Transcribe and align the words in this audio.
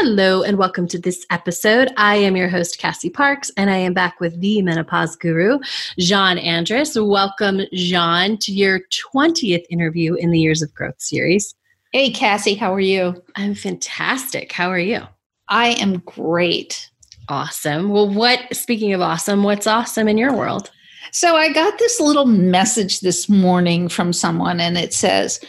Hello, 0.00 0.44
and 0.44 0.58
welcome 0.58 0.86
to 0.86 0.98
this 0.98 1.26
episode. 1.28 1.92
I 1.96 2.14
am 2.14 2.36
your 2.36 2.48
host, 2.48 2.78
Cassie 2.78 3.10
Parks, 3.10 3.50
and 3.56 3.68
I 3.68 3.78
am 3.78 3.94
back 3.94 4.20
with 4.20 4.40
the 4.40 4.62
menopause 4.62 5.16
guru, 5.16 5.58
Jean 5.98 6.38
Andres. 6.38 6.96
Welcome, 6.96 7.62
Jean, 7.72 8.38
to 8.38 8.52
your 8.52 8.82
20th 9.12 9.64
interview 9.70 10.14
in 10.14 10.30
the 10.30 10.38
Years 10.38 10.62
of 10.62 10.72
Growth 10.72 11.00
series. 11.00 11.52
Hey, 11.92 12.12
Cassie, 12.12 12.54
how 12.54 12.72
are 12.72 12.78
you? 12.78 13.20
I'm 13.34 13.56
fantastic. 13.56 14.52
How 14.52 14.70
are 14.70 14.78
you? 14.78 15.00
I 15.48 15.70
am 15.80 15.98
great. 16.06 16.88
Awesome. 17.28 17.88
Well, 17.88 18.08
what, 18.08 18.54
speaking 18.54 18.92
of 18.92 19.00
awesome, 19.00 19.42
what's 19.42 19.66
awesome 19.66 20.06
in 20.06 20.16
your 20.16 20.32
world? 20.32 20.70
So, 21.10 21.34
I 21.34 21.52
got 21.52 21.76
this 21.80 21.98
little 21.98 22.24
message 22.24 23.00
this 23.00 23.28
morning 23.28 23.88
from 23.88 24.12
someone, 24.12 24.60
and 24.60 24.78
it 24.78 24.94
says, 24.94 25.40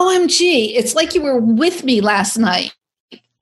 oh, 0.00 0.18
OMG, 0.18 0.72
it's 0.74 0.96
like 0.96 1.14
you 1.14 1.22
were 1.22 1.38
with 1.38 1.84
me 1.84 2.00
last 2.00 2.38
night. 2.38 2.74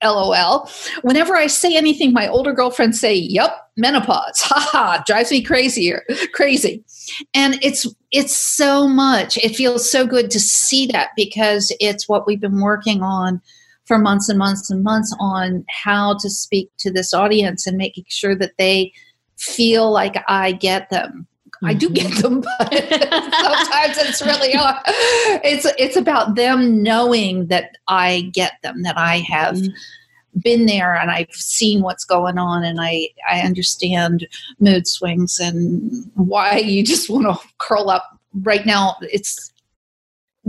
LOL. 0.05 0.69
Whenever 1.03 1.35
I 1.35 1.47
say 1.47 1.77
anything, 1.77 2.13
my 2.13 2.29
older 2.29 2.53
girlfriends 2.53 3.01
say, 3.01 3.15
"Yep, 3.15 3.57
menopause." 3.77 4.41
Ha 4.45 4.69
ha, 4.73 5.05
drives 5.07 5.30
me 5.30 5.43
crazier, 5.43 6.05
crazy. 6.33 6.85
And 7.33 7.59
it's 7.63 7.87
it's 8.13 8.37
so 8.37 8.87
much. 8.87 9.37
It 9.38 9.57
feels 9.57 9.91
so 9.91 10.07
good 10.07 10.30
to 10.30 10.41
see 10.41 10.87
that 10.88 11.11
because 11.16 11.74
it's 11.80 12.09
what 12.09 12.27
we've 12.27 12.41
been 12.41 12.61
working 12.61 13.02
on 13.02 13.41
for 13.87 13.99
months 13.99 14.29
and 14.29 14.38
months 14.38 14.71
and 14.71 14.83
months 14.83 15.15
on 15.21 15.65
how 15.69 16.16
to 16.18 16.30
speak 16.30 16.71
to 16.79 16.91
this 16.91 17.13
audience 17.13 17.66
and 17.66 17.77
making 17.77 18.05
sure 18.09 18.35
that 18.37 18.52
they 18.59 18.93
feel 19.37 19.91
like 19.91 20.23
I 20.29 20.52
get 20.52 20.91
them. 20.91 21.27
I 21.65 21.74
do 21.74 21.90
get 21.90 22.07
mm-hmm. 22.07 22.20
them, 22.20 22.40
but 22.40 22.73
sometimes 22.73 23.98
it's 23.98 24.23
really 24.23 24.52
hard. 24.52 24.82
It's 24.87 25.66
it's 25.79 25.96
about 25.96 26.34
them 26.34 26.82
knowing 26.82 27.46
that 27.48 27.76
I 27.88 28.30
get 28.32 28.54
them, 28.62 28.82
that 28.82 28.98
I 28.98 29.18
have 29.18 29.56
mm-hmm. 29.56 30.40
been 30.40 30.66
there 30.66 30.95
and 30.95 31.10
I've 31.10 31.32
seen 31.32 31.82
what's 31.82 32.04
going 32.04 32.38
on 32.38 32.65
and 32.65 32.80
I 32.80 33.09
I 33.29 33.40
understand 33.40 34.26
mood 34.59 34.87
swings 34.87 35.38
and 35.38 36.10
why 36.15 36.59
you 36.59 36.82
just 36.84 37.10
want 37.10 37.26
to 37.26 37.48
curl 37.59 37.90
up 37.90 38.18
right 38.43 38.66
now. 38.66 38.96
It's 39.01 39.52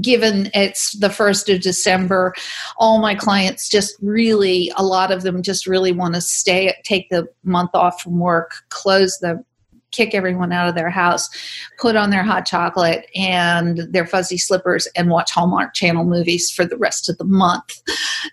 given 0.01 0.49
it's 0.53 0.97
the 0.99 1.09
first 1.09 1.49
of 1.49 1.61
December, 1.61 2.33
all 2.77 2.99
my 2.99 3.15
clients 3.15 3.69
just 3.69 3.95
really, 4.01 4.71
a 4.75 4.83
lot 4.83 5.11
of 5.11 5.23
them 5.23 5.41
just 5.41 5.65
really 5.65 5.91
want 5.91 6.15
to 6.15 6.21
stay, 6.21 6.73
take 6.83 7.09
the 7.09 7.27
month 7.43 7.71
off 7.73 8.01
from 8.01 8.19
work, 8.19 8.51
close 8.69 9.17
the 9.19 9.43
kick 9.95 10.13
everyone 10.13 10.51
out 10.51 10.67
of 10.67 10.75
their 10.75 10.89
house, 10.89 11.29
put 11.79 11.95
on 11.95 12.09
their 12.09 12.23
hot 12.23 12.45
chocolate 12.45 13.07
and 13.15 13.79
their 13.91 14.05
fuzzy 14.05 14.37
slippers 14.37 14.87
and 14.95 15.09
watch 15.09 15.31
Hallmark 15.31 15.73
Channel 15.73 16.03
movies 16.03 16.51
for 16.51 16.65
the 16.65 16.77
rest 16.77 17.09
of 17.09 17.17
the 17.17 17.25
month. 17.25 17.81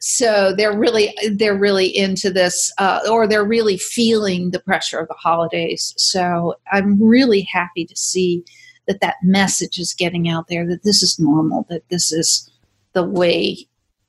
So 0.00 0.55
they're 0.56 0.77
really 0.77 1.14
they're 1.30 1.58
really 1.58 1.86
into 1.96 2.30
this, 2.30 2.72
uh, 2.78 3.00
or 3.10 3.27
they're 3.27 3.44
really 3.44 3.78
feeling 3.78 4.50
the 4.50 4.60
pressure 4.60 4.98
of 4.98 5.08
the 5.08 5.14
holidays. 5.14 5.94
So 5.96 6.55
I'm 6.72 7.02
really 7.02 7.42
happy 7.42 7.84
to 7.84 7.96
see 7.96 8.44
that 8.88 9.00
that 9.00 9.16
message 9.22 9.78
is 9.78 9.94
getting 9.94 10.28
out 10.28 10.48
there 10.48 10.66
that 10.66 10.83
this 10.83 11.02
is 11.02 11.18
normal, 11.18 11.66
that 11.68 11.88
this 11.88 12.10
is 12.10 12.50
the 12.94 13.05
way 13.05 13.56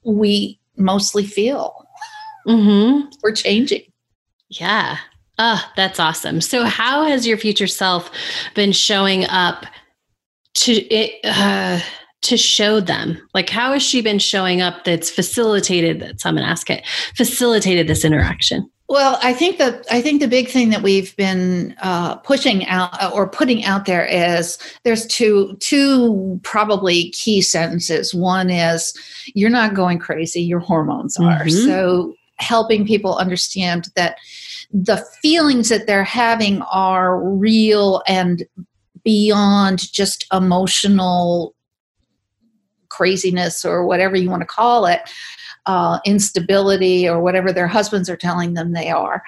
we 0.03 0.59
mostly 0.77 1.25
feel. 1.25 1.85
Mm-hmm. 2.47 3.09
We're 3.21 3.35
changing. 3.35 3.83
Yeah. 4.49 4.97
Oh, 5.39 5.63
that's 5.75 5.99
awesome. 5.99 6.41
So, 6.41 6.63
how 6.63 7.05
has 7.05 7.25
your 7.25 7.37
future 7.37 7.67
self 7.67 8.11
been 8.55 8.71
showing 8.71 9.25
up 9.25 9.65
to 10.55 10.73
it? 10.73 11.19
Uh, 11.23 11.79
to 12.23 12.37
show 12.37 12.79
them 12.79 13.21
like 13.33 13.49
how 13.49 13.73
has 13.73 13.83
she 13.83 14.01
been 14.01 14.17
showing 14.17 14.61
up 14.61 14.85
that's 14.85 15.09
facilitated 15.09 15.99
that's 15.99 16.25
i'm 16.25 16.35
going 16.35 16.43
to 16.43 16.49
ask 16.49 16.69
it 16.69 16.81
facilitated 17.15 17.85
this 17.85 18.05
interaction 18.05 18.65
well 18.87 19.19
i 19.21 19.33
think 19.33 19.57
that 19.57 19.85
i 19.91 20.01
think 20.01 20.21
the 20.21 20.27
big 20.27 20.47
thing 20.47 20.69
that 20.69 20.81
we've 20.81 21.13
been 21.17 21.75
uh, 21.81 22.15
pushing 22.15 22.65
out 22.67 22.91
uh, 23.03 23.11
or 23.13 23.27
putting 23.27 23.65
out 23.65 23.85
there 23.85 24.05
is 24.05 24.57
there's 24.85 25.05
two 25.07 25.57
two 25.59 26.39
probably 26.43 27.09
key 27.09 27.41
sentences 27.41 28.13
one 28.13 28.49
is 28.49 28.93
you're 29.33 29.49
not 29.49 29.73
going 29.73 29.99
crazy 29.99 30.41
your 30.41 30.59
hormones 30.59 31.17
are 31.17 31.43
mm-hmm. 31.43 31.67
so 31.67 32.13
helping 32.37 32.85
people 32.87 33.17
understand 33.17 33.89
that 33.95 34.17
the 34.73 34.97
feelings 35.21 35.69
that 35.69 35.85
they're 35.85 36.03
having 36.03 36.61
are 36.63 37.23
real 37.23 38.01
and 38.07 38.43
beyond 39.03 39.91
just 39.93 40.25
emotional 40.33 41.55
craziness 42.89 43.63
or 43.63 43.85
whatever 43.85 44.15
you 44.15 44.29
want 44.29 44.41
to 44.41 44.47
call 44.47 44.85
it, 44.85 45.01
uh, 45.67 45.99
instability 46.05 47.07
or 47.07 47.21
whatever 47.21 47.51
their 47.51 47.67
husbands 47.67 48.09
are 48.09 48.17
telling 48.17 48.53
them 48.53 48.73
they 48.73 48.89
are. 48.89 49.23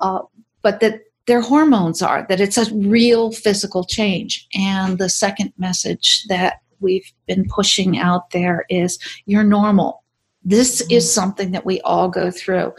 Uh, 0.00 0.20
but 0.60 0.80
that 0.80 1.00
their 1.26 1.40
hormones 1.40 2.02
are, 2.02 2.26
that 2.28 2.40
it's 2.40 2.58
a 2.58 2.74
real 2.74 3.32
physical 3.32 3.84
change. 3.84 4.46
And 4.54 4.98
the 4.98 5.08
second 5.08 5.52
message 5.56 6.24
that 6.28 6.60
we've 6.80 7.10
been 7.26 7.46
pushing 7.48 7.98
out 7.98 8.30
there 8.30 8.64
is 8.68 8.98
you're 9.26 9.44
normal. 9.44 10.02
This 10.44 10.80
is 10.82 11.04
mm-hmm. 11.04 11.20
something 11.20 11.50
that 11.52 11.64
we 11.64 11.80
all 11.82 12.08
go 12.08 12.30
through. 12.30 12.72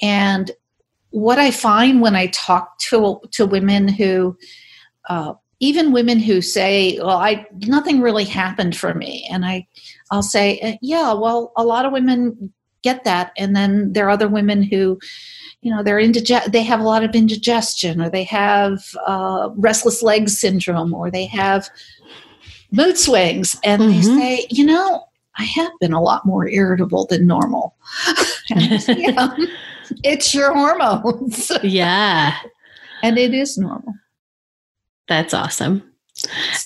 And 0.00 0.50
what 1.12 1.38
I 1.38 1.50
find 1.50 2.00
when 2.00 2.16
I 2.16 2.26
talk 2.28 2.78
to 2.90 3.20
to 3.32 3.46
women 3.46 3.86
who, 3.86 4.36
uh, 5.08 5.34
even 5.60 5.92
women 5.92 6.18
who 6.18 6.40
say, 6.40 6.98
"Well, 6.98 7.18
I 7.18 7.46
nothing 7.66 8.00
really 8.00 8.24
happened 8.24 8.76
for 8.76 8.94
me," 8.94 9.28
and 9.30 9.44
I, 9.44 9.66
I'll 10.10 10.22
say, 10.22 10.58
uh, 10.60 10.76
"Yeah, 10.82 11.12
well, 11.12 11.52
a 11.56 11.64
lot 11.64 11.86
of 11.86 11.92
women 11.92 12.52
get 12.82 13.04
that," 13.04 13.32
and 13.36 13.54
then 13.54 13.92
there 13.92 14.06
are 14.06 14.10
other 14.10 14.28
women 14.28 14.62
who, 14.62 14.98
you 15.60 15.70
know, 15.70 15.82
they're 15.82 15.98
indige- 16.00 16.50
they 16.50 16.62
have 16.62 16.80
a 16.80 16.84
lot 16.84 17.04
of 17.04 17.14
indigestion, 17.14 18.00
or 18.00 18.10
they 18.10 18.24
have 18.24 18.82
uh, 19.06 19.50
restless 19.56 20.02
leg 20.02 20.28
syndrome, 20.30 20.94
or 20.94 21.10
they 21.10 21.26
have 21.26 21.68
mood 22.70 22.96
swings, 22.98 23.54
and 23.62 23.82
mm-hmm. 23.82 23.92
they 23.92 24.20
say, 24.20 24.46
"You 24.50 24.64
know, 24.64 25.04
I 25.36 25.44
have 25.44 25.72
been 25.78 25.92
a 25.92 26.02
lot 26.02 26.24
more 26.24 26.48
irritable 26.48 27.06
than 27.06 27.26
normal." 27.26 27.76
yeah, 28.56 29.36
it's 30.02 30.34
your 30.34 30.52
hormones. 30.52 31.50
yeah. 31.62 32.36
and 33.02 33.18
it 33.18 33.34
is 33.34 33.58
normal. 33.58 33.94
That's 35.08 35.34
awesome. 35.34 35.82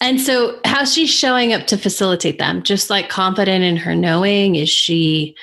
And 0.01 0.21
so, 0.21 0.59
how's 0.65 0.93
she 0.93 1.07
showing 1.07 1.53
up 1.53 1.67
to 1.69 1.79
facilitate 1.79 2.39
them? 2.39 2.63
Just 2.63 2.91
like 2.91 3.09
confident 3.09 3.65
in 3.65 3.77
her 3.77 3.95
knowing? 3.95 4.57
Is 4.57 4.69
she? 4.69 5.37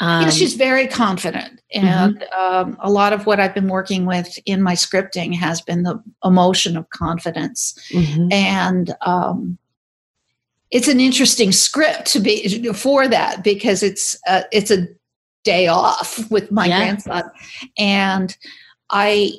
Um, 0.00 0.22
yeah, 0.22 0.30
she's 0.30 0.54
very 0.54 0.86
confident. 0.86 1.60
Mm-hmm. 1.74 1.86
And 1.86 2.20
mm-hmm. 2.20 2.54
um, 2.54 2.76
a 2.80 2.90
lot 2.90 3.12
of 3.12 3.26
what 3.26 3.40
I've 3.40 3.54
been 3.54 3.68
working 3.68 4.06
with 4.06 4.38
in 4.46 4.62
my 4.62 4.74
scripting 4.74 5.34
has 5.34 5.60
been 5.60 5.82
the 5.82 6.02
emotion 6.24 6.76
of 6.76 6.88
confidence. 6.90 7.76
Mm-hmm. 7.90 8.32
And 8.32 8.94
um, 9.02 9.58
it's 10.70 10.88
an 10.88 11.00
interesting 11.00 11.52
script 11.52 12.06
to 12.06 12.20
be 12.20 12.72
for 12.72 13.08
that 13.08 13.44
because 13.44 13.82
it's 13.82 14.16
uh, 14.26 14.42
it's 14.52 14.70
a 14.70 14.86
day 15.44 15.68
off 15.68 16.30
with 16.30 16.50
my 16.50 16.66
yeah. 16.66 16.78
grandson. 16.78 17.30
And 17.78 18.36
I 18.90 19.32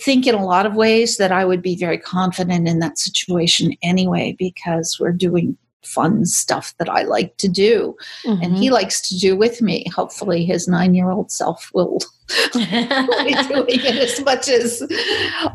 think 0.00 0.26
in 0.26 0.34
a 0.34 0.44
lot 0.44 0.66
of 0.66 0.74
ways 0.74 1.16
that 1.16 1.32
I 1.32 1.44
would 1.44 1.62
be 1.62 1.76
very 1.76 1.98
confident 1.98 2.68
in 2.68 2.80
that 2.80 2.98
situation 2.98 3.72
anyway, 3.82 4.36
because 4.38 4.98
we're 5.00 5.12
doing 5.12 5.56
fun 5.86 6.24
stuff 6.26 6.74
that 6.78 6.88
I 6.88 7.02
like 7.02 7.36
to 7.36 7.48
do 7.48 7.96
mm-hmm. 8.24 8.42
and 8.42 8.56
he 8.56 8.66
mm-hmm. 8.66 8.74
likes 8.74 9.08
to 9.08 9.18
do 9.18 9.36
with 9.36 9.62
me. 9.62 9.86
Hopefully 9.94 10.44
his 10.44 10.66
nine 10.68 10.94
year 10.94 11.10
old 11.10 11.30
self 11.30 11.70
will 11.72 12.00
be 12.54 12.64
doing 12.64 13.66
it 13.68 13.96
as 13.96 14.24
much 14.24 14.48
as 14.48 14.82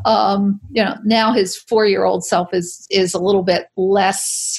um, 0.04 0.58
you 0.70 0.82
know, 0.82 0.96
now 1.04 1.32
his 1.32 1.56
four 1.56 1.86
year 1.86 2.04
old 2.04 2.24
self 2.24 2.52
is 2.54 2.86
is 2.90 3.14
a 3.14 3.18
little 3.18 3.42
bit 3.42 3.68
less 3.76 4.58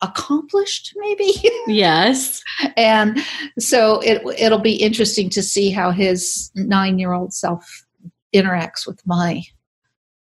accomplished 0.00 0.94
maybe? 0.96 1.32
Yes. 1.66 2.42
And 2.76 3.18
so 3.58 4.00
it 4.00 4.22
it'll 4.38 4.58
be 4.58 4.76
interesting 4.76 5.28
to 5.30 5.42
see 5.42 5.70
how 5.70 5.90
his 5.90 6.50
9-year-old 6.56 7.32
self 7.32 7.86
interacts 8.34 8.86
with 8.86 9.00
my 9.06 9.42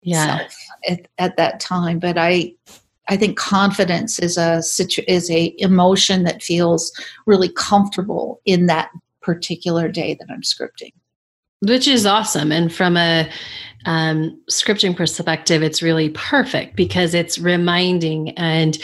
yeah 0.02 0.48
at, 0.88 1.08
at 1.18 1.38
that 1.38 1.60
time. 1.60 2.00
But 2.00 2.18
i 2.18 2.54
i 3.08 3.18
think 3.18 3.38
confidence 3.38 4.20
is 4.20 4.38
a 4.38 4.62
situ- 4.64 5.04
is 5.08 5.30
a 5.30 5.54
emotion 5.58 6.24
that 6.24 6.44
feels 6.44 6.92
really 7.26 7.50
comfortable 7.50 8.42
in 8.46 8.66
that 8.68 8.90
particular 9.22 9.88
day 9.88 10.16
that 10.20 10.28
i'm 10.30 10.42
scripting 10.42 10.94
which 11.62 11.88
is 11.88 12.06
awesome. 12.06 12.52
And 12.52 12.74
from 12.74 12.98
a 12.98 13.30
um, 13.86 14.40
scripting 14.50 14.96
perspective, 14.96 15.62
it's 15.62 15.82
really 15.82 16.10
perfect 16.10 16.76
because 16.76 17.14
it's 17.14 17.38
reminding 17.38 18.32
and, 18.32 18.78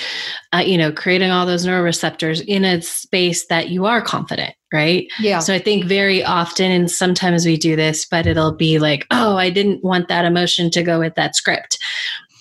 uh, 0.53 0.59
you 0.59 0.77
know, 0.77 0.91
creating 0.91 1.31
all 1.31 1.45
those 1.45 1.65
neuroreceptors 1.65 2.43
in 2.45 2.63
a 2.63 2.81
space 2.81 3.47
that 3.47 3.69
you 3.69 3.85
are 3.85 4.01
confident, 4.01 4.53
right? 4.71 5.07
Yeah. 5.19 5.39
So 5.39 5.55
I 5.55 5.59
think 5.59 5.85
very 5.85 6.23
often, 6.23 6.71
and 6.71 6.89
sometimes 6.89 7.45
we 7.45 7.57
do 7.57 7.75
this, 7.75 8.05
but 8.05 8.27
it'll 8.27 8.53
be 8.53 8.77
like, 8.77 9.07
oh, 9.09 9.37
I 9.37 9.49
didn't 9.49 9.83
want 9.83 10.07
that 10.07 10.25
emotion 10.25 10.69
to 10.71 10.83
go 10.83 10.99
with 10.99 11.15
that 11.15 11.35
script 11.35 11.79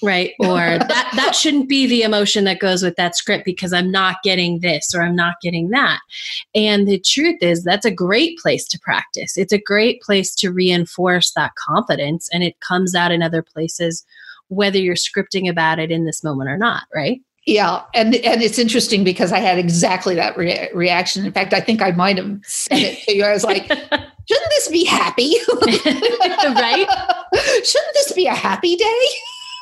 right 0.03 0.35
or 0.41 0.57
that 0.79 1.11
that 1.15 1.35
shouldn't 1.35 1.69
be 1.69 1.87
the 1.87 2.03
emotion 2.03 2.45
that 2.45 2.59
goes 2.59 2.83
with 2.83 2.97
that 2.97 3.17
script 3.17 3.45
because 3.45 3.73
i'm 3.73 3.91
not 3.91 4.17
getting 4.23 4.61
this 4.61 4.95
or 4.95 5.03
i'm 5.03 5.17
not 5.17 5.41
getting 5.41 5.71
that 5.71 6.01
and 6.55 6.87
the 6.87 7.01
truth 7.01 7.39
is 7.41 7.63
that's 7.63 7.87
a 7.87 7.91
great 7.91 8.39
place 8.39 8.67
to 8.67 8.79
practice 8.79 9.37
it's 9.37 9.53
a 9.53 9.61
great 9.61 10.01
place 10.03 10.35
to 10.35 10.51
reinforce 10.51 11.33
that 11.33 11.55
confidence 11.55 12.29
and 12.33 12.43
it 12.43 12.59
comes 12.61 12.95
out 12.95 13.13
in 13.13 13.23
other 13.23 13.43
places 13.43 14.05
whether 14.49 14.79
you're 14.79 14.95
scripting 14.95 15.49
about 15.49 15.79
it 15.79 15.91
in 15.91 16.05
this 16.05 16.25
moment 16.25 16.51
or 16.51 16.57
not 16.57 16.85
right 16.95 17.21
yeah, 17.47 17.83
and 17.95 18.15
and 18.17 18.43
it's 18.43 18.59
interesting 18.59 19.03
because 19.03 19.33
I 19.33 19.39
had 19.39 19.59
exactly 19.59 20.15
that 20.15 20.37
re- 20.37 20.69
reaction. 20.75 21.25
In 21.25 21.33
fact, 21.33 21.55
I 21.55 21.61
think 21.61 21.81
I 21.81 21.91
might 21.91 22.19
have 22.19 22.39
said 22.45 22.79
it 22.79 23.03
to 23.05 23.17
you. 23.17 23.25
I 23.25 23.33
was 23.33 23.45
like, 23.45 23.63
"Shouldn't 23.67 24.51
this 24.51 24.69
be 24.69 24.85
happy? 24.85 25.37
right? 25.51 26.87
Shouldn't 27.65 27.95
this 27.95 28.13
be 28.13 28.27
a 28.27 28.35
happy 28.35 28.77
day?" 28.77 29.07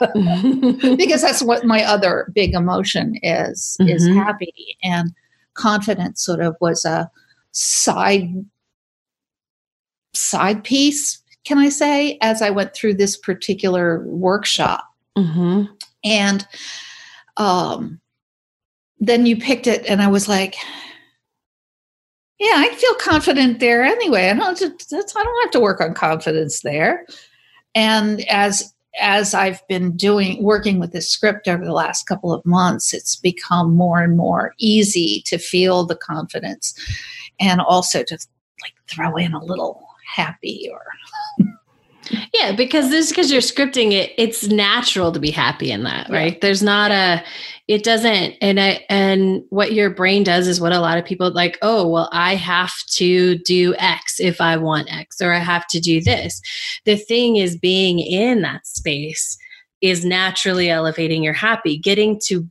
because 0.96 1.22
that's 1.22 1.42
what 1.42 1.64
my 1.64 1.82
other 1.82 2.30
big 2.34 2.54
emotion 2.54 3.14
is 3.22 3.76
mm-hmm. 3.80 3.90
is 3.90 4.06
happy 4.08 4.76
and 4.82 5.10
confidence 5.54 6.24
sort 6.24 6.40
of 6.40 6.56
was 6.60 6.84
a 6.84 7.10
side 7.52 8.44
side 10.14 10.62
piece 10.64 11.22
can 11.44 11.58
i 11.58 11.68
say 11.68 12.18
as 12.20 12.42
i 12.42 12.50
went 12.50 12.74
through 12.74 12.94
this 12.94 13.16
particular 13.16 14.04
workshop 14.06 14.84
mm-hmm. 15.16 15.64
and 16.04 16.46
um 17.36 18.00
then 19.00 19.26
you 19.26 19.36
picked 19.36 19.66
it 19.66 19.84
and 19.86 20.00
i 20.00 20.06
was 20.06 20.28
like 20.28 20.54
yeah 22.38 22.54
i 22.56 22.74
feel 22.74 22.94
confident 22.94 23.60
there 23.60 23.82
anyway 23.82 24.28
i 24.28 24.34
don't 24.34 24.62
i 24.62 25.22
don't 25.22 25.42
have 25.42 25.50
to 25.50 25.60
work 25.60 25.80
on 25.80 25.94
confidence 25.94 26.60
there 26.62 27.04
and 27.74 28.28
as 28.28 28.74
as 29.00 29.34
I've 29.34 29.66
been 29.68 29.96
doing 29.96 30.42
working 30.42 30.78
with 30.78 30.92
this 30.92 31.10
script 31.10 31.48
over 31.48 31.64
the 31.64 31.72
last 31.72 32.06
couple 32.06 32.32
of 32.32 32.44
months, 32.44 32.92
it's 32.92 33.16
become 33.16 33.74
more 33.74 34.00
and 34.00 34.16
more 34.16 34.54
easy 34.58 35.22
to 35.26 35.38
feel 35.38 35.84
the 35.84 35.96
confidence 35.96 36.74
and 37.40 37.60
also 37.60 38.02
to 38.02 38.18
like 38.62 38.74
throw 38.88 39.16
in 39.16 39.32
a 39.32 39.44
little 39.44 39.86
happy 40.14 40.68
or 40.72 40.84
yeah 42.34 42.52
because 42.52 42.90
this 42.90 43.10
because 43.10 43.30
you're 43.30 43.40
scripting 43.40 43.92
it 43.92 44.12
it's 44.16 44.48
natural 44.48 45.12
to 45.12 45.20
be 45.20 45.30
happy 45.30 45.70
in 45.70 45.82
that 45.82 46.08
right 46.10 46.34
yeah. 46.34 46.38
there's 46.40 46.62
not 46.62 46.90
a 46.90 47.22
it 47.68 47.84
doesn't 47.84 48.34
and 48.40 48.58
i 48.58 48.84
and 48.88 49.42
what 49.50 49.72
your 49.72 49.90
brain 49.90 50.24
does 50.24 50.48
is 50.48 50.60
what 50.60 50.72
a 50.72 50.80
lot 50.80 50.98
of 50.98 51.04
people 51.04 51.30
like 51.30 51.58
oh 51.62 51.86
well 51.86 52.08
i 52.12 52.34
have 52.34 52.74
to 52.86 53.36
do 53.38 53.74
x 53.78 54.18
if 54.18 54.40
i 54.40 54.56
want 54.56 54.90
x 54.92 55.20
or 55.20 55.32
i 55.32 55.38
have 55.38 55.66
to 55.68 55.78
do 55.80 56.00
this. 56.00 56.40
The 56.84 56.96
thing 56.96 57.36
is 57.36 57.56
being 57.56 57.98
in 57.98 58.42
that 58.42 58.66
space 58.66 59.36
is 59.80 60.04
naturally 60.04 60.70
elevating 60.70 61.22
your 61.22 61.34
happy. 61.34 61.78
Getting 61.78 62.18
to 62.26 62.48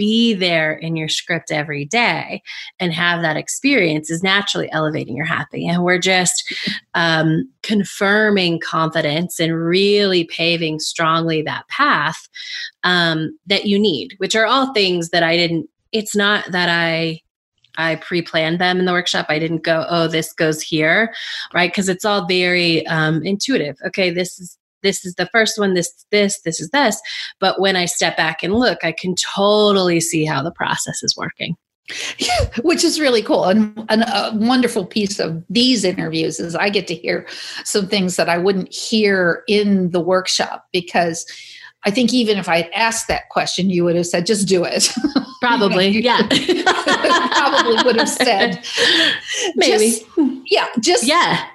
be 0.00 0.32
there 0.32 0.72
in 0.72 0.96
your 0.96 1.10
script 1.10 1.52
every 1.52 1.84
day 1.84 2.42
and 2.78 2.90
have 2.90 3.20
that 3.20 3.36
experience 3.36 4.10
is 4.10 4.22
naturally 4.22 4.72
elevating 4.72 5.14
your 5.14 5.26
happy. 5.26 5.68
And 5.68 5.84
we're 5.84 5.98
just 5.98 6.42
um, 6.94 7.46
confirming 7.62 8.60
confidence 8.60 9.38
and 9.38 9.54
really 9.54 10.24
paving 10.24 10.78
strongly 10.78 11.42
that 11.42 11.68
path 11.68 12.30
um, 12.82 13.38
that 13.46 13.66
you 13.66 13.78
need, 13.78 14.14
which 14.16 14.34
are 14.34 14.46
all 14.46 14.72
things 14.72 15.10
that 15.10 15.22
I 15.22 15.36
didn't, 15.36 15.68
it's 15.92 16.16
not 16.16 16.50
that 16.50 16.70
I 16.70 17.20
I 17.76 17.96
pre-planned 17.96 18.58
them 18.58 18.78
in 18.78 18.84
the 18.84 18.92
workshop. 18.92 19.26
I 19.28 19.38
didn't 19.38 19.62
go, 19.62 19.86
oh, 19.88 20.08
this 20.08 20.32
goes 20.32 20.60
here, 20.60 21.14
right? 21.54 21.70
Because 21.70 21.88
it's 21.88 22.04
all 22.04 22.26
very 22.26 22.84
um, 22.88 23.22
intuitive. 23.22 23.76
Okay, 23.86 24.10
this 24.10 24.40
is 24.40 24.58
this 24.82 25.04
is 25.04 25.14
the 25.14 25.28
first 25.32 25.58
one, 25.58 25.74
this, 25.74 25.92
this, 26.10 26.40
this 26.42 26.60
is 26.60 26.70
this. 26.70 27.00
But 27.38 27.60
when 27.60 27.76
I 27.76 27.84
step 27.84 28.16
back 28.16 28.42
and 28.42 28.54
look, 28.54 28.78
I 28.82 28.92
can 28.92 29.14
totally 29.14 30.00
see 30.00 30.24
how 30.24 30.42
the 30.42 30.52
process 30.52 31.02
is 31.02 31.16
working. 31.16 31.56
Yeah, 32.18 32.48
which 32.62 32.84
is 32.84 33.00
really 33.00 33.22
cool. 33.22 33.44
And, 33.44 33.84
and 33.88 34.02
a 34.02 34.32
wonderful 34.34 34.86
piece 34.86 35.18
of 35.18 35.42
these 35.50 35.84
interviews 35.84 36.40
is 36.40 36.54
I 36.54 36.68
get 36.68 36.86
to 36.88 36.94
hear 36.94 37.26
some 37.64 37.88
things 37.88 38.16
that 38.16 38.28
I 38.28 38.38
wouldn't 38.38 38.72
hear 38.72 39.42
in 39.48 39.90
the 39.90 40.00
workshop 40.00 40.66
because 40.72 41.26
I 41.84 41.90
think 41.90 42.12
even 42.12 42.36
if 42.36 42.48
I 42.48 42.58
had 42.58 42.70
asked 42.74 43.08
that 43.08 43.28
question, 43.30 43.70
you 43.70 43.84
would 43.84 43.96
have 43.96 44.06
said, 44.06 44.26
just 44.26 44.46
do 44.46 44.64
it. 44.64 44.88
Probably, 45.40 45.88
yeah. 45.88 46.18
probably 46.28 47.82
would 47.82 47.96
have 47.96 48.10
said, 48.10 48.62
maybe. 49.56 49.88
Just, 49.88 50.04
yeah, 50.44 50.66
just 50.80 51.06
yeah 51.06 51.46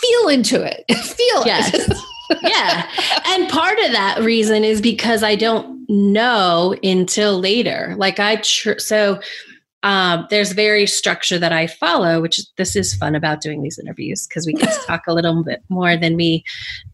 feel 0.00 0.28
into 0.28 0.62
it. 0.62 0.84
feel 0.96 1.46
yes. 1.46 1.70
it. 1.74 1.98
yeah. 2.42 2.88
And 3.26 3.48
part 3.48 3.78
of 3.80 3.92
that 3.92 4.20
reason 4.20 4.64
is 4.64 4.80
because 4.80 5.22
I 5.22 5.34
don't 5.34 5.88
know 5.88 6.74
until 6.82 7.38
later. 7.38 7.94
Like 7.96 8.20
I, 8.20 8.36
tr- 8.36 8.78
so 8.78 9.20
um, 9.84 10.26
there's 10.28 10.52
very 10.52 10.86
structure 10.86 11.38
that 11.38 11.52
I 11.52 11.68
follow, 11.68 12.20
which 12.20 12.40
this 12.56 12.74
is 12.74 12.94
fun 12.94 13.14
about 13.14 13.40
doing 13.40 13.62
these 13.62 13.78
interviews 13.78 14.26
because 14.26 14.44
we 14.44 14.52
get 14.52 14.72
to 14.72 14.80
talk 14.86 15.06
a 15.06 15.14
little 15.14 15.44
bit 15.44 15.62
more 15.68 15.96
than 15.96 16.16
we 16.16 16.44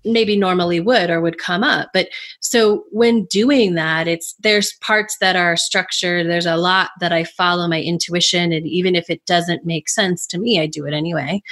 maybe 0.04 0.36
normally 0.36 0.80
would 0.80 1.08
or 1.08 1.20
would 1.20 1.38
come 1.38 1.64
up. 1.64 1.88
But 1.94 2.08
so 2.40 2.84
when 2.90 3.24
doing 3.24 3.74
that, 3.74 4.06
it's 4.06 4.34
there's 4.40 4.74
parts 4.80 5.16
that 5.20 5.34
are 5.34 5.56
structured. 5.56 6.26
There's 6.26 6.46
a 6.46 6.56
lot 6.56 6.90
that 7.00 7.12
I 7.12 7.24
follow 7.24 7.66
my 7.68 7.80
intuition, 7.80 8.52
and 8.52 8.66
even 8.66 8.94
if 8.94 9.08
it 9.08 9.24
doesn't 9.24 9.64
make 9.64 9.88
sense 9.88 10.26
to 10.28 10.38
me, 10.38 10.60
I 10.60 10.66
do 10.66 10.84
it 10.84 10.92
anyway. 10.92 11.42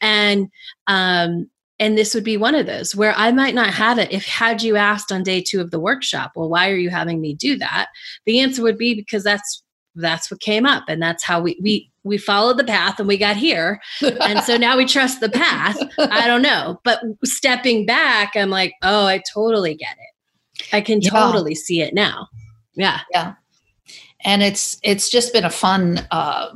And 0.00 0.48
um, 0.86 1.50
and 1.78 1.98
this 1.98 2.14
would 2.14 2.24
be 2.24 2.36
one 2.36 2.54
of 2.54 2.66
those 2.66 2.94
where 2.94 3.12
I 3.16 3.32
might 3.32 3.54
not 3.54 3.74
have 3.74 3.98
it 3.98 4.10
if 4.12 4.24
had 4.24 4.62
you 4.62 4.76
asked 4.76 5.12
on 5.12 5.22
day 5.22 5.42
two 5.42 5.60
of 5.60 5.70
the 5.70 5.80
workshop, 5.80 6.32
well, 6.34 6.48
why 6.48 6.70
are 6.70 6.76
you 6.76 6.90
having 6.90 7.20
me 7.20 7.34
do 7.34 7.58
that? 7.58 7.88
The 8.24 8.40
answer 8.40 8.62
would 8.62 8.78
be 8.78 8.94
because 8.94 9.24
that's 9.24 9.62
that's 9.96 10.30
what 10.30 10.40
came 10.40 10.66
up. 10.66 10.84
And 10.88 11.02
that's 11.02 11.24
how 11.24 11.40
we 11.40 11.58
we 11.62 11.90
we 12.04 12.18
followed 12.18 12.58
the 12.58 12.64
path 12.64 12.98
and 12.98 13.08
we 13.08 13.16
got 13.16 13.36
here. 13.36 13.80
And 14.02 14.40
so 14.44 14.56
now 14.56 14.76
we 14.76 14.86
trust 14.86 15.20
the 15.20 15.28
path. 15.28 15.76
I 15.98 16.26
don't 16.26 16.42
know. 16.42 16.80
But 16.84 17.00
stepping 17.24 17.86
back 17.86 18.32
i'm 18.36 18.50
like 18.50 18.74
oh 18.82 19.06
i 19.06 19.22
totally 19.32 19.74
get 19.74 19.96
it. 19.98 20.66
I 20.74 20.80
can 20.80 21.00
yeah. 21.00 21.10
totally 21.10 21.54
see 21.54 21.80
it 21.80 21.94
now. 21.94 22.28
Yeah. 22.74 23.00
Yeah. 23.12 23.34
And 24.24 24.42
it's 24.42 24.78
it's 24.82 25.10
just 25.10 25.32
been 25.32 25.44
a 25.44 25.50
fun 25.50 26.06
uh, 26.10 26.50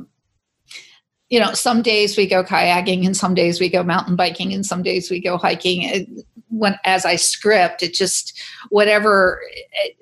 you 1.29 1.39
know 1.39 1.53
some 1.53 1.81
days 1.81 2.17
we 2.17 2.27
go 2.27 2.43
kayaking 2.43 3.05
and 3.05 3.15
some 3.15 3.33
days 3.33 3.59
we 3.59 3.69
go 3.69 3.83
mountain 3.83 4.15
biking 4.15 4.53
and 4.53 4.65
some 4.65 4.83
days 4.83 5.09
we 5.09 5.19
go 5.21 5.37
hiking. 5.37 5.83
It, 5.83 6.07
when 6.51 6.77
as 6.83 7.05
i 7.05 7.15
script 7.15 7.81
it 7.81 7.93
just 7.93 8.39
whatever 8.69 9.41
it, 9.73 9.97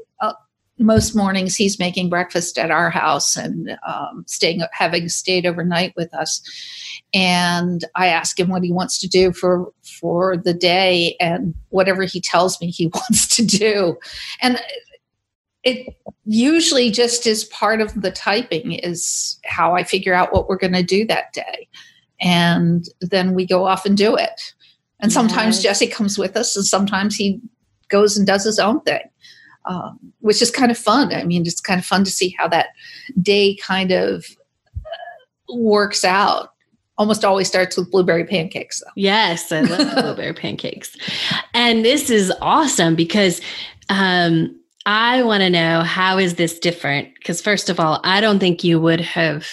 most 0.79 1.15
mornings 1.15 1.55
he's 1.55 1.77
making 1.77 2.09
breakfast 2.09 2.57
at 2.57 2.71
our 2.71 2.89
house 2.89 3.35
and 3.35 3.77
um, 3.85 4.23
staying 4.27 4.61
having 4.71 5.09
stayed 5.09 5.45
overnight 5.45 5.93
with 5.95 6.13
us. 6.13 6.41
And 7.13 7.83
i 7.95 8.07
ask 8.07 8.39
him 8.39 8.49
what 8.49 8.63
he 8.63 8.71
wants 8.71 8.99
to 8.99 9.07
do 9.07 9.33
for 9.33 9.71
for 9.83 10.37
the 10.37 10.53
day 10.53 11.15
and 11.19 11.53
whatever 11.69 12.03
he 12.03 12.21
tells 12.21 12.59
me 12.61 12.69
he 12.71 12.87
wants 12.93 13.35
to 13.35 13.45
do. 13.45 13.97
And 14.41 14.59
it 15.63 15.93
usually 16.25 16.89
just 16.89 17.27
is 17.27 17.43
part 17.43 17.81
of 17.81 18.01
the 18.01 18.11
typing 18.11 18.71
is 18.71 19.37
how 19.43 19.75
i 19.75 19.83
figure 19.83 20.13
out 20.13 20.31
what 20.31 20.47
we're 20.47 20.57
going 20.57 20.73
to 20.73 20.83
do 20.83 21.05
that 21.07 21.33
day. 21.33 21.67
And 22.21 22.85
then 23.01 23.33
we 23.33 23.45
go 23.45 23.65
off 23.65 23.85
and 23.85 23.97
do 23.97 24.15
it. 24.15 24.53
And 25.01 25.11
sometimes 25.11 25.57
yes. 25.57 25.79
jesse 25.79 25.87
comes 25.87 26.17
with 26.17 26.37
us 26.37 26.55
and 26.55 26.65
sometimes 26.65 27.15
he 27.15 27.41
goes 27.89 28.17
and 28.17 28.25
does 28.25 28.45
his 28.45 28.59
own 28.59 28.81
thing 28.81 29.09
um, 29.69 29.99
which 30.19 30.41
is 30.41 30.49
kind 30.49 30.71
of 30.71 30.77
fun. 30.77 31.13
I 31.13 31.23
mean, 31.23 31.43
it's 31.45 31.61
kind 31.61 31.79
of 31.79 31.85
fun 31.85 32.03
to 32.03 32.11
see 32.11 32.35
how 32.37 32.47
that 32.49 32.69
day 33.21 33.55
kind 33.61 33.91
of 33.91 34.25
uh, 34.75 35.55
works 35.55 36.03
out. 36.03 36.53
Almost 36.97 37.23
always 37.23 37.47
starts 37.47 37.77
with 37.77 37.89
blueberry 37.91 38.25
pancakes, 38.25 38.81
though. 38.81 38.91
Yes, 38.95 39.51
I 39.51 39.61
love 39.61 39.93
blueberry 40.03 40.33
pancakes. 40.33 40.97
And 41.53 41.85
this 41.85 42.09
is 42.09 42.33
awesome 42.41 42.95
because 42.95 43.39
um, 43.89 44.59
I 44.85 45.21
want 45.23 45.41
to 45.41 45.49
know 45.49 45.81
how 45.81 46.17
is 46.17 46.35
this 46.35 46.59
different? 46.59 47.13
Because 47.15 47.39
first 47.39 47.69
of 47.69 47.79
all, 47.79 48.01
I 48.03 48.19
don't 48.19 48.39
think 48.39 48.63
you 48.63 48.81
would 48.81 48.99
have 48.99 49.47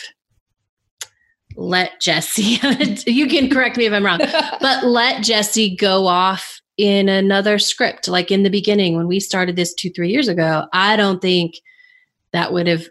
let 1.57 2.01
Jesse, 2.01 2.59
you 3.07 3.27
can 3.29 3.51
correct 3.51 3.77
me 3.77 3.85
if 3.85 3.93
I'm 3.93 4.05
wrong, 4.05 4.19
but 4.61 4.85
let 4.85 5.23
Jesse 5.23 5.77
go 5.77 6.07
off 6.07 6.56
in 6.77 7.09
another 7.09 7.59
script, 7.59 8.09
like 8.09 8.31
in 8.31 8.43
the 8.43 8.51
beginning 8.51 8.97
when 8.97 9.07
we 9.07 9.21
started 9.21 9.57
this 9.57 9.75
two, 9.75 9.91
three 9.91 10.11
years 10.11 10.29
ago, 10.29 10.67
I 10.73 10.97
don't 10.97 11.23
think 11.23 11.55
that 12.33 12.53
would 12.53 12.67
have 12.67 12.87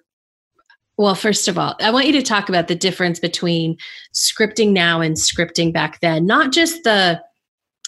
Well, 0.97 1.15
first 1.15 1.47
of 1.47 1.57
all, 1.57 1.75
I 1.81 1.91
want 1.91 2.07
you 2.07 2.13
to 2.13 2.23
talk 2.23 2.47
about 2.49 2.67
the 2.67 2.75
difference 2.75 3.19
between 3.19 3.77
scripting 4.13 4.71
now 4.71 5.01
and 5.01 5.15
scripting 5.17 5.73
back 5.73 5.99
then. 5.99 6.25
Not 6.25 6.53
just 6.53 6.83
the, 6.83 7.21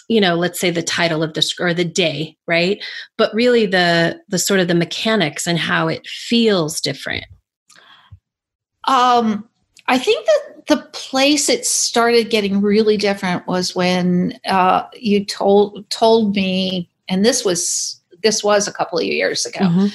you 0.08 0.20
know, 0.20 0.34
let's 0.34 0.60
say 0.60 0.70
the 0.70 0.82
title 0.82 1.22
of 1.22 1.34
the 1.34 1.54
or 1.58 1.74
the 1.74 1.84
day, 1.84 2.36
right? 2.46 2.84
But 3.16 3.32
really 3.34 3.66
the 3.66 4.20
the 4.28 4.38
sort 4.38 4.60
of 4.60 4.68
the 4.68 4.74
mechanics 4.74 5.46
and 5.46 5.58
how 5.58 5.88
it 5.88 6.06
feels 6.06 6.80
different. 6.80 7.24
Um, 8.86 9.48
I 9.88 9.98
think 9.98 10.26
that 10.26 10.66
the 10.66 10.88
place 10.92 11.48
it 11.48 11.64
started 11.64 12.30
getting 12.30 12.60
really 12.60 12.98
different 12.98 13.46
was 13.46 13.74
when 13.74 14.38
uh, 14.46 14.84
you 14.94 15.24
told 15.24 15.88
told 15.88 16.36
me, 16.36 16.90
and 17.08 17.24
this 17.24 17.44
was 17.44 17.98
this 18.22 18.44
was 18.44 18.68
a 18.68 18.72
couple 18.72 18.98
of 18.98 19.04
years 19.04 19.46
ago, 19.46 19.64
mm-hmm. 19.64 19.86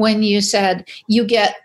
when 0.00 0.22
you 0.22 0.40
said 0.40 0.88
you 1.06 1.24
get 1.24 1.56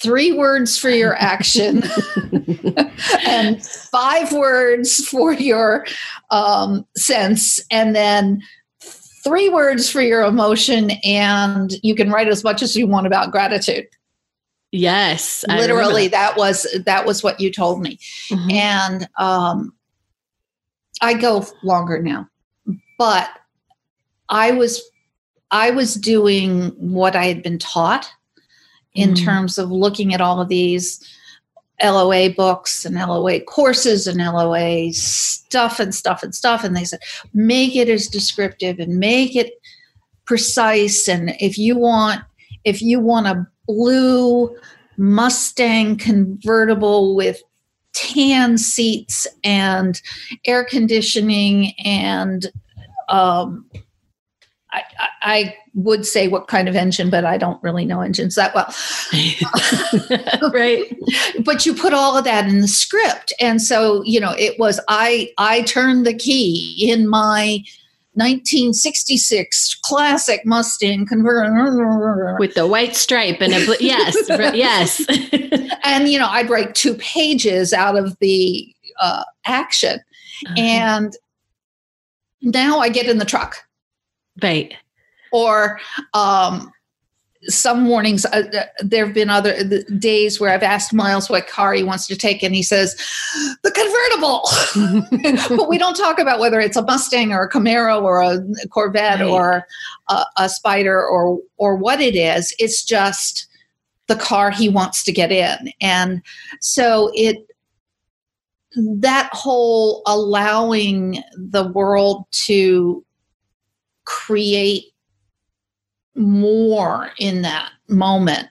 three 0.00 0.32
words 0.32 0.76
for 0.76 0.90
your 0.90 1.14
action 1.14 1.84
and 3.26 3.64
five 3.64 4.32
words 4.32 5.06
for 5.06 5.32
your 5.32 5.86
um, 6.30 6.84
sense, 6.96 7.60
and 7.70 7.94
then 7.94 8.42
three 9.22 9.48
words 9.48 9.88
for 9.88 10.00
your 10.00 10.22
emotion, 10.22 10.90
and 11.04 11.74
you 11.84 11.94
can 11.94 12.10
write 12.10 12.26
as 12.26 12.42
much 12.42 12.62
as 12.62 12.74
you 12.74 12.88
want 12.88 13.06
about 13.06 13.30
gratitude. 13.30 13.86
Yes, 14.72 15.44
literally, 15.48 16.08
that. 16.08 16.30
that. 16.30 16.36
was 16.38 16.66
that 16.86 17.04
was 17.04 17.22
what 17.22 17.38
you 17.38 17.52
told 17.52 17.82
me, 17.82 17.98
mm-hmm. 18.30 18.50
and 18.50 19.08
um, 19.18 19.74
I 21.02 21.12
go 21.14 21.46
longer 21.62 22.00
now, 22.02 22.28
but 22.98 23.28
I 24.30 24.52
was 24.52 24.82
I 25.50 25.70
was 25.70 25.94
doing 25.94 26.68
what 26.78 27.14
I 27.14 27.26
had 27.26 27.42
been 27.42 27.58
taught 27.58 28.10
in 28.94 29.10
mm. 29.10 29.24
terms 29.24 29.58
of 29.58 29.70
looking 29.70 30.14
at 30.14 30.20
all 30.20 30.40
of 30.40 30.48
these 30.48 31.06
LOA 31.82 32.30
books 32.30 32.84
and 32.84 32.94
LOA 32.94 33.40
courses 33.40 34.06
and 34.06 34.18
LOA 34.18 34.92
stuff 34.92 35.80
and 35.80 35.94
stuff 35.94 36.22
and 36.22 36.34
stuff. 36.34 36.64
And 36.64 36.76
they 36.76 36.84
said, 36.84 37.00
make 37.34 37.74
it 37.74 37.88
as 37.88 38.06
descriptive 38.06 38.78
and 38.78 38.98
make 38.98 39.34
it 39.34 39.52
precise. 40.24 41.08
And 41.08 41.34
if 41.40 41.58
you 41.58 41.76
want, 41.76 42.22
if 42.64 42.80
you 42.80 43.00
want 43.00 43.26
a 43.26 43.46
blue 43.66 44.54
Mustang 44.96 45.96
convertible 45.96 47.16
with 47.16 47.42
tan 47.92 48.58
seats 48.58 49.26
and 49.44 50.00
air 50.46 50.64
conditioning 50.64 51.72
and 51.84 52.50
um, 53.08 53.66
I, 54.72 54.82
I, 55.22 55.56
would 55.74 56.04
say 56.04 56.28
what 56.28 56.48
kind 56.48 56.68
of 56.68 56.76
engine, 56.76 57.08
but 57.08 57.24
I 57.24 57.38
don't 57.38 57.62
really 57.62 57.86
know 57.86 58.02
engines 58.02 58.34
that 58.34 58.54
well. 58.54 58.74
right. 60.52 60.84
But 61.44 61.64
you 61.64 61.74
put 61.74 61.94
all 61.94 62.16
of 62.16 62.24
that 62.24 62.46
in 62.46 62.60
the 62.60 62.68
script. 62.68 63.32
And 63.40 63.60
so, 63.60 64.02
you 64.04 64.20
know, 64.20 64.34
it 64.38 64.58
was 64.58 64.80
I 64.88 65.32
I 65.38 65.62
turned 65.62 66.04
the 66.04 66.12
key 66.12 66.90
in 66.90 67.08
my 67.08 67.64
1966 68.14 69.76
classic 69.82 70.44
Mustang 70.44 71.06
convertible 71.06 72.36
with 72.38 72.54
the 72.54 72.66
white 72.66 72.94
stripe 72.94 73.40
and 73.40 73.54
a 73.54 73.76
yes, 73.80 74.16
yes. 74.28 75.04
and 75.84 76.08
you 76.08 76.18
know, 76.18 76.28
I'd 76.28 76.50
write 76.50 76.74
two 76.74 76.94
pages 76.94 77.72
out 77.72 77.96
of 77.96 78.16
the 78.20 78.74
uh, 79.00 79.24
action, 79.46 79.98
uh-huh. 80.46 80.54
and 80.58 81.16
now 82.42 82.78
I 82.80 82.88
get 82.88 83.06
in 83.06 83.18
the 83.18 83.24
truck 83.24 83.56
Right. 84.40 84.74
Or 85.32 85.80
um, 86.14 86.72
some 87.48 87.82
mornings, 87.82 88.24
uh, 88.26 88.44
uh 88.52 88.64
there 88.80 89.04
have 89.06 89.14
been 89.14 89.30
other 89.30 89.64
days 89.98 90.40
where 90.40 90.50
I've 90.50 90.62
asked 90.62 90.92
Miles 90.92 91.28
what 91.28 91.46
car 91.46 91.72
he 91.72 91.82
wants 91.82 92.06
to 92.06 92.16
take, 92.16 92.42
and 92.42 92.54
he 92.54 92.62
says, 92.62 92.94
the 93.62 93.70
convertible. 93.70 95.48
but 95.56 95.68
we 95.68 95.78
don't 95.78 95.96
talk 95.96 96.18
about 96.18 96.38
whether 96.38 96.60
it's 96.60 96.76
a 96.76 96.82
Mustang 96.82 97.32
or 97.32 97.44
a 97.44 97.50
Camaro 97.50 98.02
or 98.02 98.22
a 98.22 98.40
Corvette 98.68 99.20
right. 99.20 99.28
or 99.28 99.66
a, 100.08 100.24
a 100.38 100.48
Spider 100.48 101.04
or 101.04 101.38
or 101.56 101.76
what 101.76 102.00
it 102.00 102.14
is. 102.14 102.54
It's 102.58 102.84
just 102.84 103.48
the 104.06 104.16
car 104.16 104.50
he 104.50 104.68
wants 104.68 105.02
to 105.04 105.12
get 105.12 105.32
in, 105.32 105.72
and 105.80 106.22
so 106.60 107.10
it 107.14 107.46
that 108.76 109.28
whole 109.32 110.02
allowing 110.06 111.22
the 111.36 111.68
world 111.68 112.24
to 112.30 113.04
create 114.04 114.91
more 116.14 117.10
in 117.18 117.42
that 117.42 117.70
moment 117.88 118.48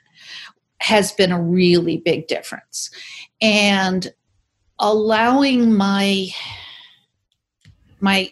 has 0.79 1.11
been 1.11 1.31
a 1.31 1.41
really 1.41 1.97
big 1.97 2.27
difference. 2.27 2.89
And 3.41 4.11
allowing 4.79 5.73
my 5.73 6.27
my 7.99 8.31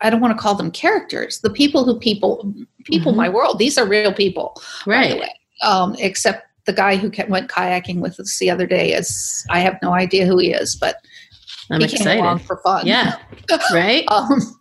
I 0.00 0.10
don't 0.10 0.20
want 0.20 0.36
to 0.36 0.40
call 0.40 0.54
them 0.54 0.70
characters. 0.70 1.40
The 1.40 1.50
people 1.50 1.84
who 1.84 1.98
people 1.98 2.54
people 2.84 3.12
mm-hmm. 3.12 3.20
my 3.20 3.28
world. 3.28 3.58
These 3.58 3.78
are 3.78 3.86
real 3.86 4.12
people, 4.12 4.60
right? 4.86 5.22
Um, 5.62 5.94
except 5.98 6.46
the 6.66 6.72
guy 6.72 6.96
who 6.96 7.10
went 7.28 7.50
kayaking 7.50 8.00
with 8.00 8.18
us 8.20 8.38
the 8.38 8.50
other 8.50 8.66
day 8.66 8.92
is 8.92 9.46
I 9.50 9.60
have 9.60 9.78
no 9.82 9.94
idea 9.94 10.26
who 10.26 10.38
he 10.38 10.52
is, 10.52 10.76
but 10.76 10.96
I'm 11.70 11.80
he 11.80 11.86
excited. 11.86 12.40
for 12.42 12.58
fun. 12.58 12.86
Yeah, 12.86 13.18
right. 13.72 14.04
um, 14.08 14.57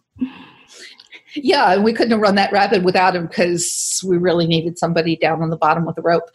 yeah, 1.43 1.73
and 1.73 1.83
we 1.83 1.93
couldn't 1.93 2.11
have 2.11 2.21
run 2.21 2.35
that 2.35 2.51
rapid 2.51 2.83
without 2.83 3.15
him 3.15 3.27
because 3.27 4.03
we 4.05 4.17
really 4.17 4.45
needed 4.45 4.77
somebody 4.77 5.15
down 5.15 5.41
on 5.41 5.49
the 5.49 5.57
bottom 5.57 5.85
with 5.85 5.97
a 5.97 6.01
rope. 6.01 6.29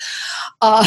Uh, 0.61 0.87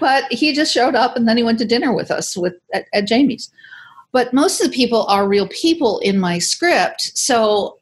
but 0.00 0.30
he 0.32 0.52
just 0.52 0.72
showed 0.72 0.94
up, 0.94 1.16
and 1.16 1.28
then 1.28 1.36
he 1.36 1.42
went 1.42 1.58
to 1.58 1.64
dinner 1.64 1.94
with 1.94 2.10
us 2.10 2.36
with 2.36 2.54
at, 2.72 2.86
at 2.92 3.06
Jamie's. 3.06 3.50
But 4.12 4.32
most 4.32 4.60
of 4.60 4.70
the 4.70 4.76
people 4.76 5.04
are 5.06 5.28
real 5.28 5.48
people 5.48 5.98
in 6.00 6.18
my 6.18 6.38
script, 6.38 7.16
so 7.16 7.78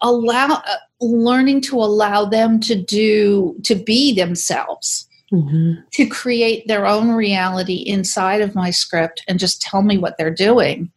allow 0.00 0.62
uh, 0.66 0.76
learning 1.00 1.60
to 1.62 1.76
allow 1.76 2.24
them 2.24 2.60
to 2.60 2.74
do 2.74 3.56
to 3.64 3.74
be 3.74 4.14
themselves. 4.14 5.08
Mm-hmm. 5.32 5.80
To 5.92 6.06
create 6.08 6.68
their 6.68 6.86
own 6.86 7.12
reality 7.12 7.76
inside 7.76 8.42
of 8.42 8.54
my 8.54 8.68
script 8.68 9.24
and 9.26 9.38
just 9.38 9.62
tell 9.62 9.80
me 9.80 9.96
what 9.96 10.18
they're 10.18 10.28
doing 10.28 10.92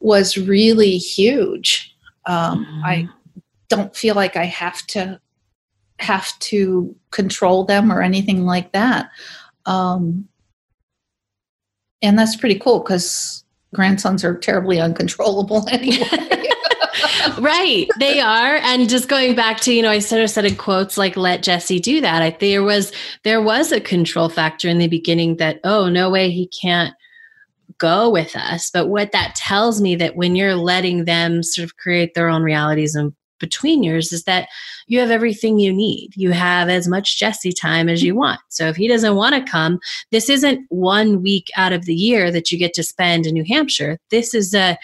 was 0.00 0.36
really 0.36 0.96
huge. 0.96 1.94
Um, 2.26 2.64
mm-hmm. 2.64 2.84
I 2.84 3.08
don't 3.68 3.94
feel 3.94 4.14
like 4.14 4.36
I 4.36 4.44
have 4.44 4.86
to 4.88 5.20
have 5.98 6.38
to 6.38 6.94
control 7.10 7.64
them 7.64 7.92
or 7.92 8.02
anything 8.02 8.44
like 8.44 8.72
that. 8.72 9.10
Um, 9.66 10.28
and 12.02 12.18
that's 12.18 12.36
pretty 12.36 12.58
cool 12.58 12.80
because 12.80 13.44
grandsons 13.74 14.24
are 14.24 14.36
terribly 14.36 14.80
uncontrollable 14.80 15.66
anyway. 15.70 16.06
right 17.38 17.88
they 17.98 18.20
are 18.20 18.56
and 18.56 18.88
just 18.88 19.08
going 19.08 19.34
back 19.34 19.60
to 19.60 19.72
you 19.72 19.82
know 19.82 19.90
i 19.90 19.98
sort 19.98 20.22
of 20.22 20.30
said 20.30 20.44
in 20.44 20.56
quotes 20.56 20.98
like 20.98 21.16
let 21.16 21.42
jesse 21.42 21.78
do 21.78 22.00
that 22.00 22.22
i 22.22 22.30
there 22.40 22.62
was 22.62 22.90
there 23.22 23.40
was 23.40 23.70
a 23.70 23.80
control 23.80 24.28
factor 24.28 24.68
in 24.68 24.78
the 24.78 24.88
beginning 24.88 25.36
that 25.36 25.60
oh 25.62 25.88
no 25.88 26.10
way 26.10 26.30
he 26.30 26.48
can't 26.48 26.94
go 27.78 28.10
with 28.10 28.34
us. 28.36 28.70
But 28.70 28.88
what 28.88 29.12
that 29.12 29.34
tells 29.34 29.80
me 29.80 29.94
that 29.96 30.16
when 30.16 30.36
you're 30.36 30.56
letting 30.56 31.04
them 31.04 31.42
sort 31.42 31.64
of 31.64 31.76
create 31.76 32.14
their 32.14 32.28
own 32.28 32.42
realities 32.42 32.94
and 32.94 33.12
between 33.38 33.82
yours 33.82 34.12
is 34.12 34.24
that 34.24 34.48
you 34.86 34.98
have 35.00 35.10
everything 35.10 35.58
you 35.58 35.72
need. 35.72 36.10
You 36.16 36.32
have 36.32 36.68
as 36.68 36.88
much 36.88 37.18
Jesse 37.18 37.52
time 37.52 37.88
as 37.88 38.02
you 38.02 38.14
want. 38.14 38.40
So 38.48 38.66
if 38.66 38.76
he 38.76 38.88
doesn't 38.88 39.14
want 39.14 39.34
to 39.34 39.50
come, 39.50 39.78
this 40.10 40.28
isn't 40.28 40.66
one 40.70 41.22
week 41.22 41.48
out 41.56 41.72
of 41.72 41.84
the 41.84 41.94
year 41.94 42.30
that 42.32 42.50
you 42.50 42.58
get 42.58 42.74
to 42.74 42.82
spend 42.82 43.26
in 43.26 43.34
New 43.34 43.44
Hampshire. 43.44 43.98
This 44.10 44.34
is 44.34 44.54
a 44.54 44.76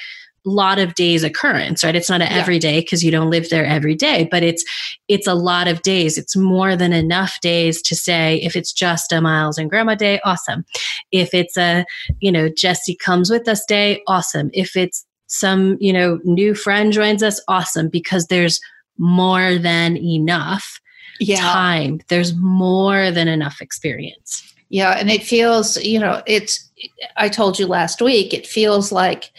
lot 0.44 0.78
of 0.78 0.94
days 0.94 1.24
occurrence 1.24 1.82
right? 1.82 1.94
It's 1.94 2.10
not 2.10 2.20
an 2.20 2.28
yeah. 2.30 2.38
everyday 2.38 2.80
because 2.80 3.02
you 3.02 3.10
don't 3.10 3.30
live 3.30 3.48
there 3.50 3.64
every 3.64 3.94
day 3.94 4.28
but 4.30 4.42
it's 4.42 4.64
it's 5.08 5.26
a 5.26 5.34
lot 5.34 5.68
of 5.68 5.82
days. 5.82 6.18
It's 6.18 6.36
more 6.36 6.76
than 6.76 6.92
enough 6.92 7.40
days 7.40 7.80
to 7.82 7.94
say 7.94 8.36
if 8.42 8.56
it's 8.56 8.72
just 8.72 9.12
a 9.12 9.20
miles 9.20 9.58
and 9.58 9.70
grandma 9.70 9.94
day 9.94 10.20
awesome. 10.24 10.64
If 11.12 11.34
it's 11.34 11.56
a 11.56 11.84
you 12.20 12.32
know 12.32 12.48
jesse 12.48 12.96
comes 12.96 13.30
with 13.30 13.48
us 13.48 13.64
day 13.64 14.02
awesome. 14.06 14.50
If 14.52 14.76
it's 14.76 15.04
some 15.26 15.76
you 15.80 15.92
know 15.92 16.20
new 16.24 16.54
friend 16.54 16.92
joins 16.92 17.22
us 17.22 17.40
awesome 17.48 17.88
because 17.88 18.26
there's 18.26 18.60
more 18.98 19.56
than 19.58 19.96
enough 19.96 20.80
yeah. 21.20 21.40
time. 21.40 22.00
There's 22.08 22.34
more 22.36 23.10
than 23.10 23.28
enough 23.28 23.60
experience. 23.60 24.54
Yeah 24.68 24.92
and 24.98 25.10
it 25.10 25.22
feels 25.22 25.76
you 25.76 26.00
know 26.00 26.22
it's 26.26 26.68
i 27.16 27.28
told 27.28 27.58
you 27.58 27.66
last 27.66 28.02
week 28.02 28.34
it 28.34 28.46
feels 28.46 28.90
like 28.90 29.30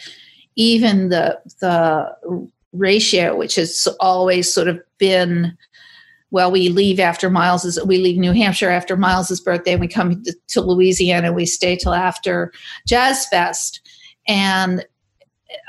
even 0.56 1.10
the 1.10 1.40
the 1.60 2.16
ratio, 2.74 3.36
which 3.36 3.56
has 3.56 3.88
always 4.00 4.54
sort 4.54 4.68
of 4.68 4.80
been 4.98 5.58
well, 6.32 6.52
we 6.52 6.68
leave 6.68 7.00
after 7.00 7.30
Miles's, 7.30 7.80
we 7.86 7.98
leave 7.98 8.18
New 8.18 8.34
Hampshire 8.34 8.70
after 8.70 8.98
Miles's 8.98 9.40
birthday, 9.40 9.72
and 9.72 9.80
we 9.80 9.88
come 9.88 10.22
to, 10.24 10.36
to 10.50 10.60
Louisiana, 10.60 11.32
we 11.32 11.46
stay 11.46 11.78
till 11.78 11.94
after 11.94 12.52
Jazz 12.86 13.26
Fest, 13.28 13.80
and 14.28 14.86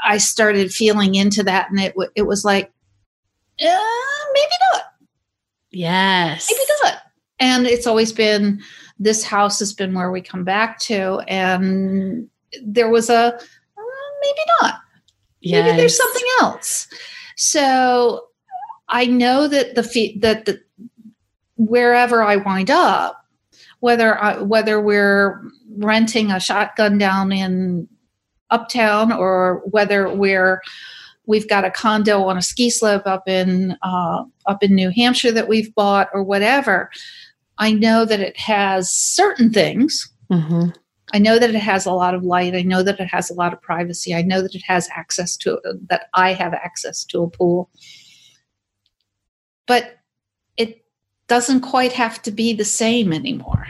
I 0.05 0.19
started 0.19 0.73
feeling 0.73 1.14
into 1.14 1.45
that, 1.45 1.71
and 1.71 1.78
it 1.78 1.95
it 2.16 2.23
was 2.23 2.45
like, 2.45 2.73
uh, 3.62 3.85
maybe 4.35 4.55
not. 4.73 4.83
Yes, 5.71 6.50
maybe 6.50 6.64
not. 6.83 7.02
and 7.38 7.66
it's 7.66 7.87
always 7.87 8.12
been 8.12 8.61
this 8.99 9.23
house 9.23 9.59
has 9.59 9.73
been 9.73 9.95
where 9.95 10.11
we 10.11 10.23
come 10.23 10.43
back 10.43 10.78
to 10.78 11.19
and 11.28 12.28
there 12.64 12.88
was 12.88 13.11
a 13.11 13.38
maybe 14.26 14.50
not 14.61 14.75
yes. 15.40 15.64
maybe 15.64 15.76
there's 15.76 15.97
something 15.97 16.26
else 16.40 16.88
so 17.37 18.26
i 18.88 19.06
know 19.06 19.49
that 19.49 19.75
the 19.75 19.83
fee 19.83 20.18
that 20.21 20.45
the 20.45 20.61
wherever 21.56 22.23
i 22.23 22.37
wind 22.37 22.71
up 22.71 23.25
whether 23.80 24.18
I, 24.18 24.40
whether 24.40 24.80
we're 24.80 25.42
renting 25.76 26.30
a 26.30 26.40
shotgun 26.40 26.99
down 26.99 27.33
in 27.33 27.88
uptown 28.50 29.12
or 29.12 29.62
whether 29.66 30.12
we're 30.12 30.62
we've 31.26 31.49
got 31.49 31.64
a 31.64 31.71
condo 31.71 32.23
on 32.25 32.38
a 32.38 32.42
ski 32.42 32.71
slope 32.71 33.06
up 33.06 33.28
in 33.28 33.76
uh, 33.83 34.25
up 34.47 34.62
in 34.62 34.75
New 34.75 34.90
Hampshire 34.90 35.33
that 35.33 35.49
we've 35.49 35.75
bought 35.75 36.09
or 36.12 36.23
whatever. 36.23 36.90
I 37.59 37.73
know 37.73 38.04
that 38.04 38.21
it 38.21 38.37
has 38.38 38.90
certain 38.90 39.52
things. 39.52 40.11
Mm-hmm. 40.30 40.71
I 41.13 41.19
know 41.19 41.39
that 41.39 41.51
it 41.51 41.61
has 41.61 41.87
a 41.87 41.93
lot 41.93 42.15
of 42.15 42.25
light. 42.25 42.55
I 42.55 42.63
know 42.63 42.83
that 42.83 42.99
it 42.99 43.07
has 43.09 43.31
a 43.31 43.35
lot 43.35 43.53
of 43.53 43.63
privacy. 43.63 44.15
I 44.15 44.23
know 44.23 44.43
that 44.43 44.55
it 44.55 44.63
has 44.67 44.89
access 44.95 45.37
to 45.39 45.61
that 45.89 46.09
I 46.15 46.33
have 46.33 46.53
access 46.53 47.05
to 47.07 47.23
a 47.23 47.31
pool. 47.31 47.71
But 49.67 49.99
it 50.57 50.85
doesn't 51.29 51.61
quite 51.61 51.93
have 51.93 52.23
to 52.23 52.31
be 52.31 52.53
the 52.53 52.65
same 52.65 53.13
anymore. 53.13 53.67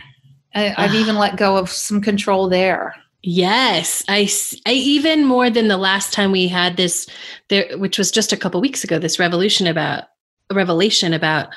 I, 0.55 0.69
I've 0.77 0.93
ah. 0.93 0.97
even 0.97 1.17
let 1.17 1.37
go 1.37 1.57
of 1.57 1.71
some 1.71 2.01
control 2.01 2.49
there. 2.49 2.95
Yes, 3.23 4.05
I, 4.09 4.29
I 4.67 4.73
even 4.73 5.25
more 5.25 5.51
than 5.51 5.69
the 5.69 5.77
last 5.77 6.13
time 6.13 6.33
we 6.33 6.49
had 6.49 6.77
this 6.77 7.09
there 7.49 7.77
which 7.77 7.99
was 7.99 8.11
just 8.11 8.33
a 8.33 8.37
couple 8.37 8.61
weeks 8.61 8.85
ago 8.85 9.01
this 9.01 9.19
revolution 9.19 9.67
about 9.67 10.05
revelation 10.53 11.13
about 11.13 11.49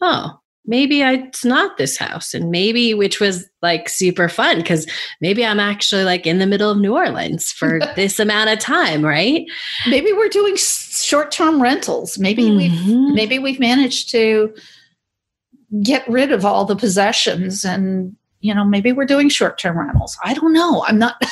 oh, 0.00 0.38
maybe 0.66 1.02
I, 1.02 1.14
it's 1.14 1.44
not 1.44 1.76
this 1.76 1.96
house 1.96 2.34
and 2.34 2.50
maybe 2.50 2.94
which 2.94 3.20
was 3.20 3.48
like 3.62 3.88
super 3.88 4.28
fun 4.28 4.62
cuz 4.62 4.86
maybe 5.20 5.44
I'm 5.44 5.60
actually 5.60 6.04
like 6.04 6.26
in 6.26 6.38
the 6.38 6.46
middle 6.46 6.70
of 6.70 6.78
New 6.78 6.94
Orleans 6.94 7.52
for 7.52 7.80
this 7.96 8.18
amount 8.18 8.50
of 8.50 8.58
time, 8.58 9.04
right? 9.04 9.44
Maybe 9.88 10.12
we're 10.12 10.28
doing 10.28 10.56
short-term 10.56 11.62
rentals. 11.62 12.18
Maybe 12.18 12.44
mm-hmm. 12.44 13.04
we've 13.04 13.14
maybe 13.14 13.38
we've 13.38 13.60
managed 13.60 14.10
to 14.10 14.54
get 15.82 16.08
rid 16.08 16.32
of 16.32 16.44
all 16.44 16.64
the 16.64 16.76
possessions 16.76 17.64
and 17.64 18.16
you 18.40 18.54
know, 18.54 18.64
maybe 18.64 18.92
we're 18.92 19.06
doing 19.06 19.28
short 19.28 19.58
term 19.58 19.78
rentals. 19.78 20.16
I 20.22 20.34
don't 20.34 20.52
know. 20.52 20.84
I'm 20.86 20.98
not. 20.98 21.20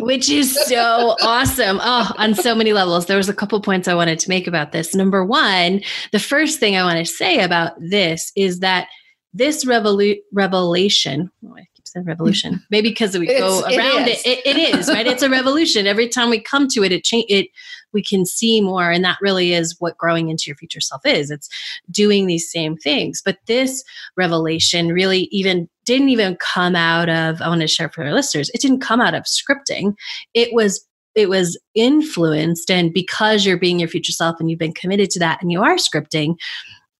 Which 0.00 0.30
is 0.30 0.54
so 0.66 1.16
awesome. 1.22 1.80
Oh, 1.82 2.10
on 2.16 2.34
so 2.34 2.54
many 2.54 2.72
levels. 2.72 3.06
There 3.06 3.16
was 3.16 3.28
a 3.28 3.34
couple 3.34 3.60
points 3.60 3.88
I 3.88 3.94
wanted 3.94 4.18
to 4.20 4.28
make 4.28 4.46
about 4.46 4.72
this. 4.72 4.94
Number 4.94 5.24
one, 5.24 5.82
the 6.12 6.18
first 6.18 6.58
thing 6.58 6.76
I 6.76 6.84
want 6.84 6.98
to 6.98 7.12
say 7.12 7.40
about 7.40 7.72
this 7.78 8.32
is 8.36 8.60
that 8.60 8.88
this 9.34 9.66
revolu- 9.66 10.20
revelation, 10.32 11.30
oh, 11.44 11.54
I 11.56 11.66
keep 11.74 11.86
saying 11.86 12.06
revolution, 12.06 12.62
maybe 12.70 12.88
because 12.88 13.18
we 13.18 13.26
go 13.26 13.60
around 13.64 14.08
it, 14.08 14.24
it, 14.26 14.38
it, 14.46 14.56
it 14.56 14.74
is, 14.74 14.88
right? 14.88 15.06
It's 15.06 15.22
a 15.22 15.28
revolution. 15.28 15.86
Every 15.86 16.08
time 16.08 16.30
we 16.30 16.40
come 16.40 16.68
to 16.68 16.82
it, 16.82 16.92
it 16.92 17.04
change 17.04 17.26
it 17.28 17.48
we 17.92 18.02
can 18.02 18.26
see 18.26 18.60
more 18.60 18.90
and 18.90 19.02
that 19.02 19.16
really 19.22 19.54
is 19.54 19.74
what 19.78 19.96
growing 19.96 20.28
into 20.28 20.44
your 20.48 20.56
future 20.56 20.80
self 20.80 21.00
is 21.06 21.30
it's 21.30 21.48
doing 21.90 22.26
these 22.26 22.50
same 22.50 22.76
things 22.76 23.22
but 23.24 23.38
this 23.46 23.82
revelation 24.16 24.88
really 24.88 25.28
even 25.30 25.66
didn't 25.86 26.10
even 26.10 26.36
come 26.36 26.76
out 26.76 27.08
of 27.08 27.40
i 27.40 27.48
want 27.48 27.60
to 27.60 27.66
share 27.66 27.88
for 27.88 28.04
our 28.04 28.12
listeners 28.12 28.50
it 28.50 28.60
didn't 28.60 28.80
come 28.80 29.00
out 29.00 29.14
of 29.14 29.24
scripting 29.24 29.94
it 30.34 30.52
was 30.52 30.86
it 31.14 31.30
was 31.30 31.58
influenced 31.74 32.70
and 32.70 32.92
because 32.92 33.46
you're 33.46 33.56
being 33.56 33.80
your 33.80 33.88
future 33.88 34.12
self 34.12 34.36
and 34.38 34.50
you've 34.50 34.58
been 34.58 34.74
committed 34.74 35.08
to 35.08 35.18
that 35.18 35.40
and 35.40 35.50
you 35.50 35.62
are 35.62 35.76
scripting 35.76 36.36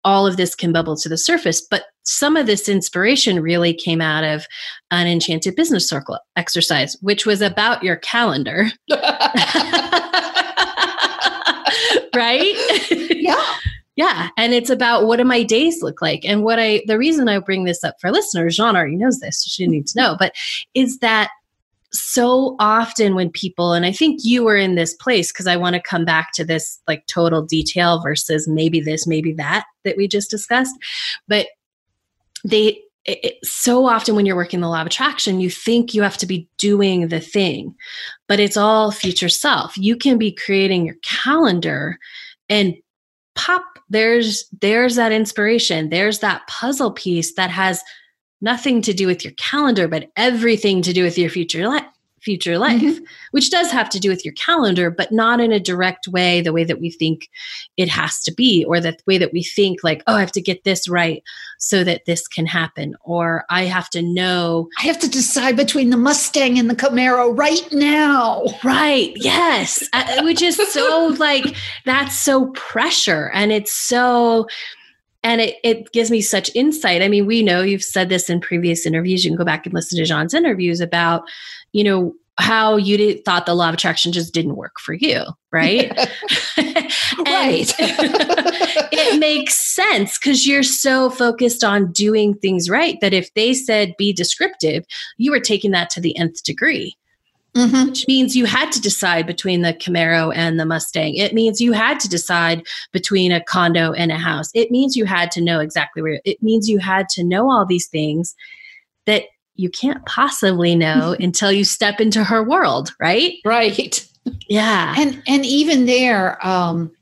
all 0.07 0.27
of 0.27 0.37
this 0.37 0.55
can 0.55 0.73
bubble 0.73 0.97
to 0.97 1.09
the 1.09 1.19
surface. 1.19 1.61
But 1.61 1.87
some 2.05 2.37
of 2.37 2.47
this 2.47 2.69
inspiration 2.69 3.43
really 3.43 3.75
came 3.75 4.01
out 4.01 4.23
of 4.23 4.47
an 4.93 5.09
enchanted 5.09 5.57
business 5.57 5.89
circle 5.89 6.17
exercise, 6.37 6.97
which 7.01 7.27
was 7.27 7.43
about 7.43 7.83
your 7.83 7.97
calendar. 7.97 8.69
right? 12.15 12.55
Yeah. 13.11 13.45
Yeah. 13.97 14.29
And 14.37 14.53
it's 14.53 14.71
about 14.71 15.07
what 15.07 15.17
do 15.17 15.25
my 15.25 15.43
days 15.43 15.83
look 15.83 16.03
like? 16.03 16.25
And 16.25 16.45
what 16.45 16.59
I, 16.59 16.83
the 16.87 16.99
reason 16.99 17.29
I 17.29 17.39
bring 17.39 17.65
this 17.65 17.83
up 17.83 17.97
for 18.01 18.13
listeners, 18.13 18.57
Jean 18.57 18.77
already 18.77 18.97
knows 18.97 19.21
this, 19.21 19.43
so 19.43 19.49
she 19.49 19.67
needs 19.67 19.95
to 19.95 20.01
know, 20.01 20.17
but 20.19 20.35
is 20.75 20.99
that 20.99 21.31
so 21.93 22.57
often 22.59 23.15
when 23.15 23.31
people, 23.31 23.73
and 23.73 23.87
I 23.87 23.93
think 23.93 24.21
you 24.23 24.45
were 24.45 24.57
in 24.57 24.75
this 24.75 24.93
place 24.95 25.33
because 25.33 25.47
I 25.47 25.57
want 25.57 25.75
to 25.75 25.83
come 25.83 26.05
back 26.05 26.33
to 26.35 26.45
this 26.45 26.79
like 26.87 27.07
total 27.07 27.43
detail 27.43 28.03
versus 28.03 28.47
maybe 28.47 28.81
this, 28.81 29.07
maybe 29.07 29.33
that 29.35 29.65
that 29.85 29.97
we 29.97 30.07
just 30.07 30.31
discussed. 30.31 30.75
But 31.27 31.47
they, 32.45 32.83
it, 33.07 33.25
it, 33.25 33.47
so 33.47 33.87
often 33.87 34.15
when 34.15 34.27
you're 34.27 34.37
working 34.37 34.61
the 34.61 34.69
law 34.69 34.83
of 34.83 34.87
attraction, 34.87 35.41
you 35.41 35.49
think 35.49 35.95
you 35.95 36.03
have 36.03 36.19
to 36.19 36.27
be 36.27 36.49
doing 36.59 37.09
the 37.09 37.21
thing, 37.21 37.75
but 38.27 38.41
it's 38.41 38.59
all 38.59 38.91
future 38.91 39.31
self. 39.31 39.79
You 39.79 39.97
can 39.97 40.19
be 40.19 40.33
creating 40.33 40.85
your 40.85 40.97
calendar 41.03 41.99
and 42.49 42.75
pop 43.37 43.63
there's 43.89 44.47
there's 44.61 44.97
that 44.97 45.13
inspiration. 45.13 45.91
There's 45.91 46.19
that 46.21 46.47
puzzle 46.49 46.91
piece 46.91 47.35
that 47.35 47.51
has 47.51 47.83
nothing 48.41 48.83
to 48.83 48.93
do 48.93 49.07
with 49.07 49.25
your 49.25 49.33
calendar 49.35 49.89
but 49.89 50.11
everything 50.17 50.83
to 50.83 50.93
do 50.93 51.03
with 51.03 51.17
your 51.17 51.31
future 51.31 51.67
life 51.67 51.85
future 52.27 52.59
life, 52.59 52.83
mm-hmm. 52.83 53.05
which 53.31 53.51
does 53.51 53.71
have 53.71 53.89
to 53.89 54.01
do 54.01 54.11
with 54.11 54.25
your 54.25 54.35
calendar, 54.35 54.91
but 54.91 55.13
not 55.13 55.41
in 55.41 55.53
a 55.53 55.61
direct 55.61 56.09
way, 56.09 56.41
the 56.41 56.53
way 56.53 56.65
that 56.65 56.81
we 56.81 56.91
think 56.91 57.31
it 57.77 57.89
has 57.89 58.21
to 58.25 58.35
be, 58.35 58.65
or 58.65 58.81
the 58.81 58.97
way 59.07 59.17
that 59.17 59.33
we 59.33 59.45
think, 59.45 59.85
like, 59.85 60.03
oh, 60.09 60.17
I 60.17 60.21
have 60.21 60.33
to 60.33 60.41
get 60.41 60.65
this 60.65 60.89
right 60.89 61.23
so 61.59 61.85
that 61.85 62.05
this 62.05 62.27
can 62.27 62.45
happen, 62.45 62.97
or 63.03 63.45
I 63.49 63.63
have 63.67 63.89
to 63.91 64.03
know. 64.03 64.69
I 64.81 64.87
have 64.87 64.99
to 64.99 65.09
decide 65.09 65.57
between 65.57 65.91
the 65.91 65.97
Mustang 65.97 66.59
and 66.59 66.69
the 66.69 66.75
Camaro 66.75 67.39
right 67.39 67.73
now. 67.73 68.45
Right. 68.65 69.13
Yes. 69.15 69.89
uh, 69.93 70.23
which 70.25 70.43
is 70.43 70.57
so 70.73 71.15
like, 71.19 71.55
that's 71.85 72.19
so 72.19 72.47
pressure. 72.57 73.31
And 73.35 73.53
it's 73.53 73.73
so, 73.73 74.49
and 75.27 75.41
it, 75.41 75.57
it 75.65 75.91
gives 75.91 76.09
me 76.09 76.21
such 76.21 76.55
insight. 76.55 77.03
I 77.03 77.09
mean, 77.09 77.27
we 77.27 77.43
know 77.43 77.61
you've 77.61 77.83
said 77.83 78.09
this 78.09 78.31
in 78.31 78.41
previous 78.41 78.87
interviews. 78.87 79.25
You 79.25 79.31
can 79.33 79.37
go 79.37 79.45
back 79.45 79.67
and 79.67 79.75
listen 79.75 79.99
to 79.99 80.05
Jean's 80.05 80.35
interviews 80.35 80.81
about, 80.81 81.25
you 81.73 81.83
know, 81.83 82.15
how 82.39 82.77
you 82.77 82.97
did, 82.97 83.25
thought 83.25 83.45
the 83.45 83.55
law 83.55 83.69
of 83.69 83.75
attraction 83.75 84.13
just 84.13 84.33
didn't 84.33 84.55
work 84.55 84.79
for 84.79 84.93
you, 84.95 85.25
right? 85.51 85.91
right. 86.59 87.75
it 88.93 89.19
makes 89.19 89.57
sense 89.57 90.17
because 90.17 90.47
you're 90.47 90.63
so 90.63 91.11
focused 91.11 91.65
on 91.65 91.91
doing 91.91 92.35
things 92.35 92.71
right 92.71 92.97
that 93.01 93.13
if 93.13 93.35
they 93.35 93.53
said 93.53 93.97
be 93.99 94.13
descriptive, 94.13 94.85
you 95.17 95.33
were 95.33 95.41
taking 95.41 95.73
that 95.73 95.91
to 95.91 96.01
the 96.01 96.17
nth 96.17 96.45
degree. 96.45 96.97
Mm-hmm. 97.57 97.89
Which 97.89 98.07
means 98.07 98.37
you 98.37 98.45
had 98.45 98.71
to 98.73 98.81
decide 98.81 99.27
between 99.27 99.63
the 99.63 99.73
Camaro 99.73 100.31
and 100.35 100.61
the 100.61 100.67
Mustang. 100.67 101.15
It 101.15 101.33
means 101.33 101.59
you 101.59 101.73
had 101.73 101.99
to 102.01 102.09
decide 102.09 102.63
between 102.93 103.33
a 103.33 103.43
condo 103.43 103.93
and 103.93 104.13
a 104.13 104.19
house. 104.19 104.51
It 104.55 104.71
means 104.71 104.95
you 104.95 105.07
had 105.07 105.31
to 105.33 105.41
know 105.41 105.61
exactly 105.61 106.03
where. 106.03 106.21
It 106.27 106.43
means 106.43 106.69
you 106.69 106.79
had 106.79 107.09
to 107.11 107.25
know 107.25 107.51
all 107.51 107.65
these 107.65 107.87
things 107.87 108.35
that 109.07 109.25
you 109.55 109.71
can't 109.71 110.05
possibly 110.05 110.75
know 110.75 111.17
until 111.21 111.51
you 111.51 111.65
step 111.65 111.99
into 111.99 112.23
her 112.23 112.43
world, 112.43 112.95
right? 113.01 113.33
Right. 113.45 114.07
Yeah. 114.49 114.95
And 114.99 115.23
and 115.27 115.47
even 115.47 115.87
there, 115.87 116.45
um, 116.47 116.93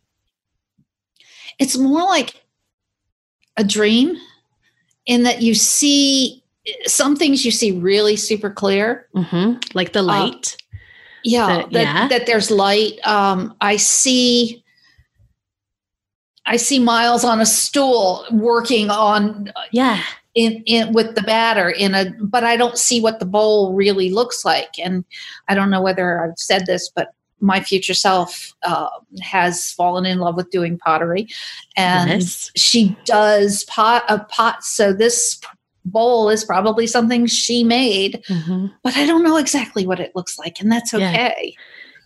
it's 1.59 1.77
more 1.77 2.03
like 2.03 2.45
a 3.57 3.65
dream 3.65 4.17
in 5.07 5.25
that 5.25 5.43
you 5.43 5.55
see 5.55 6.44
some 6.87 7.17
things 7.17 7.45
you 7.45 7.51
see 7.51 7.73
really 7.73 8.17
super 8.17 8.51
clear, 8.51 9.09
mm-hmm. 9.15 9.59
like 9.75 9.93
the 9.93 10.01
uh, 10.01 10.05
light. 10.05 10.57
Uh, 10.57 10.79
yeah, 11.25 11.47
the, 11.47 11.69
that, 11.71 11.83
yeah, 11.83 12.09
that 12.09 12.27
there's 12.27 12.51
light. 12.51 13.05
Um, 13.07 13.55
I 13.61 13.77
see. 13.77 14.63
I 16.47 16.59
see 16.59 16.79
Miles 16.79 17.25
on 17.25 17.41
a 17.41 17.47
stool 17.47 18.27
working 18.31 18.91
on. 18.91 19.53
Yeah. 19.73 20.03
In, 20.35 20.65
in 20.67 20.93
with 20.93 21.15
the 21.15 21.23
batter 21.23 21.71
in 21.71 21.95
a 21.95 22.07
but 22.21 22.43
I 22.43 22.57
don't 22.57 22.77
see 22.77 23.01
what 23.01 23.21
the 23.21 23.25
bowl 23.25 23.73
really 23.73 24.11
looks 24.11 24.45
like 24.45 24.71
and 24.83 25.05
I 25.47 25.55
don't 25.55 25.71
know 25.71 25.81
whether 25.81 26.25
I've 26.25 26.37
said 26.37 26.67
this 26.67 26.91
but 26.93 27.15
my 27.39 27.61
future 27.61 27.95
self 27.95 28.53
uh, 28.65 28.89
has 29.23 29.71
fallen 29.71 30.05
in 30.05 30.19
love 30.19 30.35
with 30.35 30.51
doing 30.51 30.77
pottery 30.77 31.29
and 31.77 32.25
she 32.57 32.97
does 33.05 33.63
pot 33.67 34.03
a 34.09 34.25
pot 34.25 34.65
so 34.65 34.93
this 34.93 35.41
bowl 35.85 36.29
is 36.29 36.45
probably 36.45 36.87
something 36.87 37.27
she 37.27 37.65
made, 37.65 38.23
mm-hmm. 38.29 38.67
but 38.83 38.97
I 38.97 39.07
don't 39.07 39.23
know 39.23 39.37
exactly 39.37 39.87
what 39.87 40.01
it 40.01 40.13
looks 40.15 40.39
like, 40.39 40.61
and 40.61 40.71
that's 40.71 40.95
okay. 40.95 41.55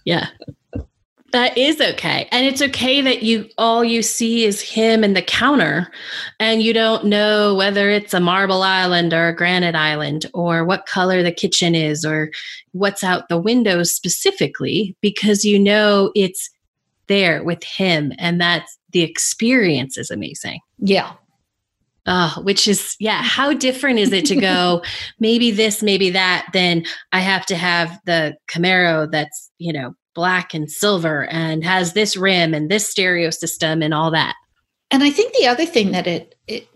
Yeah. 0.04 0.28
yeah. 0.74 0.82
That 1.32 1.58
is 1.58 1.78
okay. 1.78 2.26
And 2.32 2.46
it's 2.46 2.62
okay 2.62 3.02
that 3.02 3.22
you 3.22 3.50
all 3.58 3.84
you 3.84 4.02
see 4.02 4.46
is 4.46 4.62
him 4.62 5.04
and 5.04 5.14
the 5.14 5.20
counter 5.20 5.92
and 6.40 6.62
you 6.62 6.72
don't 6.72 7.04
know 7.04 7.54
whether 7.54 7.90
it's 7.90 8.14
a 8.14 8.20
marble 8.20 8.62
island 8.62 9.12
or 9.12 9.28
a 9.28 9.36
granite 9.36 9.74
island 9.74 10.24
or 10.32 10.64
what 10.64 10.86
color 10.86 11.22
the 11.22 11.30
kitchen 11.30 11.74
is 11.74 12.02
or 12.02 12.30
what's 12.72 13.04
out 13.04 13.28
the 13.28 13.36
windows 13.36 13.94
specifically 13.94 14.96
because 15.02 15.44
you 15.44 15.58
know 15.58 16.10
it's 16.14 16.48
there 17.08 17.44
with 17.44 17.62
him 17.62 18.14
and 18.18 18.40
that's 18.40 18.78
the 18.92 19.02
experience 19.02 19.98
is 19.98 20.10
amazing. 20.10 20.60
Yeah. 20.78 21.12
Oh, 22.10 22.40
which 22.42 22.66
is, 22.66 22.96
yeah, 22.98 23.22
how 23.22 23.52
different 23.52 23.98
is 23.98 24.14
it 24.14 24.24
to 24.26 24.36
go 24.36 24.82
maybe 25.20 25.50
this, 25.50 25.82
maybe 25.82 26.08
that, 26.08 26.48
then 26.54 26.86
I 27.12 27.20
have 27.20 27.44
to 27.46 27.54
have 27.54 28.00
the 28.06 28.34
Camaro 28.50 29.10
that's, 29.10 29.50
you 29.58 29.74
know, 29.74 29.94
black 30.14 30.54
and 30.54 30.70
silver 30.70 31.26
and 31.26 31.62
has 31.64 31.92
this 31.92 32.16
rim 32.16 32.54
and 32.54 32.70
this 32.70 32.88
stereo 32.88 33.28
system 33.28 33.82
and 33.82 33.92
all 33.92 34.10
that. 34.10 34.34
And 34.90 35.02
I 35.02 35.10
think 35.10 35.34
the 35.34 35.46
other 35.46 35.66
thing 35.66 35.92
that 35.92 36.06
it, 36.06 36.34
it 36.46 36.66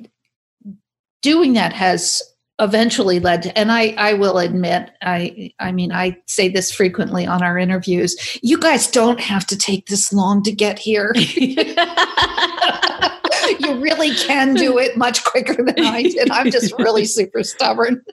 doing 1.22 1.54
that 1.54 1.72
has 1.72 2.20
eventually 2.58 3.18
led 3.18 3.44
to, 3.44 3.58
and 3.58 3.72
I, 3.72 3.94
I 3.96 4.12
will 4.12 4.36
admit, 4.36 4.90
I, 5.00 5.50
I 5.58 5.72
mean, 5.72 5.92
I 5.92 6.18
say 6.26 6.50
this 6.50 6.70
frequently 6.70 7.26
on 7.26 7.42
our 7.42 7.56
interviews. 7.56 8.38
You 8.42 8.58
guys 8.58 8.86
don't 8.86 9.18
have 9.18 9.46
to 9.46 9.56
take 9.56 9.86
this 9.86 10.12
long 10.12 10.42
to 10.42 10.52
get 10.52 10.78
here. 10.78 11.14
you 13.60 13.80
really 13.80 14.14
can 14.14 14.54
do 14.54 14.78
it 14.78 14.96
much 14.96 15.24
quicker 15.24 15.62
than 15.62 15.80
I 15.80 16.02
did. 16.02 16.30
I'm 16.30 16.50
just 16.50 16.72
really 16.78 17.04
super 17.04 17.42
stubborn. 17.42 18.04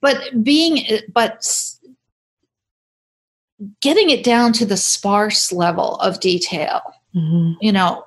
but 0.00 0.22
being, 0.42 0.84
but 1.12 1.46
getting 3.80 4.10
it 4.10 4.24
down 4.24 4.52
to 4.54 4.64
the 4.64 4.76
sparse 4.76 5.52
level 5.52 5.96
of 5.96 6.20
detail, 6.20 6.80
mm-hmm. 7.14 7.52
you 7.60 7.72
know, 7.72 8.04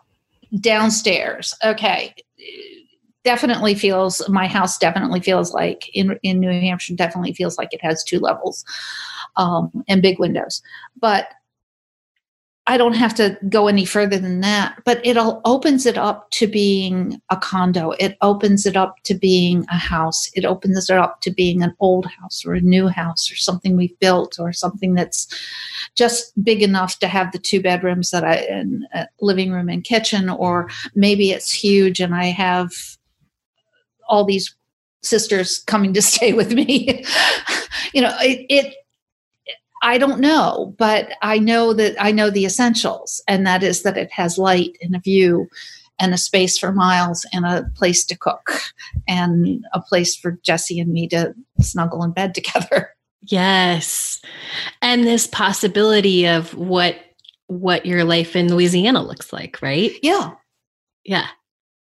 downstairs. 0.60 1.54
Okay. 1.64 2.14
Definitely 3.24 3.76
feels 3.76 4.28
my 4.28 4.48
house 4.48 4.78
definitely 4.78 5.22
feels 5.22 5.54
like 5.54 5.90
in 5.94 6.20
in 6.24 6.40
New 6.40 6.50
Hampshire 6.50 6.96
definitely 6.96 7.34
feels 7.34 7.58
like 7.58 7.70
it 7.72 7.82
has 7.82 8.04
two 8.04 8.20
levels 8.20 8.66
um, 9.38 9.84
and 9.88 10.02
big 10.02 10.20
windows. 10.20 10.62
But 11.00 11.28
I 12.66 12.78
don't 12.78 12.94
have 12.94 13.14
to 13.16 13.38
go 13.50 13.68
any 13.68 13.84
further 13.84 14.18
than 14.18 14.40
that, 14.40 14.78
but 14.86 15.06
it 15.06 15.18
all 15.18 15.42
opens 15.44 15.86
it 15.86 15.98
up 15.98 16.32
to 16.32 16.48
being 16.48 17.22
a 17.30 17.36
condo. 17.36 17.92
It 18.00 18.18
opens 18.22 18.66
it 18.66 18.78
up 18.78 19.04
to 19.04 19.14
being 19.14 19.66
a 19.70 19.78
house. 19.78 20.30
It 20.34 20.46
opens 20.46 20.90
it 20.90 20.98
up 20.98 21.20
to 21.22 21.32
being 21.32 21.62
an 21.62 21.76
old 21.82 22.06
house 22.06 22.46
or 22.46 22.54
a 22.54 22.62
new 22.62 22.88
house 22.88 23.30
or 23.30 23.36
something 23.36 23.76
we've 23.76 24.00
built 24.00 24.38
or 24.40 24.54
something 24.54 24.94
that's 24.94 25.28
just 25.96 26.32
big 26.42 26.64
enough 26.64 27.00
to 27.00 27.08
have 27.08 27.34
the 27.34 27.38
two 27.38 27.62
bedrooms 27.62 28.12
that 28.12 28.24
I, 28.24 28.36
and 28.36 28.86
uh, 28.94 29.06
living 29.20 29.52
room 29.52 29.68
and 29.68 29.84
kitchen, 29.84 30.30
or 30.30 30.70
maybe 30.96 31.32
it's 31.32 31.52
huge 31.52 32.00
and 32.00 32.16
I 32.16 32.26
have 32.28 32.72
all 34.08 34.24
these 34.24 34.56
sisters 35.02 35.60
coming 35.68 35.94
to 35.94 36.02
stay 36.14 36.32
with 36.32 36.54
me. 36.54 37.04
you 37.94 38.02
know, 38.02 38.16
it, 38.22 38.46
it 38.50 38.76
I 39.84 39.98
don't 39.98 40.22
know, 40.22 40.74
but 40.78 41.12
I 41.22 41.38
know 41.38 41.74
that 41.74 41.96
I 42.00 42.12
know 42.12 42.30
the 42.30 42.46
essentials, 42.46 43.22
and 43.28 43.46
that 43.46 43.64
is 43.64 43.84
that 43.84 43.98
it 43.98 44.12
has 44.14 44.38
light 44.38 44.78
and 44.82 44.96
a 44.96 45.00
view 45.00 45.50
and 46.00 46.14
a 46.14 46.18
space 46.18 46.58
for 46.58 46.72
Miles 46.72 47.26
and 47.34 47.46
a 47.46 47.70
place 47.76 48.06
to 48.06 48.18
cook 48.18 48.62
and 49.08 49.64
a 49.74 49.82
place 49.82 50.16
for 50.16 50.40
Jesse 50.42 50.80
and 50.80 50.92
me 50.92 51.08
to 51.10 51.36
snuggle 51.60 52.04
in 52.04 52.12
bed 52.12 52.34
together. 52.36 52.92
Yes. 53.22 54.22
And 54.82 55.04
this 55.04 55.28
possibility 55.28 56.28
of 56.28 56.56
what 56.56 56.98
what 57.48 57.86
your 57.86 58.06
life 58.06 58.36
in 58.36 58.54
Louisiana 58.54 59.04
looks 59.04 59.32
like, 59.34 59.62
right? 59.62 59.92
Yeah. 60.02 60.32
Yeah. 61.04 61.28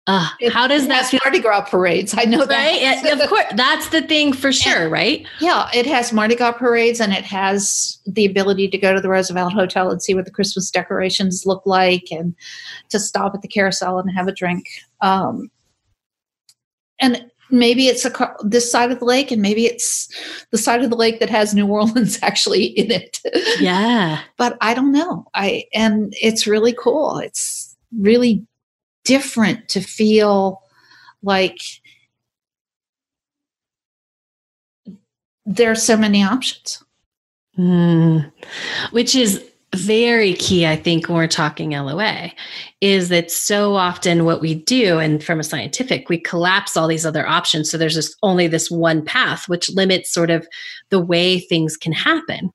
Uh, 0.08 0.28
how 0.52 0.68
does 0.68 0.86
that 0.86 1.06
feel? 1.06 1.18
Mardi 1.24 1.40
Gras 1.40 1.62
parades? 1.62 2.14
I 2.16 2.24
know 2.24 2.38
right? 2.46 3.02
that. 3.02 3.20
of 3.20 3.28
course, 3.28 3.44
that's 3.56 3.88
the 3.88 4.02
thing 4.02 4.32
for 4.32 4.52
sure, 4.52 4.84
and, 4.84 4.92
right? 4.92 5.26
Yeah, 5.40 5.68
it 5.74 5.84
has 5.86 6.12
Mardi 6.12 6.36
Gras 6.36 6.52
parades, 6.52 7.00
and 7.00 7.12
it 7.12 7.24
has 7.24 7.98
the 8.06 8.24
ability 8.24 8.68
to 8.68 8.78
go 8.78 8.94
to 8.94 9.00
the 9.00 9.08
Roosevelt 9.08 9.52
Hotel 9.52 9.90
and 9.90 10.00
see 10.00 10.14
what 10.14 10.24
the 10.24 10.30
Christmas 10.30 10.70
decorations 10.70 11.44
look 11.44 11.62
like, 11.66 12.12
and 12.12 12.36
to 12.90 13.00
stop 13.00 13.34
at 13.34 13.42
the 13.42 13.48
carousel 13.48 13.98
and 13.98 14.08
have 14.10 14.28
a 14.28 14.32
drink. 14.32 14.66
Um, 15.00 15.50
and 17.00 17.26
maybe 17.50 17.88
it's 17.88 18.04
a 18.04 18.36
this 18.44 18.70
side 18.70 18.92
of 18.92 19.00
the 19.00 19.04
lake, 19.04 19.32
and 19.32 19.42
maybe 19.42 19.66
it's 19.66 20.08
the 20.52 20.58
side 20.58 20.84
of 20.84 20.90
the 20.90 20.96
lake 20.96 21.18
that 21.18 21.30
has 21.30 21.52
New 21.52 21.66
Orleans 21.66 22.20
actually 22.22 22.66
in 22.66 22.92
it. 22.92 23.18
Yeah, 23.58 24.20
but 24.36 24.56
I 24.60 24.72
don't 24.72 24.92
know. 24.92 25.26
I 25.34 25.64
and 25.74 26.14
it's 26.22 26.46
really 26.46 26.74
cool. 26.74 27.18
It's 27.18 27.76
really 27.98 28.46
different 29.06 29.68
to 29.70 29.80
feel 29.80 30.60
like 31.22 31.60
there 35.46 35.70
are 35.70 35.76
so 35.76 35.96
many 35.96 36.22
options. 36.22 36.82
Mm, 37.58 38.30
which 38.90 39.14
is 39.14 39.42
very 39.74 40.34
key, 40.34 40.66
I 40.66 40.76
think, 40.76 41.08
when 41.08 41.16
we're 41.16 41.26
talking 41.26 41.70
LOA, 41.70 42.32
is 42.80 43.08
that 43.08 43.30
so 43.30 43.74
often 43.74 44.24
what 44.24 44.40
we 44.40 44.54
do, 44.54 44.98
and 44.98 45.22
from 45.22 45.40
a 45.40 45.44
scientific, 45.44 46.08
we 46.08 46.18
collapse 46.18 46.76
all 46.76 46.86
these 46.88 47.06
other 47.06 47.26
options. 47.26 47.70
So 47.70 47.78
there's 47.78 47.94
just 47.94 48.16
only 48.22 48.46
this 48.46 48.70
one 48.70 49.04
path, 49.04 49.48
which 49.48 49.70
limits 49.70 50.12
sort 50.12 50.30
of 50.30 50.46
the 50.90 51.00
way 51.00 51.40
things 51.40 51.76
can 51.76 51.92
happen. 51.92 52.50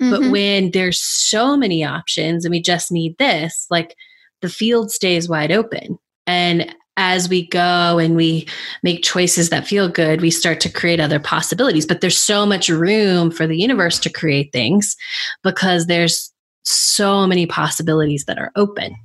Mm-hmm. 0.00 0.10
But 0.10 0.30
when 0.30 0.70
there's 0.70 1.00
so 1.00 1.56
many 1.56 1.84
options 1.84 2.44
and 2.44 2.52
we 2.52 2.62
just 2.62 2.90
need 2.90 3.18
this, 3.18 3.66
like 3.70 3.94
the 4.40 4.48
field 4.48 4.90
stays 4.90 5.28
wide 5.28 5.52
open. 5.52 5.98
And 6.26 6.74
as 6.96 7.28
we 7.28 7.46
go 7.46 7.98
and 7.98 8.16
we 8.16 8.46
make 8.82 9.04
choices 9.04 9.50
that 9.50 9.66
feel 9.66 9.88
good, 9.88 10.20
we 10.20 10.30
start 10.30 10.60
to 10.60 10.68
create 10.68 10.98
other 10.98 11.20
possibilities. 11.20 11.86
But 11.86 12.00
there's 12.00 12.18
so 12.18 12.44
much 12.44 12.68
room 12.68 13.30
for 13.30 13.46
the 13.46 13.56
universe 13.56 13.98
to 14.00 14.10
create 14.10 14.52
things 14.52 14.96
because 15.44 15.86
there's 15.86 16.32
so 16.64 17.26
many 17.26 17.46
possibilities 17.46 18.24
that 18.26 18.38
are 18.38 18.50
open. 18.56 18.96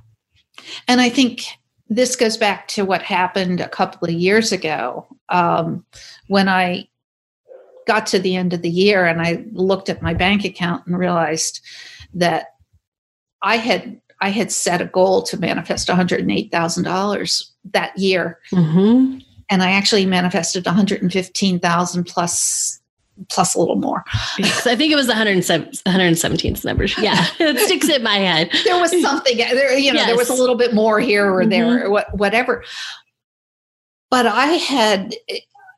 And 0.88 1.00
I 1.00 1.08
think 1.08 1.44
this 1.88 2.16
goes 2.16 2.36
back 2.36 2.66
to 2.68 2.84
what 2.84 3.02
happened 3.02 3.60
a 3.60 3.68
couple 3.68 4.08
of 4.08 4.14
years 4.14 4.50
ago 4.50 5.06
um, 5.28 5.84
when 6.26 6.48
I 6.48 6.88
got 7.86 8.06
to 8.08 8.18
the 8.18 8.34
end 8.34 8.52
of 8.52 8.62
the 8.62 8.70
year 8.70 9.04
and 9.04 9.22
I 9.22 9.44
looked 9.52 9.88
at 9.88 10.02
my 10.02 10.14
bank 10.14 10.44
account 10.44 10.86
and 10.86 10.98
realized 10.98 11.60
that 12.14 12.54
I 13.42 13.56
had 13.56 14.00
I 14.20 14.30
had 14.30 14.50
set 14.52 14.80
a 14.80 14.86
goal 14.86 15.22
to 15.24 15.38
manifest 15.38 15.88
$108,000 15.88 17.50
that 17.72 17.98
year. 17.98 18.38
Mm-hmm. 18.52 19.18
And 19.50 19.62
I 19.62 19.72
actually 19.72 20.06
manifested 20.06 20.64
115,000 20.64 22.04
plus 22.04 22.80
plus 23.28 23.54
a 23.54 23.60
little 23.60 23.76
more. 23.76 24.04
I 24.38 24.74
think 24.74 24.92
it 24.92 24.96
was 24.96 25.08
117th 25.08 26.64
numbers. 26.64 26.98
Yeah, 26.98 27.24
it 27.38 27.58
sticks 27.60 27.88
in 27.88 28.02
my 28.02 28.16
head. 28.16 28.50
There 28.64 28.80
was 28.80 29.00
something 29.00 29.36
there, 29.36 29.78
you 29.78 29.92
know, 29.92 30.00
yes. 30.00 30.06
there 30.06 30.16
was 30.16 30.30
a 30.30 30.34
little 30.34 30.56
bit 30.56 30.74
more 30.74 30.98
here 30.98 31.32
or 31.32 31.42
mm-hmm. 31.42 31.50
there, 31.50 31.86
or 31.86 32.04
whatever. 32.12 32.64
But 34.10 34.26
I 34.26 34.46
had 34.46 35.14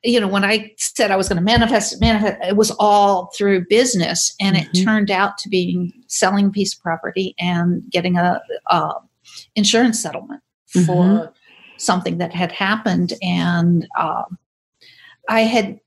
you 0.02 0.20
know, 0.20 0.28
when 0.28 0.44
I 0.44 0.72
said 0.76 1.11
I 1.11 1.16
was 1.16 1.28
going 1.28 1.38
to 1.38 1.44
manifest, 1.44 2.00
manifest, 2.00 2.38
it 2.42 2.56
was 2.56 2.70
all 2.78 3.32
through 3.37 3.66
business, 3.68 4.35
and 4.40 4.56
mm-hmm. 4.56 4.76
it 4.76 4.85
turned 4.85 5.11
out 5.11 5.38
to 5.38 5.48
be 5.48 5.92
selling 6.06 6.46
a 6.46 6.50
piece 6.50 6.74
of 6.74 6.82
property 6.82 7.35
and 7.38 7.82
getting 7.90 8.16
a, 8.16 8.40
a 8.70 8.92
insurance 9.54 10.00
settlement 10.00 10.42
mm-hmm. 10.74 10.87
for 10.87 11.32
something 11.78 12.18
that 12.18 12.32
had 12.32 12.52
happened, 12.52 13.14
and 13.22 13.87
um, 13.98 14.38
I 15.28 15.40
had, 15.40 15.80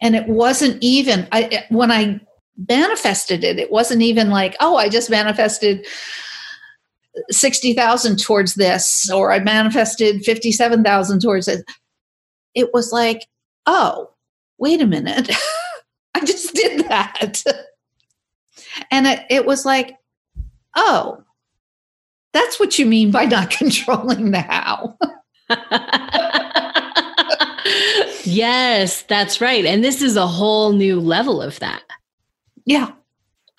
and 0.00 0.14
it 0.14 0.28
wasn't 0.28 0.82
even 0.82 1.26
I 1.32 1.64
when 1.70 1.90
I 1.90 2.20
manifested 2.68 3.42
it, 3.42 3.58
it 3.58 3.70
wasn't 3.70 4.02
even 4.02 4.30
like, 4.30 4.56
oh, 4.60 4.76
I 4.76 4.88
just 4.88 5.10
manifested. 5.10 5.86
60,000 7.30 8.20
towards 8.20 8.54
this 8.54 9.10
or 9.10 9.32
I 9.32 9.40
manifested 9.40 10.24
57,000 10.24 11.20
towards 11.20 11.48
it 11.48 11.64
it 12.54 12.72
was 12.72 12.92
like 12.92 13.26
oh, 13.66 14.10
wait 14.58 14.80
a 14.80 14.86
minute. 14.86 15.30
I 16.14 16.24
just 16.24 16.54
did 16.54 16.88
that. 16.88 17.42
and 18.90 19.06
it, 19.06 19.24
it 19.30 19.46
was 19.46 19.64
like, 19.64 19.96
oh, 20.76 21.22
that's 22.32 22.60
what 22.60 22.78
you 22.78 22.86
mean 22.86 23.10
by 23.10 23.24
not 23.26 23.50
controlling 23.58 24.30
the 24.32 24.40
how. 24.40 24.98
yes, 28.24 29.02
that's 29.02 29.40
right. 29.40 29.64
And 29.64 29.82
this 29.82 30.02
is 30.02 30.16
a 30.16 30.26
whole 30.26 30.72
new 30.72 31.00
level 31.00 31.40
of 31.40 31.58
that. 31.60 31.82
Yeah. 32.66 32.92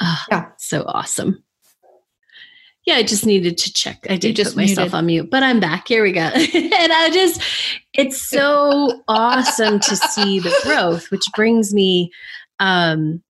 Oh, 0.02 0.24
yeah. 0.30 0.50
So 0.58 0.84
awesome. 0.84 1.44
Yeah, 2.86 2.96
I 2.96 3.04
just 3.04 3.26
needed 3.26 3.58
to 3.60 3.74
check. 3.74 4.08
I 4.10 4.18
did 4.18 4.36
just 4.36 4.52
put 4.52 4.62
myself 4.62 4.78
muted. 4.78 4.94
on 4.96 5.06
mute, 5.06 5.30
but 5.30 5.44
I'm 5.44 5.60
back. 5.60 5.88
Here 5.88 6.02
we 6.02 6.12
go. 6.12 6.22
and 6.34 6.94
I 6.94 7.10
just, 7.12 7.42
it's 7.94 8.20
so 8.20 9.04
awesome 9.08 9.80
to 9.82 9.96
see 9.96 10.40
the 10.40 10.56
growth, 10.64 11.12
which 11.12 11.26
brings 11.36 11.74
me 11.74 12.12
um, 12.60 13.22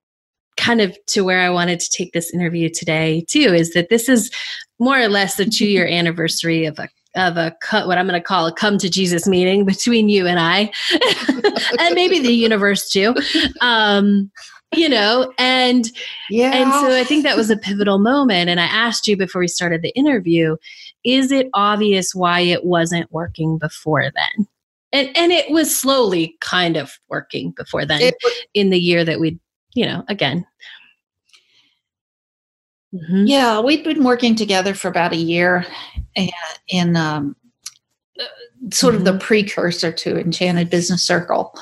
kind 0.56 0.80
of 0.80 0.96
to 1.06 1.22
where 1.22 1.40
I 1.40 1.50
wanted 1.50 1.80
to 1.80 1.90
take 1.90 2.12
this 2.12 2.32
interview 2.32 2.70
today, 2.70 3.26
too, 3.28 3.52
is 3.54 3.74
that 3.74 3.90
this 3.90 4.08
is 4.08 4.30
more 4.78 4.98
or 4.98 5.08
less 5.08 5.36
the 5.36 5.44
two 5.44 5.66
year 5.66 5.86
anniversary 5.90 6.64
of 6.64 6.78
a 6.78 6.88
of 7.14 7.36
a 7.36 7.54
what 7.70 7.98
I'm 7.98 8.08
going 8.08 8.18
to 8.18 8.26
call 8.26 8.46
a 8.46 8.52
come 8.54 8.78
to 8.78 8.88
Jesus 8.88 9.26
meeting 9.26 9.66
between 9.66 10.08
you 10.08 10.26
and 10.26 10.40
I, 10.40 10.72
and 11.78 11.94
maybe 11.94 12.20
the 12.20 12.32
universe 12.32 12.88
too. 12.88 13.14
Um, 13.60 14.30
you 14.72 14.88
know, 14.88 15.32
and 15.38 15.90
yeah. 16.30 16.52
and 16.54 16.72
so 16.72 16.98
I 16.98 17.04
think 17.04 17.24
that 17.24 17.36
was 17.36 17.50
a 17.50 17.56
pivotal 17.56 17.98
moment. 17.98 18.48
And 18.48 18.60
I 18.60 18.64
asked 18.64 19.06
you 19.06 19.16
before 19.16 19.40
we 19.40 19.48
started 19.48 19.82
the 19.82 19.90
interview, 19.90 20.56
is 21.04 21.32
it 21.32 21.48
obvious 21.54 22.14
why 22.14 22.40
it 22.40 22.64
wasn't 22.64 23.12
working 23.12 23.58
before 23.58 24.02
then? 24.02 24.46
And 24.92 25.16
and 25.16 25.32
it 25.32 25.50
was 25.50 25.74
slowly 25.74 26.36
kind 26.40 26.76
of 26.76 26.98
working 27.08 27.52
before 27.52 27.86
then 27.86 28.12
in 28.54 28.70
the 28.70 28.80
year 28.80 29.04
that 29.04 29.20
we, 29.20 29.38
you 29.74 29.86
know, 29.86 30.04
again. 30.08 30.46
Mhm. 32.94 33.26
Yeah, 33.26 33.60
we'd 33.60 33.84
been 33.84 34.04
working 34.04 34.34
together 34.34 34.74
for 34.74 34.88
about 34.88 35.12
a 35.12 35.16
year, 35.16 35.64
and 36.14 36.30
in 36.68 36.94
um, 36.96 37.36
uh, 38.20 38.24
sort 38.70 38.94
of 38.94 39.04
the 39.04 39.16
precursor 39.16 39.90
to 39.90 40.18
Enchanted 40.18 40.68
Business 40.68 41.02
Circle, 41.02 41.58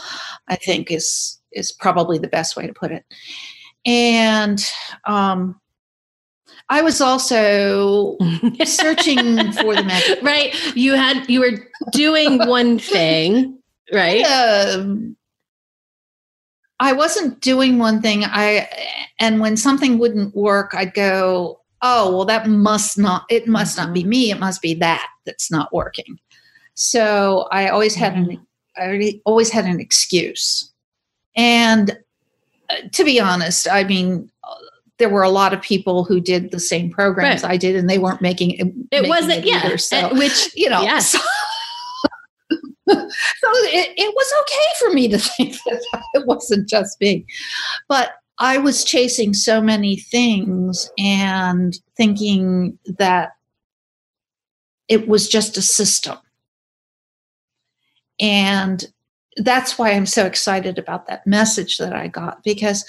I 0.48 0.56
think 0.56 0.90
is 0.90 1.39
is 1.52 1.72
probably 1.72 2.18
the 2.18 2.28
best 2.28 2.56
way 2.56 2.66
to 2.66 2.72
put 2.72 2.92
it. 2.92 3.04
And 3.86 4.62
um, 5.06 5.60
I 6.68 6.82
was 6.82 7.00
also 7.00 8.16
searching 8.64 9.52
for 9.52 9.74
the 9.74 9.84
magic. 9.84 10.18
right. 10.22 10.54
You 10.76 10.94
had 10.94 11.28
you 11.28 11.40
were 11.40 11.58
doing 11.92 12.38
one 12.46 12.78
thing, 12.78 13.58
right? 13.92 14.22
Um, 14.24 15.16
I 16.78 16.92
wasn't 16.92 17.40
doing 17.40 17.78
one 17.78 18.00
thing. 18.00 18.24
I 18.24 18.68
and 19.18 19.40
when 19.40 19.56
something 19.56 19.98
wouldn't 19.98 20.34
work, 20.34 20.72
I'd 20.74 20.94
go, 20.94 21.60
"Oh, 21.82 22.14
well, 22.16 22.24
that 22.26 22.46
must 22.46 22.98
not. 22.98 23.24
It 23.30 23.46
must 23.46 23.76
not 23.76 23.92
be 23.92 24.04
me. 24.04 24.30
It 24.30 24.38
must 24.38 24.62
be 24.62 24.74
that 24.74 25.06
that's 25.26 25.50
not 25.50 25.72
working." 25.72 26.18
So 26.74 27.48
I 27.50 27.68
always 27.68 27.94
had 27.94 28.14
an 28.14 28.46
I 28.76 28.82
already- 28.86 29.20
always 29.26 29.50
had 29.50 29.64
an 29.66 29.80
excuse. 29.80 30.72
And 31.36 31.98
uh, 32.68 32.74
to 32.92 33.04
be 33.04 33.20
honest, 33.20 33.68
I 33.70 33.84
mean, 33.84 34.30
uh, 34.44 34.54
there 34.98 35.08
were 35.08 35.22
a 35.22 35.30
lot 35.30 35.54
of 35.54 35.62
people 35.62 36.04
who 36.04 36.20
did 36.20 36.50
the 36.50 36.60
same 36.60 36.90
programs 36.90 37.42
Right. 37.42 37.52
I 37.52 37.56
did, 37.56 37.76
and 37.76 37.88
they 37.88 37.98
weren't 37.98 38.20
making 38.20 38.50
it. 38.52 38.60
It 38.60 38.74
making 38.92 39.08
wasn't, 39.08 39.46
yeah. 39.46 39.64
either, 39.64 39.78
so 39.78 40.14
which 40.14 40.54
you 40.54 40.68
know 40.68 40.82
Yes. 40.82 41.12
so, 41.12 41.18
so 42.90 42.96
it, 42.96 43.94
it 43.96 44.14
was 44.14 44.32
okay 44.42 44.68
for 44.80 44.90
me 44.92 45.08
to 45.08 45.18
think 45.36 45.54
that 45.66 45.80
it 46.14 46.26
wasn't 46.26 46.68
just 46.68 47.00
me 47.00 47.24
but 47.88 48.14
i 48.38 48.58
was 48.58 48.84
chasing 48.84 49.32
so 49.32 49.60
many 49.60 49.96
things 49.96 50.90
and 50.98 51.78
thinking 51.96 52.76
that 52.98 53.30
it 54.88 55.06
was 55.06 55.28
just 55.28 55.56
a 55.56 55.62
system 55.62 56.18
and 58.18 58.86
that's 59.44 59.78
why 59.78 59.90
i'm 59.90 60.06
so 60.06 60.26
excited 60.26 60.78
about 60.78 61.06
that 61.06 61.26
message 61.26 61.78
that 61.78 61.92
i 61.92 62.06
got 62.08 62.42
because 62.44 62.84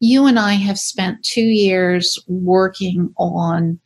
you 0.00 0.26
and 0.26 0.38
i 0.38 0.52
have 0.52 0.78
spent 0.78 1.22
two 1.22 1.40
years 1.40 2.18
working 2.28 3.12
on 3.16 3.78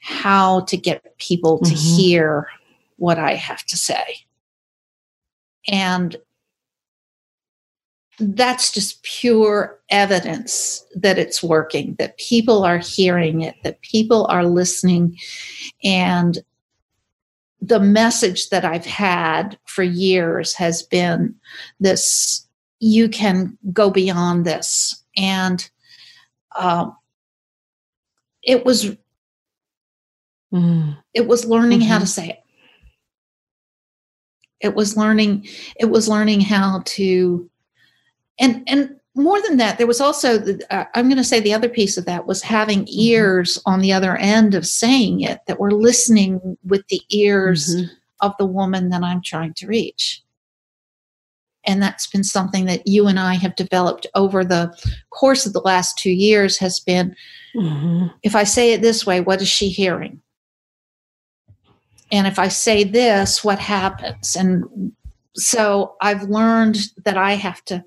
how 0.00 0.60
to 0.60 0.76
get 0.76 1.16
people 1.18 1.58
to 1.58 1.74
Mhm. 1.74 1.96
hear 1.96 2.48
what 2.96 3.18
I 3.18 3.34
have 3.34 3.64
to 3.66 3.76
say. 3.76 4.24
And 5.68 6.16
that's 8.18 8.72
just 8.72 9.02
pure 9.04 9.78
evidence 9.90 10.84
that 10.96 11.18
it's 11.18 11.42
working, 11.42 11.94
that 11.98 12.18
people 12.18 12.64
are 12.64 12.78
hearing 12.78 13.42
it, 13.42 13.54
that 13.62 13.80
people 13.82 14.26
are 14.26 14.44
listening. 14.44 15.16
And 15.84 16.38
the 17.68 17.80
message 17.80 18.48
that 18.48 18.64
I've 18.64 18.86
had 18.86 19.58
for 19.66 19.82
years 19.82 20.54
has 20.54 20.82
been 20.82 21.34
this 21.80 22.46
you 22.80 23.08
can 23.08 23.58
go 23.72 23.90
beyond 23.90 24.44
this. 24.46 25.04
And 25.16 25.68
um, 26.58 26.96
it 28.42 28.64
was 28.64 28.96
Mm. 30.50 30.96
it 31.12 31.26
was 31.26 31.44
learning 31.44 31.82
how 31.82 31.98
to 31.98 32.04
Mhm. 32.06 32.08
say 32.08 32.28
it 32.30 32.42
it 34.60 34.74
was 34.74 34.96
learning 34.96 35.46
it 35.76 35.84
was 35.90 36.08
learning 36.08 36.40
how 36.40 36.80
to 36.86 37.50
and 38.40 38.62
and 38.66 38.97
more 39.18 39.40
than 39.42 39.56
that 39.56 39.78
there 39.78 39.86
was 39.86 40.00
also 40.00 40.38
the, 40.38 40.64
uh, 40.74 40.84
i'm 40.94 41.08
going 41.08 41.16
to 41.16 41.24
say 41.24 41.40
the 41.40 41.52
other 41.54 41.68
piece 41.68 41.96
of 41.96 42.04
that 42.06 42.26
was 42.26 42.42
having 42.42 42.86
ears 42.88 43.60
on 43.66 43.80
the 43.80 43.92
other 43.92 44.16
end 44.16 44.54
of 44.54 44.66
saying 44.66 45.20
it 45.20 45.40
that 45.46 45.60
were 45.60 45.72
listening 45.72 46.56
with 46.64 46.86
the 46.88 47.02
ears 47.10 47.74
Mhm. 47.76 47.90
of 48.20 48.32
the 48.38 48.46
woman 48.46 48.90
that 48.90 49.02
i'm 49.02 49.22
trying 49.22 49.54
to 49.54 49.66
reach 49.66 50.22
and 51.64 51.82
that's 51.82 52.06
been 52.06 52.24
something 52.24 52.64
that 52.66 52.86
you 52.86 53.06
and 53.06 53.18
i 53.18 53.34
have 53.34 53.56
developed 53.56 54.06
over 54.14 54.44
the 54.44 54.72
course 55.10 55.46
of 55.46 55.52
the 55.52 55.60
last 55.60 55.98
two 55.98 56.10
years 56.12 56.58
has 56.58 56.80
been 56.80 57.14
Mhm. 57.56 58.12
if 58.22 58.36
I 58.36 58.44
say 58.44 58.72
it 58.72 58.82
this 58.82 59.06
way, 59.06 59.20
what 59.20 59.40
is 59.40 59.48
she 59.48 59.68
hearing? 59.70 60.20
And 62.12 62.26
if 62.26 62.38
I 62.38 62.48
say 62.48 62.84
this, 62.84 63.42
what 63.42 63.58
happens? 63.58 64.36
And 64.36 64.92
so 65.34 65.96
I've 66.00 66.24
learned 66.24 66.78
that 67.04 67.16
I 67.16 67.32
have 67.32 67.64
to 67.66 67.84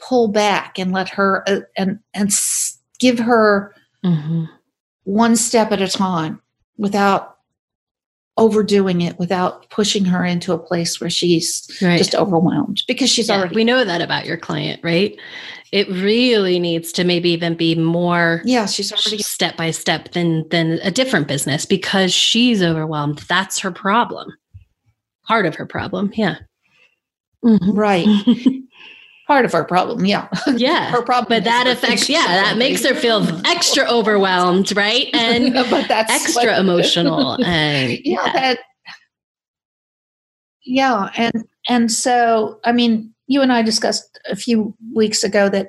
pull 0.00 0.28
back 0.28 0.78
and 0.78 0.92
let 0.92 1.08
her 1.10 1.44
uh, 1.48 1.60
and 1.76 1.98
and 2.14 2.30
give 2.98 3.18
her 3.18 3.74
Mhm. 4.04 4.48
one 5.04 5.36
step 5.36 5.72
at 5.72 5.82
a 5.82 5.88
time 5.88 6.40
without 6.78 7.36
overdoing 8.36 9.02
it, 9.02 9.18
without 9.18 9.68
pushing 9.68 10.04
her 10.06 10.24
into 10.24 10.52
a 10.54 10.58
place 10.58 11.00
where 11.00 11.10
she's 11.10 11.68
Right. 11.82 11.98
just 11.98 12.14
overwhelmed 12.14 12.82
because 12.88 13.10
she's 13.10 13.28
Yeah, 13.28 13.38
already 13.38 13.54
we 13.54 13.64
know 13.64 13.84
that 13.84 14.00
about 14.00 14.24
your 14.24 14.38
client, 14.38 14.80
right? 14.82 15.14
It 15.72 15.88
really 15.90 16.58
needs 16.58 16.90
to 16.92 17.04
maybe 17.04 17.30
even 17.30 17.54
be 17.54 17.74
more 17.74 18.40
yeah 18.44 18.66
she's 18.66 18.90
already 18.92 19.22
step 19.22 19.56
by 19.56 19.70
step 19.70 20.12
than 20.12 20.48
than 20.48 20.78
a 20.82 20.90
different 20.90 21.28
business 21.28 21.66
because 21.66 22.12
she's 22.14 22.62
overwhelmed. 22.62 23.18
That's 23.28 23.58
her 23.60 23.70
problem. 23.70 24.32
Part 25.26 25.44
of 25.46 25.54
her 25.56 25.66
problem. 25.66 26.10
Yeah. 26.14 26.36
Mhm. 27.44 27.76
right 27.76 28.06
part 29.30 29.44
of 29.44 29.54
our 29.54 29.64
problem 29.64 30.04
yeah 30.04 30.26
yeah. 30.56 30.90
her 30.90 31.02
problem 31.02 31.28
But 31.28 31.44
that 31.44 31.68
affects, 31.68 32.08
yeah, 32.08 32.26
that 32.26 32.58
makes 32.58 32.84
her 32.84 32.96
feel 32.96 33.24
extra 33.46 33.84
overwhelmed, 33.84 34.74
right? 34.76 35.06
And 35.14 35.54
but 35.54 35.86
that's 35.86 36.12
extra 36.12 36.58
emotional. 36.58 37.38
And 37.44 37.96
yeah, 38.04 38.32
that 38.32 38.58
yeah 40.64 41.10
and 41.16 41.44
and 41.68 41.92
so 41.92 42.58
i 42.64 42.72
mean 42.72 43.14
you 43.28 43.40
and 43.40 43.52
i 43.52 43.62
discussed 43.62 44.18
a 44.28 44.34
few 44.34 44.74
weeks 44.94 45.22
ago 45.22 45.48
that 45.48 45.68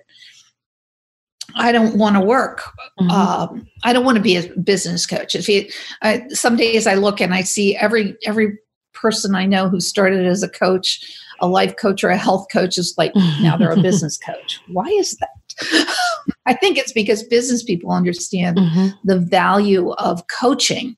i 1.56 1.71
don't 1.71 1.97
want 1.97 2.15
to 2.15 2.21
work 2.21 2.63
Mhm. 3.00 3.12
um, 3.12 3.67
i 3.84 3.93
don't 3.93 4.06
want 4.06 4.17
to 4.17 4.24
be 4.24 4.38
a 4.38 4.50
business 4.58 5.06
coach 5.06 5.36
if 5.36 5.47
you 5.47 5.67
I, 6.02 6.28
some 6.30 6.56
days 6.56 6.88
i 6.88 6.95
look 6.95 7.21
and 7.21 7.32
i 7.34 7.41
see 7.41 7.76
every 7.78 8.17
every 8.26 8.58
person 8.93 9.36
i 9.36 9.45
know 9.45 9.69
who 9.69 9.80
started 9.80 10.26
as 10.26 10.41
a 10.43 10.50
coach 10.50 11.00
a 11.41 11.47
life 11.47 11.75
coach 11.77 12.04
or 12.04 12.10
a 12.10 12.17
health 12.17 12.47
coach 12.51 12.77
is 12.77 12.93
like 12.97 13.12
now 13.41 13.58
they're 13.58 13.71
a 13.71 13.82
business 13.82 14.17
coach 14.17 14.60
why 14.67 14.86
is 14.99 15.17
that 15.17 15.88
i 16.45 16.54
think 16.54 16.77
it's 16.77 16.93
because 16.93 17.23
business 17.23 17.63
people 17.63 17.91
understand 17.91 18.58
Mhm. 18.58 18.93
the 19.04 19.19
value 19.19 19.91
of 19.93 20.27
coaching, 20.27 20.95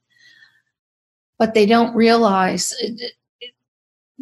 but 1.39 1.53
they 1.53 1.65
don't 1.65 1.95
realize 1.95 2.73
it- 2.82 3.01
it- 3.01 3.13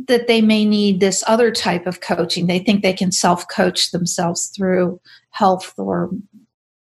that 0.08 0.28
they 0.28 0.42
may 0.42 0.66
need 0.66 1.00
this 1.00 1.24
other 1.28 1.52
type 1.52 1.86
of 1.86 2.00
coaching. 2.02 2.48
They 2.48 2.60
think 2.60 2.82
they 2.82 2.94
can 2.94 3.12
self 3.12 3.48
coach 3.50 3.92
themselves 3.92 4.48
through 4.56 5.00
health 5.32 5.74
or 5.78 6.10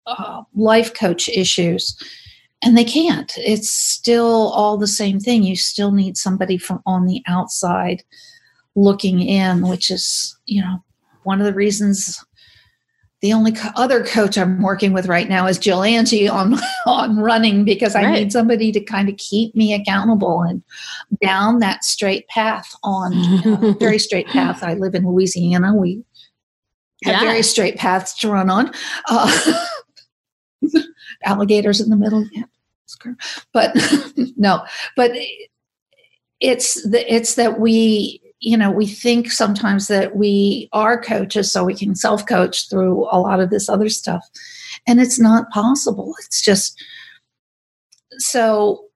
uh, 0.06 0.42
life 0.54 0.94
coach 0.94 1.28
issues. 1.28 1.94
And 2.62 2.76
they 2.76 2.84
can't. 2.84 3.32
It's 3.36 3.70
still 3.70 4.50
all 4.52 4.78
the 4.78 4.86
same 4.88 5.20
thing. 5.20 5.42
You 5.42 5.56
still 5.56 5.92
need 5.92 6.16
somebody 6.16 6.56
from 6.58 6.80
on 6.86 7.06
the 7.06 7.22
outside 7.28 8.02
looking 8.76 9.20
in, 9.20 9.66
which 9.66 9.90
is, 9.90 10.36
you 10.46 10.60
know, 10.62 10.84
one 11.24 11.40
of 11.40 11.46
the 11.46 11.52
reasons 11.54 12.24
the 13.22 13.32
only 13.32 13.50
co- 13.50 13.70
other 13.76 14.04
coach 14.04 14.36
I'm 14.36 14.60
working 14.60 14.92
with 14.92 15.06
right 15.06 15.26
now 15.28 15.46
is 15.46 15.58
Jill 15.58 15.82
Angie 15.82 16.28
on 16.28 16.58
on 16.86 17.16
running 17.16 17.64
because 17.64 17.96
I 17.96 18.04
Right. 18.04 18.12
need 18.12 18.32
somebody 18.32 18.70
to 18.72 18.80
kind 18.80 19.08
of 19.08 19.16
keep 19.16 19.56
me 19.56 19.72
accountable 19.72 20.42
and 20.42 20.62
down 21.22 21.58
that 21.60 21.82
straight 21.82 22.28
path 22.28 22.70
on 22.84 23.76
very 23.80 23.98
straight 23.98 24.26
path. 24.28 24.62
I 24.62 24.74
live 24.74 24.94
in 24.94 25.06
Louisiana. 25.08 25.74
We 25.74 26.04
have 27.04 27.14
Yeah. 27.22 27.28
very 27.30 27.42
straight 27.42 27.76
paths 27.78 28.14
to 28.18 28.30
run 28.30 28.50
on. 28.50 28.70
Uh, 29.08 29.64
alligators 31.24 31.80
in 31.80 31.88
the 31.88 31.96
middle, 31.96 32.26
yeah. 32.32 32.44
But 33.52 33.74
no, 34.36 34.64
but 34.94 35.10
it's 36.40 36.82
the, 36.88 37.12
it's 37.12 37.34
that 37.34 37.58
we 37.58 38.20
you 38.40 38.56
know 38.56 38.70
we 38.70 38.86
think 38.86 39.30
sometimes 39.30 39.88
that 39.88 40.16
we 40.16 40.68
are 40.72 41.00
coaches 41.00 41.50
so 41.50 41.64
we 41.64 41.74
can 41.74 41.94
self 41.94 42.26
coach 42.26 42.68
through 42.68 43.04
a 43.10 43.18
lot 43.18 43.40
of 43.40 43.50
this 43.50 43.68
other 43.68 43.88
stuff 43.88 44.24
and 44.86 45.00
it's 45.00 45.18
not 45.18 45.50
possible 45.50 46.14
it's 46.20 46.42
just 46.42 46.82
so 48.18 48.86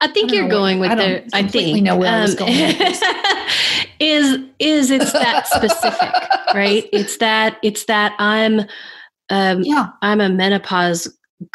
I 0.00 0.08
think 0.08 0.32
I 0.32 0.34
you're 0.34 0.44
know 0.44 0.50
going 0.50 0.80
with 0.80 0.90
I 0.90 0.94
the. 0.94 1.28
I 1.34 1.46
think 1.46 1.82
know 1.82 1.96
where 1.96 2.10
I 2.10 2.22
was 2.22 2.32
um, 2.32 2.46
going 2.46 2.52
is 4.00 4.38
is 4.58 4.90
it's 4.90 5.12
that 5.12 5.46
specific, 5.46 6.54
right? 6.54 6.88
It's 6.92 7.18
that 7.18 7.58
it's 7.62 7.84
that 7.84 8.14
I'm 8.18 8.60
um 9.28 9.62
yeah. 9.62 9.88
I'm 10.00 10.20
a 10.20 10.30
menopause 10.30 11.06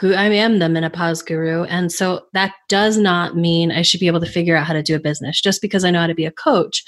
I 0.02 0.26
am 0.26 0.60
the 0.60 0.68
menopause 0.68 1.22
guru. 1.22 1.64
And 1.64 1.92
so 1.92 2.26
that 2.34 2.54
does 2.70 2.98
not 2.98 3.36
mean 3.36 3.72
I 3.72 3.84
should 3.84 4.00
be 4.00 4.08
able 4.08 4.20
to 4.20 4.26
figure 4.26 4.56
out 4.56 4.66
how 4.66 4.74
to 4.74 4.82
do 4.82 4.96
a 4.96 5.00
business. 5.00 5.40
Just 5.40 5.62
because 5.62 5.86
I 5.86 5.92
know 5.92 6.00
how 6.00 6.08
to 6.08 6.16
be 6.16 6.26
a 6.26 6.32
coach 6.32 6.84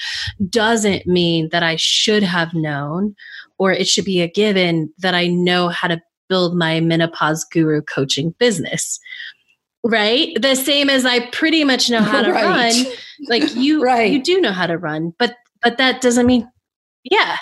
doesn't 0.50 1.06
mean 1.06 1.50
that 1.52 1.64
I 1.64 1.76
should 1.76 2.24
have 2.24 2.54
known 2.54 3.16
or 3.60 3.72
it 3.72 3.88
should 3.88 4.06
be 4.06 4.22
a 4.22 4.28
given 4.28 4.92
that 5.00 5.14
I 5.14 5.28
know 5.28 5.70
how 5.70 5.88
to 5.88 6.02
build 6.28 6.56
my 6.56 6.80
menopause 6.80 7.44
guru 7.46 7.82
coaching 7.82 8.34
business. 8.40 9.00
Right? 9.84 10.30
The 10.42 10.56
same 10.56 10.90
as 10.90 11.06
I 11.06 11.28
pretty 11.28 11.64
much 11.64 11.90
know 11.90 12.02
how 12.02 12.22
to 12.22 12.32
right. 12.34 12.44
run. 12.44 12.94
Like 13.30 13.56
you 13.56 13.84
right. 13.84 14.12
you 14.12 14.22
do 14.22 14.42
know 14.42 14.52
how 14.52 14.68
to 14.68 14.78
run, 14.78 15.14
but 15.20 15.36
but 15.62 15.78
that 15.78 16.02
doesn't 16.02 16.26
mean 16.26 16.50
yeah 17.04 17.38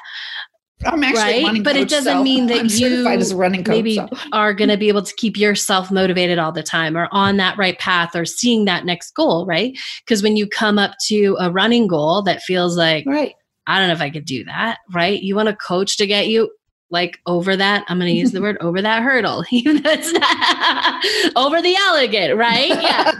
I'm 0.83 1.03
actually 1.03 1.43
right? 1.43 1.63
but 1.63 1.73
coach, 1.73 1.83
it 1.83 1.89
doesn't 1.89 2.17
so 2.17 2.23
mean 2.23 2.47
that 2.47 2.59
I'm 2.59 2.67
you 2.67 3.07
as 3.07 3.31
a 3.31 3.37
running 3.37 3.63
coach, 3.63 3.75
maybe 3.75 3.95
so. 3.95 4.09
are 4.33 4.53
going 4.53 4.69
to 4.69 4.77
be 4.77 4.89
able 4.89 5.03
to 5.03 5.13
keep 5.15 5.37
yourself 5.37 5.89
motivated 5.89 6.37
all 6.37 6.51
the 6.51 6.63
time 6.63 6.97
or 6.97 7.07
on 7.11 7.37
that 7.37 7.57
right 7.57 7.79
path 7.79 8.15
or 8.15 8.25
seeing 8.25 8.65
that 8.65 8.85
next 8.85 9.11
goal, 9.11 9.45
right? 9.45 9.77
Because 10.01 10.21
when 10.21 10.35
you 10.35 10.47
come 10.47 10.77
up 10.77 10.91
to 11.07 11.37
a 11.39 11.49
running 11.49 11.87
goal 11.87 12.21
that 12.23 12.41
feels 12.41 12.77
like, 12.77 13.05
right, 13.05 13.33
I 13.67 13.79
don't 13.79 13.87
know 13.87 13.93
if 13.93 14.01
I 14.01 14.09
could 14.09 14.25
do 14.25 14.43
that, 14.45 14.79
right? 14.93 15.21
You 15.21 15.35
want 15.35 15.49
a 15.49 15.55
coach 15.55 15.97
to 15.97 16.07
get 16.07 16.27
you 16.27 16.51
like 16.91 17.19
over 17.25 17.55
that 17.57 17.83
i'm 17.87 17.97
going 17.97 18.11
to 18.11 18.17
use 18.17 18.31
the 18.31 18.41
word 18.41 18.57
over 18.61 18.81
that 18.81 19.01
hurdle. 19.01 19.43
Even 19.51 19.81
though 19.81 19.91
it's 19.91 20.11
not 20.11 21.35
over 21.35 21.61
the 21.61 21.75
elegant 21.75 22.37
right? 22.37 22.69
Yeah. 22.69 23.11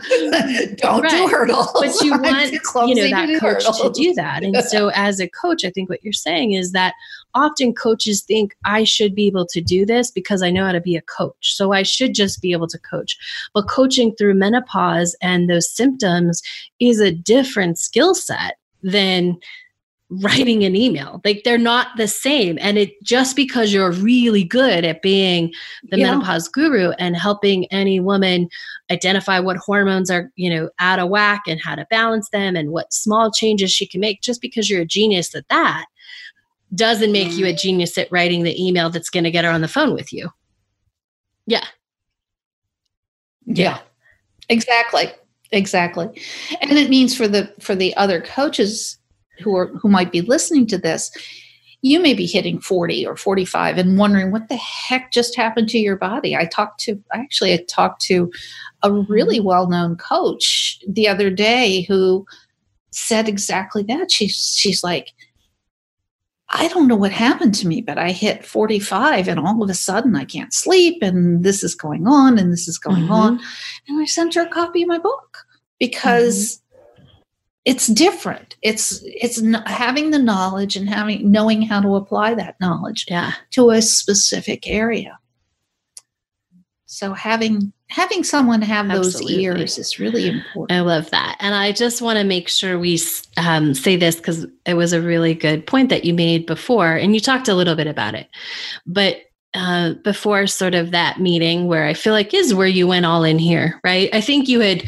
Don't 0.76 1.02
right. 1.02 1.12
do 1.12 1.28
hurdles. 1.28 1.72
But 1.74 2.02
you 2.02 2.12
want 2.12 2.52
you 2.52 2.96
know 2.96 3.10
that 3.10 3.40
coach 3.40 3.64
hurdles. 3.64 3.82
to 3.82 3.90
do 3.92 4.14
that. 4.14 4.44
And 4.44 4.58
so 4.64 4.90
as 4.94 5.20
a 5.20 5.28
coach 5.28 5.66
i 5.66 5.70
think 5.70 5.90
what 5.90 6.04
you're 6.04 6.14
saying 6.14 6.54
is 6.54 6.72
that 6.72 6.94
often 7.34 7.74
coaches 7.74 8.22
think 8.22 8.56
i 8.66 8.84
should 8.84 9.16
be 9.16 9.28
able 9.28 9.46
to 9.48 9.62
do 9.62 9.86
this 9.86 10.12
because 10.12 10.42
i 10.42 10.50
know 10.50 10.66
how 10.66 10.72
to 10.72 10.82
be 10.82 10.96
a 10.96 11.02
coach 11.02 11.56
so 11.56 11.74
i 11.74 11.84
should 11.84 12.14
just 12.14 12.42
be 12.42 12.52
able 12.52 12.68
to 12.68 12.80
coach. 12.80 13.18
But 13.54 13.68
coaching 13.68 14.16
through 14.16 14.36
menopause 14.36 15.16
and 15.22 15.50
those 15.50 15.70
symptoms 15.70 16.42
is 16.80 17.00
a 17.00 17.12
different 17.12 17.80
skill 17.80 18.16
set 18.16 18.58
than 18.84 19.38
writing 20.10 20.64
an 20.64 20.76
email. 20.76 21.22
Like 21.26 21.44
they're 21.44 21.58
not 21.58 21.88
the 21.98 22.08
same. 22.08 22.58
And 22.62 22.78
it 22.78 23.02
just 23.04 23.36
because 23.36 23.74
you're 23.74 23.92
really 23.92 24.44
good 24.44 24.86
at 24.86 25.02
being 25.02 25.52
the 25.90 25.98
yeah. 25.98 26.12
menopause 26.12 26.48
guru 26.48 26.92
and 27.00 27.16
helping 27.16 27.66
any 27.72 28.00
woman 28.00 28.50
identify 28.92 29.40
what 29.40 29.58
hormones 29.58 30.12
are, 30.12 30.32
you 30.36 30.50
know, 30.50 30.70
out 30.80 31.00
of 31.00 31.10
whack 31.10 31.44
and 31.48 31.60
how 31.60 31.76
to 31.76 31.88
balance 31.90 32.30
them 32.30 32.56
and 32.56 32.72
what 32.72 32.94
small 32.94 33.32
changes 33.32 33.72
she 33.72 33.88
can 33.88 34.00
make, 34.00 34.22
just 34.22 34.42
because 34.42 34.70
you're 34.70 34.82
a 34.82 34.86
genius 34.86 35.34
at 35.34 35.48
that 35.50 35.86
doesn't 36.74 37.12
make 37.12 37.34
you 37.34 37.46
a 37.46 37.54
mm. 37.54 37.60
genius 37.60 37.98
at 37.98 38.12
writing 38.12 38.44
the 38.44 38.64
email 38.64 38.90
that's 38.90 39.10
going 39.10 39.24
to 39.24 39.32
get 39.32 39.46
her 39.46 39.52
on 39.52 39.62
the 39.62 39.68
phone 39.68 39.94
with 39.94 40.12
you. 40.12 40.30
Yeah. 41.46 41.66
Yeah. 43.46 43.80
Exactly. 44.50 45.12
Exactly. 45.52 46.08
And 46.62 46.72
it 46.72 46.90
means 46.90 47.16
for 47.16 47.28
the 47.28 47.54
for 47.60 47.76
the 47.76 47.96
other 47.96 48.20
coaches 48.20 48.98
who 49.40 49.56
are 49.56 49.68
who 49.68 49.90
might 49.90 50.12
be 50.12 50.22
listening 50.22 50.68
to 50.68 50.78
this 50.78 51.12
you 51.82 52.00
may 52.00 52.16
be 52.16 52.26
hitting 52.26 52.60
40 52.60 53.06
or 53.06 53.16
45 53.16 53.78
and 53.78 54.00
wondering 54.00 54.32
what 54.32 54.50
the 54.50 54.56
heck 54.56 55.12
just 55.12 55.36
happened 55.36 55.70
to 55.70 55.78
your 55.78 55.96
body 55.96 56.36
i 56.36 56.46
talked 56.46 56.80
to 56.82 57.02
actually 57.14 57.54
i 57.54 57.64
talked 57.68 58.02
to 58.02 58.32
a 58.84 58.92
really 58.92 59.38
mm-hmm. 59.38 59.48
well-known 59.48 59.96
coach 59.98 60.80
the 60.88 61.08
other 61.08 61.30
day 61.30 61.82
who 61.84 62.26
said 62.92 63.28
exactly 63.28 63.84
that 63.84 64.12
she's 64.12 64.56
she's 64.58 64.84
like 64.84 65.14
I 66.50 66.68
don't 66.68 66.88
know 66.88 66.96
what 66.96 67.12
happened 67.12 67.56
to 67.56 67.68
me, 67.68 67.82
but 67.82 67.98
I 67.98 68.12
hit 68.12 68.46
45 68.46 69.28
and 69.28 69.40
all 69.40 69.64
of 69.64 69.70
a 69.70 69.74
sudden 69.74 70.16
I 70.16 70.26
can't 70.26 70.54
sleep 70.54 71.02
and 71.02 71.44
this 71.44 71.64
is 71.64 71.74
going 71.74 72.08
on 72.08 72.38
and 72.38 72.54
this 72.54 72.68
is 72.68 72.78
going 72.78 73.04
mm-hmm. 73.04 73.12
on. 73.12 73.40
And 73.88 74.00
I 74.00 74.06
sent 74.06 74.36
her 74.36 74.44
a 74.44 74.50
copy 74.50 74.84
of 74.84 74.88
my 74.88 75.00
book 75.00 75.40
because 75.80 76.62
it's 77.66 77.88
different. 77.88 78.56
It's 78.62 79.02
it's 79.04 79.42
having 79.66 80.12
the 80.12 80.20
knowledge 80.20 80.76
and 80.76 80.88
having 80.88 81.30
knowing 81.32 81.64
how 81.64 81.82
to 81.82 81.96
apply 81.96 82.36
that 82.36 82.56
knowledge 82.62 83.06
yeah. 83.10 83.34
to 83.52 83.72
a 83.72 83.82
specific 83.82 84.68
area. 84.68 85.18
So 86.86 87.14
having 87.14 87.74
having 87.90 88.24
someone 88.24 88.62
have 88.62 88.90
Absolutely. 88.90 89.34
those 89.34 89.44
ears 89.44 89.78
is 89.80 90.00
really 90.00 90.30
important. 90.30 90.72
I 90.72 90.82
love 90.82 91.10
that. 91.10 91.38
And 91.40 91.54
i 91.54 91.72
just 91.72 92.02
want 92.02 92.18
to 92.18 92.24
make 92.24 92.50
sure 92.50 92.80
we 92.80 93.00
um, 93.38 93.74
say 93.74 93.96
this 93.96 94.16
because 94.16 94.46
it 94.66 94.76
was 94.76 94.94
a 94.94 95.02
really 95.02 95.34
good 95.34 95.66
point 95.68 95.90
that 95.90 96.06
you 96.06 96.14
made 96.14 96.46
before 96.46 96.96
and 96.96 97.14
you 97.14 97.20
talked 97.20 97.48
a 97.48 97.56
little 97.56 97.76
bit 97.76 97.88
about 97.88 98.16
it. 98.16 98.28
But 98.86 99.18
uh, 99.56 99.94
before 100.04 100.46
sort 100.48 100.76
of 100.76 100.92
that 100.92 101.18
meeting 101.22 101.68
where 101.68 101.86
i 101.86 101.94
feel 101.94 102.12
like 102.12 102.34
is 102.34 102.54
where 102.54 102.68
you 102.68 102.86
went 102.86 103.06
all 103.06 103.24
in 103.24 103.40
here 103.40 103.80
right? 103.86 104.10
I 104.12 104.20
think 104.20 104.50
you 104.50 104.60
had 104.60 104.84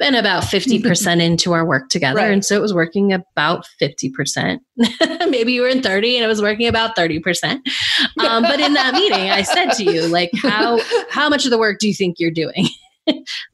been 0.00 0.16
about 0.16 0.42
50% 0.42 1.20
into 1.22 1.52
our 1.52 1.64
work 1.64 1.88
together. 1.90 2.16
Right. 2.16 2.32
And 2.32 2.44
so 2.44 2.56
it 2.56 2.60
was 2.60 2.74
working 2.74 3.12
about 3.12 3.64
50%. 3.80 4.58
Maybe 5.30 5.52
you 5.52 5.62
were 5.62 5.68
in 5.68 5.82
30 5.82 6.16
and 6.16 6.24
it 6.24 6.26
was 6.28 6.42
working 6.42 6.66
about 6.66 6.96
30%. 6.96 7.60
Um, 8.18 8.42
but 8.42 8.58
in 8.58 8.72
that 8.74 8.94
meeting, 8.94 9.30
I 9.30 9.42
said 9.42 9.70
to 9.74 9.84
you, 9.84 10.08
like, 10.08 10.30
how, 10.42 10.80
how 11.10 11.28
much 11.28 11.44
of 11.44 11.52
the 11.52 11.58
work 11.58 11.78
do 11.78 11.86
you 11.86 11.94
think 11.94 12.16
you're 12.18 12.32
doing? 12.32 12.66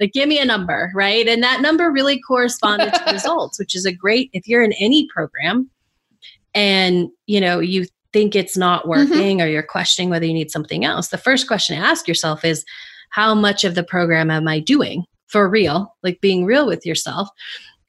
like, 0.00 0.12
give 0.12 0.28
me 0.28 0.38
a 0.38 0.44
number, 0.44 0.90
right? 0.94 1.28
And 1.28 1.42
that 1.42 1.60
number 1.60 1.90
really 1.90 2.18
corresponded 2.20 2.94
to 2.94 3.12
results, 3.12 3.58
which 3.58 3.74
is 3.74 3.84
a 3.84 3.92
great, 3.92 4.30
if 4.32 4.48
you're 4.48 4.62
in 4.62 4.72
any 4.74 5.06
program 5.12 5.68
and, 6.54 7.08
you 7.26 7.40
know, 7.40 7.58
you 7.58 7.86
think 8.12 8.34
it's 8.34 8.56
not 8.56 8.82
mm-hmm. 8.82 8.90
working 8.90 9.38
mm-hmm. 9.38 9.46
or 9.46 9.48
you're 9.48 9.62
questioning 9.62 10.10
whether 10.10 10.24
you 10.24 10.32
need 10.32 10.50
something 10.50 10.84
else, 10.84 11.08
the 11.08 11.18
first 11.18 11.48
question 11.48 11.76
to 11.76 11.84
ask 11.84 12.08
yourself 12.08 12.44
is, 12.44 12.64
how 13.10 13.34
much 13.34 13.64
of 13.64 13.74
the 13.74 13.84
program 13.84 14.30
am 14.30 14.48
I 14.48 14.60
doing? 14.60 15.04
For 15.28 15.48
real, 15.48 15.94
like 16.02 16.20
being 16.20 16.44
real 16.44 16.66
with 16.66 16.86
yourself. 16.86 17.28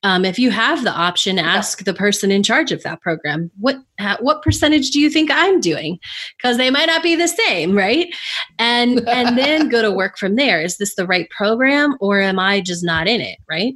Um, 0.04 0.26
if 0.26 0.38
you 0.38 0.52
have 0.52 0.84
the 0.84 0.91
option, 0.91 1.39
ask 1.39 1.84
the 1.84 1.93
person 1.93 2.32
in 2.32 2.43
charge 2.43 2.71
of 2.71 2.84
that 2.84 3.02
program 3.02 3.50
what 3.58 3.78
what 4.19 4.43
percentage 4.43 4.91
do 4.91 5.00
you 5.00 5.10
think 5.10 5.32
I'm 5.32 5.60
doing? 5.60 6.00
Because 6.38 6.58
they 6.58 6.69
might 6.69 6.86
not 6.86 7.02
be 7.02 7.15
the 7.15 7.28
same, 7.28 7.76
right? 7.76 8.13
And 8.60 9.00
and 9.10 9.38
then 9.38 9.69
go 9.69 9.82
to 9.82 9.91
work 9.91 10.17
from 10.17 10.36
there. 10.36 10.62
Is 10.62 10.78
this 10.78 10.95
the 10.95 11.08
right 11.08 11.30
program, 11.32 11.97
or 12.00 12.21
am 12.21 12.38
I 12.38 12.62
just 12.62 12.86
not 12.86 13.08
in 13.08 13.21
it? 13.21 13.38
Right. 13.50 13.73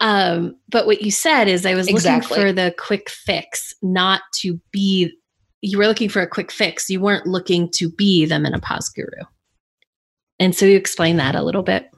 Um, 0.00 0.56
but 0.68 0.86
what 0.86 1.00
you 1.02 1.10
said 1.10 1.48
is 1.48 1.64
I 1.64 1.74
was 1.74 1.88
exactly. 1.88 2.36
looking 2.36 2.42
for 2.42 2.52
the 2.52 2.74
quick 2.78 3.08
fix, 3.08 3.74
not 3.82 4.20
to 4.40 4.60
be. 4.70 5.12
You 5.62 5.78
were 5.78 5.86
looking 5.86 6.08
for 6.08 6.20
a 6.20 6.26
quick 6.26 6.52
fix. 6.52 6.90
You 6.90 7.00
weren't 7.00 7.26
looking 7.26 7.70
to 7.76 7.88
be 7.88 8.26
the 8.26 8.38
menopause 8.38 8.88
guru. 8.90 9.24
And 10.42 10.56
so 10.56 10.66
you 10.66 10.76
explain 10.76 11.18
that 11.18 11.36
a 11.36 11.42
little 11.42 11.62
bit. 11.62 11.88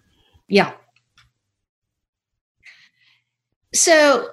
Yeah. 0.49 0.73
So 3.73 4.29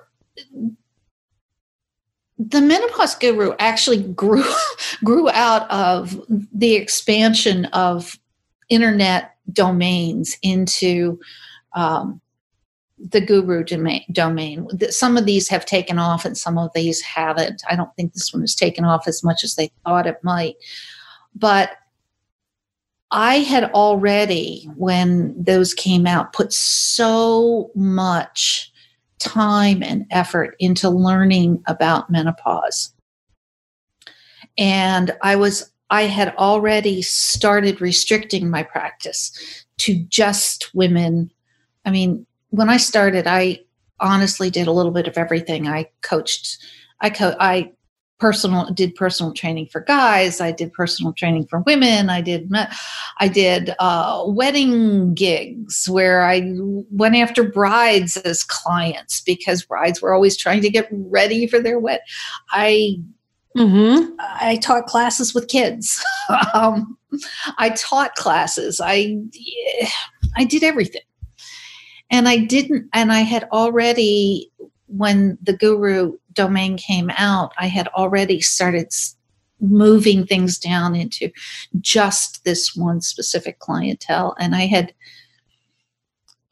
the 2.38 2.60
menopause 2.60 3.15
guru 3.15 3.54
actually 3.58 4.04
grew 4.04 4.43
grew 5.06 5.30
out 5.30 5.69
of 5.71 6.21
the 6.54 6.76
expansion 6.76 7.65
of 7.65 8.19
internet 8.67 9.36
domains 9.54 10.38
into 10.43 11.17
um, 11.74 12.19
the 12.97 13.21
guru 13.21 13.63
domain, 13.63 14.04
domain. 14.12 14.67
Some 14.89 15.15
of 15.15 15.26
these 15.26 15.47
have 15.47 15.65
taken 15.65 16.00
off 16.00 16.26
and 16.26 16.38
some 16.38 16.58
of 16.58 16.69
these 16.76 17.02
haven't. 17.02 17.63
I 17.69 17.78
don't 17.78 17.95
think 17.95 18.12
this 18.12 18.34
one 18.34 18.41
has 18.41 18.56
taken 18.56 18.84
off 18.84 19.08
as 19.08 19.24
much 19.24 19.45
as 19.45 19.56
they 19.56 19.71
thought 19.86 20.06
it 20.06 20.21
might. 20.21 20.56
But 21.34 21.71
I 23.12 23.39
had 23.39 23.65
already, 23.71 24.69
when 24.76 25.36
those 25.38 25.74
came 25.74 26.08
out, 26.08 26.34
put 26.34 26.54
so 26.54 27.69
much 27.76 28.71
time 29.19 29.84
and 29.84 30.06
effort 30.12 30.56
into 30.60 30.89
learning 30.89 31.62
about 31.67 32.10
menopause. 32.10 32.93
And 34.58 35.12
I 35.21 35.36
was, 35.36 35.71
I 35.89 36.04
had 36.04 36.34
already 36.36 37.02
started 37.02 37.82
restricting 37.82 38.50
my 38.50 38.63
practice 38.63 39.32
to 39.80 39.95
just 40.06 40.74
women. 40.74 41.32
I 41.86 41.91
mean, 41.91 42.26
when 42.50 42.69
I 42.69 42.78
started, 42.78 43.28
I 43.28 43.60
honestly 44.00 44.50
did 44.50 44.67
a 44.67 44.71
little 44.71 44.91
bit 44.91 45.08
of 45.08 45.17
everything. 45.17 45.67
I 45.67 45.89
coached, 46.02 46.58
I 47.02 47.10
co- 47.10 47.36
I 47.39 47.74
personal 48.21 48.71
did 48.71 48.93
personal 48.93 49.34
training 49.34 49.65
for 49.65 49.82
guys 49.82 50.39
i 50.39 50.51
did 50.51 50.72
personal 50.74 51.11
training 51.11 51.43
for 51.47 51.61
women 51.61 52.07
i 52.07 52.22
did 52.22 52.49
i 53.19 53.28
did 53.28 53.74
uh, 53.80 54.24
wedding 54.28 55.15
gigs 55.15 55.89
where 55.89 56.22
i 56.22 56.43
went 56.91 57.15
after 57.15 57.43
brides 57.43 58.17
as 58.17 58.43
clients 58.43 59.22
because 59.22 59.65
brides 59.65 60.03
were 60.03 60.13
always 60.13 60.38
trying 60.38 60.61
to 60.61 60.69
get 60.69 60.88
ready 60.91 61.47
for 61.47 61.59
their 61.59 61.80
wedding 61.80 62.05
i 62.51 62.95
mm-hmm. 63.57 64.13
i 64.19 64.55
taught 64.57 64.86
classes 64.86 65.34
with 65.34 65.49
kids. 65.49 66.03
Um, 66.53 66.97
i 67.57 67.72
taught 67.72 68.15
classes. 68.15 68.80
I 68.82 69.17
i 70.38 70.45
did 70.45 70.63
everything. 70.63 71.01
And 72.09 72.30
i 72.30 72.38
didn't 72.38 72.88
and 72.93 73.11
i 73.11 73.19
had 73.19 73.49
already 73.51 74.49
when 74.88 75.38
the 75.41 75.53
guru 75.53 76.17
domain 76.34 76.77
came 76.77 77.09
out, 77.17 77.53
I 77.57 77.67
had 77.67 77.88
already 77.89 78.41
started 78.41 78.91
moving 79.59 80.25
things 80.25 80.57
down 80.57 80.95
into 80.95 81.32
just 81.79 82.43
this 82.43 82.75
one 82.75 83.01
specific 83.01 83.59
clientele. 83.59 84.36
And 84.39 84.55
I 84.55 84.65
had 84.65 84.93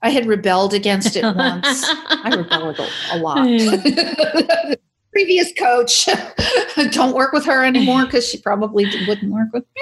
I 0.02 0.12
had 0.12 0.28
rebelled 0.28 0.74
against 0.74 1.18
it 1.18 1.24
once. 1.24 1.84
I 2.10 2.34
rebelled 2.36 2.80
a, 3.12 3.18
lot. 3.18 3.46
Previous 5.12 5.52
coach, 5.60 6.08
don't 6.92 7.14
work 7.14 7.34
with 7.34 7.46
her 7.46 7.66
anymore 7.66 8.06
because 8.06 8.26
she 8.26 8.38
probably 8.38 8.86
wouldn't 9.08 9.32
work 9.32 9.50
with 9.52 9.66
me. 9.76 9.82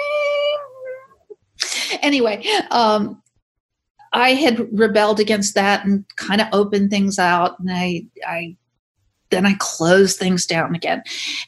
Anyway, 2.02 2.44
um, 2.70 3.22
I 4.12 4.30
had 4.30 4.66
rebelled 4.76 5.20
against 5.20 5.54
that 5.54 5.84
and 5.84 6.04
kind 6.16 6.40
of 6.40 6.48
opened 6.52 6.90
things 6.90 7.18
out, 7.18 7.60
and 7.60 7.70
I, 7.70 8.06
I 8.26 8.56
then 9.30 9.46
I 9.46 9.54
closed 9.58 10.18
things 10.18 10.46
down 10.46 10.74
again. 10.74 11.02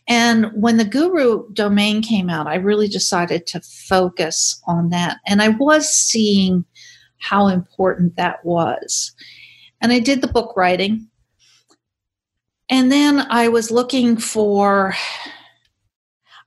And 0.07 0.51
when 0.55 0.77
the 0.77 0.85
Guru 0.85 1.51
domain 1.53 2.03
came 2.03 2.29
out, 2.29 2.47
I 2.47 2.57
really 2.57 2.89
decided 2.89 3.47
to 3.49 3.61
focus 3.61 4.61
on 4.67 4.91
that, 4.91 5.19
and 5.27 5.43
I 5.43 5.49
was 5.49 5.89
seeing 5.89 6.65
how 7.19 7.49
important 7.49 8.17
that 8.17 8.45
was. 8.45 9.13
And 9.81 9.93
I 9.93 9.99
did 9.99 10.21
the 10.21 10.29
book 10.29 10.57
writing. 10.57 11.07
And 12.69 12.91
then 12.91 13.27
I 13.31 13.49
was 13.49 13.71
looking 13.71 14.17
for 14.17 14.95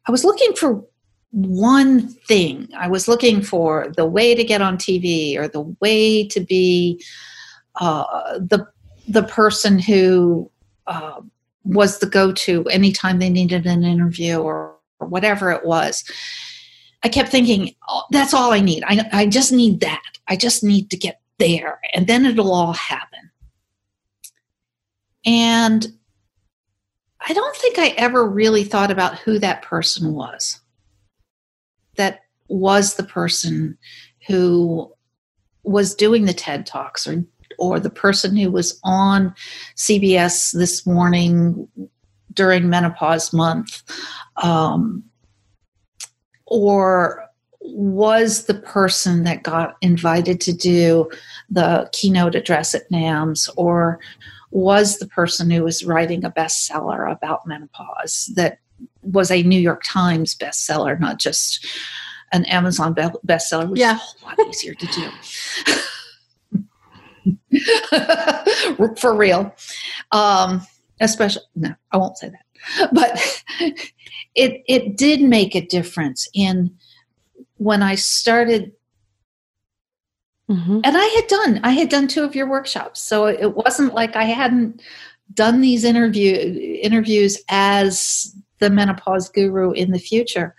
I 0.08 0.12
was 0.12 0.24
looking 0.26 0.54
for 0.54 0.84
one 1.32 2.08
thing. 2.08 2.70
I 2.78 2.88
was 2.88 3.08
looking 3.08 3.42
for 3.42 3.92
the 3.96 4.06
way 4.06 4.36
to 4.36 4.44
get 4.44 4.62
on 4.62 4.78
TV 4.78 5.38
or 5.38 5.48
the 5.48 5.62
way 5.82 6.28
to 6.28 6.40
be 6.40 7.04
uh, 7.80 8.38
the 8.40 8.68
the 9.08 9.24
person 9.24 9.80
who 9.80 10.50
uh, 10.88 11.22
was 11.64 12.00
the 12.00 12.06
go-to 12.06 12.64
anytime 12.66 13.20
they 13.20 13.30
needed 13.30 13.66
an 13.66 13.84
interview 13.84 14.38
or, 14.38 14.76
or 15.00 15.08
whatever 15.08 15.52
it 15.52 15.66
was. 15.66 16.04
I 17.04 17.10
kept 17.10 17.30
thinking, 17.30 17.76
oh, 17.90 18.04
that's 18.12 18.34
all 18.34 18.54
I 18.54 18.60
need. 18.60 18.84
I, 18.86 19.08
I 19.12 19.26
just 19.28 19.52
need 19.52 19.82
that. 19.82 20.02
I 20.28 20.36
just 20.36 20.64
need 20.64 20.90
to 20.92 20.98
get 20.98 21.20
there, 21.38 21.80
and 21.94 22.08
then 22.08 22.26
it'll 22.26 22.54
all 22.54 22.74
happen. 22.74 23.32
And 25.26 25.88
I 27.26 27.34
don't 27.34 27.56
think 27.56 27.78
I 27.78 27.90
ever 27.90 28.30
really 28.30 28.64
thought 28.64 28.92
about 28.92 29.20
who 29.20 29.40
that 29.40 29.62
person 29.62 30.14
was. 30.14 30.60
That 31.96 32.22
was 32.48 32.96
the 32.96 33.04
person 33.04 33.78
who 34.28 34.92
was 35.64 35.96
doing 35.96 36.26
the 36.26 36.34
TED 36.34 36.66
Talks 36.66 37.08
or 37.08 37.24
or 37.58 37.80
the 37.80 37.90
person 37.90 38.36
who 38.36 38.52
was 38.52 38.80
on 38.84 39.34
CBS 39.76 40.58
this 40.58 40.86
morning 40.86 41.68
during 42.34 42.70
menopause 42.70 43.34
month 43.34 43.84
um, 44.38 45.04
or 46.46 47.24
was 47.62 48.46
the 48.46 48.54
person 48.54 49.24
that 49.24 49.44
got 49.44 49.76
invited 49.82 50.42
to 50.42 50.54
do 50.54 51.10
the 51.50 51.90
keynote 51.94 52.36
address 52.36 52.76
at 52.76 52.90
NAMS 52.92 53.50
or 53.56 54.00
was 54.52 55.00
the 55.00 55.08
person 55.08 55.50
who 55.50 55.64
was 55.64 55.86
writing 55.86 56.24
a 56.24 56.32
bestseller 56.32 57.12
about 57.12 57.48
menopause 57.48 58.32
that 58.36 58.60
was 59.02 59.32
a 59.32 59.44
New 59.44 59.60
York 59.60 59.82
Times 59.86 60.36
bestseller, 60.36 61.00
not 61.00 61.20
just 61.20 61.66
an 62.32 62.46
Amazon 62.46 62.94
bestseller, 62.94 63.70
which 63.70 63.80
yeah. 63.80 63.96
is 63.96 64.16
a 64.22 64.26
lot 64.26 64.40
easier 64.48 64.74
to 64.74 64.86
do. 64.88 65.10
For 68.98 69.16
real. 69.16 69.54
Um, 70.12 70.66
especially, 71.00 71.44
no, 71.56 71.74
I 71.92 71.98
won't 71.98 72.18
say 72.18 72.30
that. 72.30 72.90
But 72.94 73.44
it, 74.36 74.64
it 74.68 74.98
did 74.98 75.22
make 75.22 75.56
a 75.56 75.66
difference 75.66 76.28
in 76.34 76.76
when 77.58 77.84
I 77.84 77.96
started 77.96 78.74
Mm-hmm. 80.50 80.82
And 80.84 80.98
I 80.98 81.06
had 81.06 81.28
done, 81.28 81.60
I 81.64 81.72
had 81.72 81.90
done 81.90 82.08
two 82.08 82.24
of 82.24 82.36
your 82.36 82.50
workshops. 82.50 83.02
So 83.02 83.28
it 83.28 83.56
wasn't 83.56 83.94
like 83.94 84.16
I 84.16 84.26
hadn't 84.26 84.82
done 85.34 85.62
these 85.62 85.84
interview 85.84 86.80
interviews 86.82 87.42
as 87.50 88.36
the 88.60 88.70
menopause 88.70 89.30
guru 89.30 89.72
in 89.72 89.92
the 89.92 90.00
future. 90.00 90.54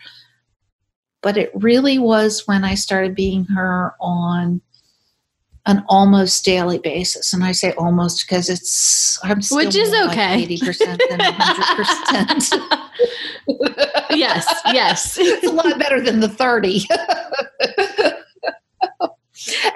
But 1.22 1.36
it 1.36 1.50
really 1.54 1.98
was 1.98 2.46
when 2.46 2.64
I 2.64 2.74
started 2.74 3.14
being 3.14 3.44
her 3.46 3.94
on 4.00 4.60
an 5.66 5.84
almost 5.88 6.44
daily 6.44 6.78
basis. 6.78 7.32
And 7.32 7.42
I 7.42 7.52
say 7.52 7.72
almost 7.72 8.26
because 8.26 8.48
it's 8.48 9.18
I'm 9.24 9.40
still 9.40 9.58
which 9.58 9.74
is 9.74 9.92
okay. 10.08 10.42
Eighty 10.42 10.58
percent 10.58 11.02
than 11.08 11.20
hundred 11.20 11.84
percent. 11.84 12.54
Yes, 14.10 14.46
yes, 14.66 15.18
it's 15.20 15.46
a 15.46 15.50
lot 15.50 15.78
better 15.78 16.00
than 16.00 16.20
the 16.20 16.28
thirty. 16.28 16.86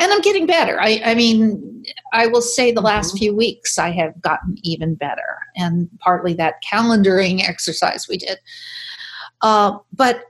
and 0.01 0.13
I'm 0.13 0.21
getting 0.21 0.47
better. 0.47 0.81
I, 0.81 1.03
I 1.05 1.15
mean, 1.15 1.83
I 2.13 2.27
will 2.29 2.43
say 2.43 2.73
the 2.73 2.81
last 2.81 3.09
mm-hmm. 3.09 3.19
few 3.19 3.37
weeks 3.37 3.79
I 3.79 3.91
have 3.91 4.21
gotten 4.23 4.57
even 4.63 4.95
better, 4.95 5.39
and 5.57 5.89
partly 5.99 6.35
that 6.35 6.63
calendaring 6.63 7.43
exercise 7.47 8.09
we 8.09 8.17
did. 8.17 8.39
Uh, 9.43 9.79
but 9.93 10.25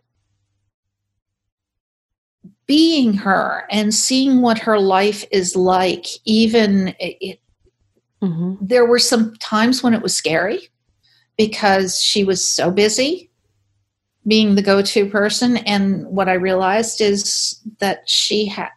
being 2.69 3.15
her 3.15 3.65
and 3.71 3.93
seeing 3.93 4.43
what 4.43 4.59
her 4.59 4.79
life 4.79 5.25
is 5.33 5.57
like, 5.57 6.07
even 6.25 6.95
it, 7.01 7.41
mm-hmm. 8.23 8.55
there 8.61 8.87
were 8.87 8.99
some 8.99 9.35
times 9.37 9.83
when 9.83 9.95
it 9.95 10.03
was 10.03 10.15
scary 10.15 10.69
because 11.37 12.01
she 12.01 12.23
was 12.23 12.45
so 12.47 12.71
busy 12.71 13.31
being 14.27 14.55
the 14.55 14.63
go-to 14.63 15.09
person 15.09 15.57
and 15.59 16.07
what 16.07 16.29
i 16.29 16.35
realized 16.35 17.01
is 17.01 17.61
that 17.79 18.07
she 18.07 18.45
had 18.45 18.69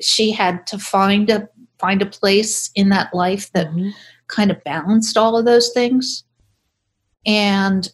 she 0.00 0.30
had 0.30 0.64
to 0.66 0.78
find 0.78 1.28
a 1.28 1.48
find 1.80 2.02
a 2.02 2.06
place 2.06 2.70
in 2.76 2.90
that 2.90 3.12
life 3.12 3.50
that 3.52 3.68
mm-hmm. 3.68 3.88
kind 4.28 4.50
of 4.50 4.62
balanced 4.62 5.16
all 5.16 5.36
of 5.36 5.44
those 5.44 5.72
things 5.72 6.22
and 7.26 7.92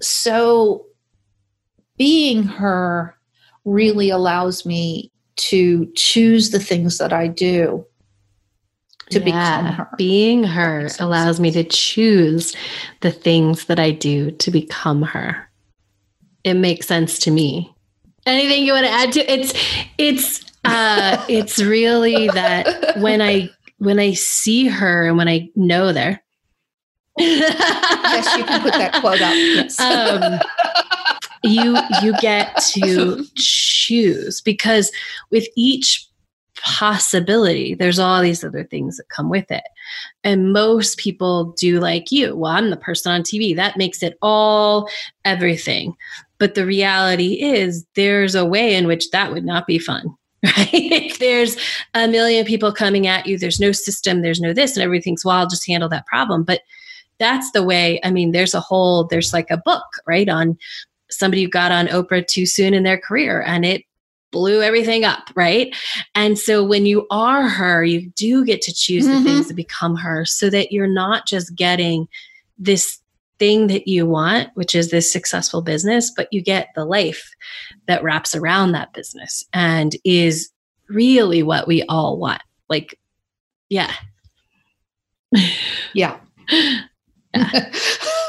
so 0.00 0.86
being 1.96 2.42
her 2.42 3.17
really 3.68 4.10
allows 4.10 4.64
me 4.64 5.10
to 5.36 5.90
choose 5.94 6.50
the 6.50 6.58
things 6.58 6.98
that 6.98 7.12
I 7.12 7.28
do 7.28 7.86
to 9.10 9.18
yeah, 9.20 9.24
become 9.24 9.64
her. 9.66 9.88
Being 9.96 10.44
her 10.44 10.88
allows 10.98 11.40
me 11.40 11.50
to 11.52 11.64
choose 11.64 12.54
the 13.00 13.10
things 13.10 13.66
that 13.66 13.78
I 13.78 13.90
do 13.90 14.30
to 14.32 14.50
become 14.50 15.02
her. 15.02 15.48
It 16.44 16.54
makes 16.54 16.86
sense 16.86 17.18
to 17.20 17.30
me. 17.30 17.74
Anything 18.26 18.64
you 18.64 18.72
want 18.72 18.86
to 18.86 18.92
add 18.92 19.12
to 19.12 19.32
it's 19.32 19.54
it's 19.96 20.44
uh 20.64 21.24
it's 21.28 21.62
really 21.62 22.28
that 22.28 22.98
when 22.98 23.22
i 23.22 23.48
when 23.78 23.98
i 23.98 24.12
see 24.12 24.66
her 24.66 25.06
and 25.06 25.16
when 25.16 25.28
i 25.28 25.48
know 25.54 25.92
there 25.92 26.22
yes 27.16 28.36
you 28.36 28.44
can 28.44 28.60
put 28.62 28.72
that 28.74 29.00
quote 29.00 29.20
up. 29.20 29.34
Yes. 29.34 29.80
Um, 29.80 30.40
you 31.42 31.76
you 32.02 32.12
get 32.20 32.56
to 32.72 33.24
choose 33.36 34.40
because 34.40 34.90
with 35.30 35.46
each 35.56 36.06
possibility 36.60 37.74
there's 37.74 38.00
all 38.00 38.20
these 38.20 38.42
other 38.42 38.64
things 38.64 38.96
that 38.96 39.08
come 39.10 39.30
with 39.30 39.48
it 39.48 39.62
and 40.24 40.52
most 40.52 40.98
people 40.98 41.54
do 41.56 41.78
like 41.78 42.10
you 42.10 42.34
well 42.34 42.50
i'm 42.50 42.70
the 42.70 42.76
person 42.76 43.12
on 43.12 43.22
tv 43.22 43.54
that 43.54 43.76
makes 43.76 44.02
it 44.02 44.18
all 44.22 44.88
everything 45.24 45.94
but 46.38 46.54
the 46.54 46.64
reality 46.64 47.34
is, 47.42 47.84
there's 47.94 48.34
a 48.34 48.46
way 48.46 48.74
in 48.74 48.86
which 48.86 49.10
that 49.10 49.32
would 49.32 49.44
not 49.44 49.66
be 49.66 49.78
fun. 49.78 50.04
Right? 50.44 50.68
if 50.72 51.18
there's 51.18 51.56
a 51.94 52.06
million 52.06 52.44
people 52.44 52.72
coming 52.72 53.08
at 53.08 53.26
you, 53.26 53.38
there's 53.38 53.58
no 53.58 53.72
system, 53.72 54.22
there's 54.22 54.40
no 54.40 54.52
this, 54.52 54.76
and 54.76 54.84
everything's, 54.84 55.24
well, 55.24 55.36
I'll 55.36 55.48
just 55.48 55.66
handle 55.66 55.88
that 55.88 56.06
problem. 56.06 56.44
But 56.44 56.60
that's 57.18 57.50
the 57.50 57.64
way, 57.64 57.98
I 58.04 58.12
mean, 58.12 58.30
there's 58.30 58.54
a 58.54 58.60
whole, 58.60 59.02
there's 59.02 59.32
like 59.32 59.50
a 59.50 59.60
book, 59.64 59.82
right, 60.06 60.28
on 60.28 60.56
somebody 61.10 61.42
who 61.42 61.48
got 61.48 61.72
on 61.72 61.86
Oprah 61.88 62.26
too 62.26 62.46
soon 62.46 62.74
in 62.74 62.82
their 62.82 62.98
career 62.98 63.42
and 63.42 63.64
it 63.64 63.82
blew 64.30 64.62
everything 64.62 65.04
up, 65.04 65.30
right? 65.34 65.74
And 66.14 66.38
so 66.38 66.62
when 66.62 66.86
you 66.86 67.06
are 67.10 67.48
her, 67.48 67.84
you 67.84 68.10
do 68.10 68.44
get 68.44 68.60
to 68.62 68.74
choose 68.74 69.06
mm-hmm. 69.06 69.24
the 69.24 69.30
things 69.30 69.48
to 69.48 69.54
become 69.54 69.96
her 69.96 70.24
so 70.24 70.50
that 70.50 70.72
you're 70.72 70.86
not 70.86 71.26
just 71.26 71.54
getting 71.54 72.08
this 72.58 73.00
thing 73.38 73.68
that 73.68 73.88
you 73.88 74.06
want, 74.06 74.50
which 74.54 74.74
is 74.74 74.90
this 74.90 75.10
successful 75.10 75.62
business, 75.62 76.10
but 76.14 76.28
you 76.32 76.42
get 76.42 76.68
the 76.74 76.84
life 76.84 77.30
that 77.86 78.02
wraps 78.02 78.34
around 78.34 78.72
that 78.72 78.92
business 78.92 79.44
and 79.52 79.96
is 80.04 80.50
really 80.88 81.42
what 81.42 81.66
we 81.66 81.82
all 81.84 82.18
want. 82.18 82.42
Like, 82.68 82.98
yeah. 83.68 83.92
Yeah. 85.94 86.18
yeah. 87.34 87.72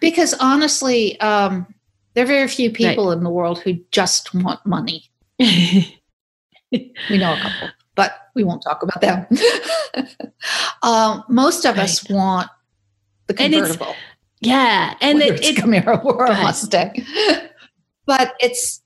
because 0.00 0.34
honestly, 0.34 1.18
um, 1.20 1.66
there 2.14 2.24
are 2.24 2.28
very 2.28 2.48
few 2.48 2.70
people 2.70 3.08
right. 3.08 3.16
in 3.16 3.24
the 3.24 3.30
world 3.30 3.60
who 3.60 3.74
just 3.90 4.34
want 4.34 4.64
money. 4.66 5.10
we 5.38 5.98
know 7.10 7.34
a 7.34 7.38
couple. 7.38 7.68
but 7.94 8.12
we 8.34 8.44
won't 8.44 8.62
talk 8.62 8.82
about 8.82 9.00
them. 9.00 9.26
um, 10.82 11.24
most 11.28 11.64
of 11.64 11.76
right. 11.76 11.84
us 11.84 12.08
want 12.08 12.48
the 13.26 13.34
convertible. 13.34 13.94
yeah, 14.40 14.94
and 15.00 15.20
it, 15.20 15.34
it's, 15.34 15.48
it's 15.48 15.60
Camaro 15.60 16.04
or 16.04 16.26
a 16.26 16.34
Mustang, 16.34 17.04
but 18.06 18.34
it's 18.40 18.82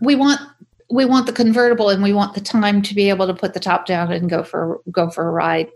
we 0.00 0.14
want 0.14 0.40
we 0.90 1.04
want 1.04 1.26
the 1.26 1.32
convertible 1.32 1.88
and 1.88 2.02
we 2.02 2.12
want 2.12 2.34
the 2.34 2.40
time 2.40 2.82
to 2.82 2.94
be 2.94 3.08
able 3.08 3.26
to 3.26 3.34
put 3.34 3.54
the 3.54 3.60
top 3.60 3.86
down 3.86 4.12
and 4.12 4.28
go 4.28 4.42
for 4.42 4.80
go 4.90 5.08
for 5.08 5.28
a 5.28 5.30
ride 5.30 5.70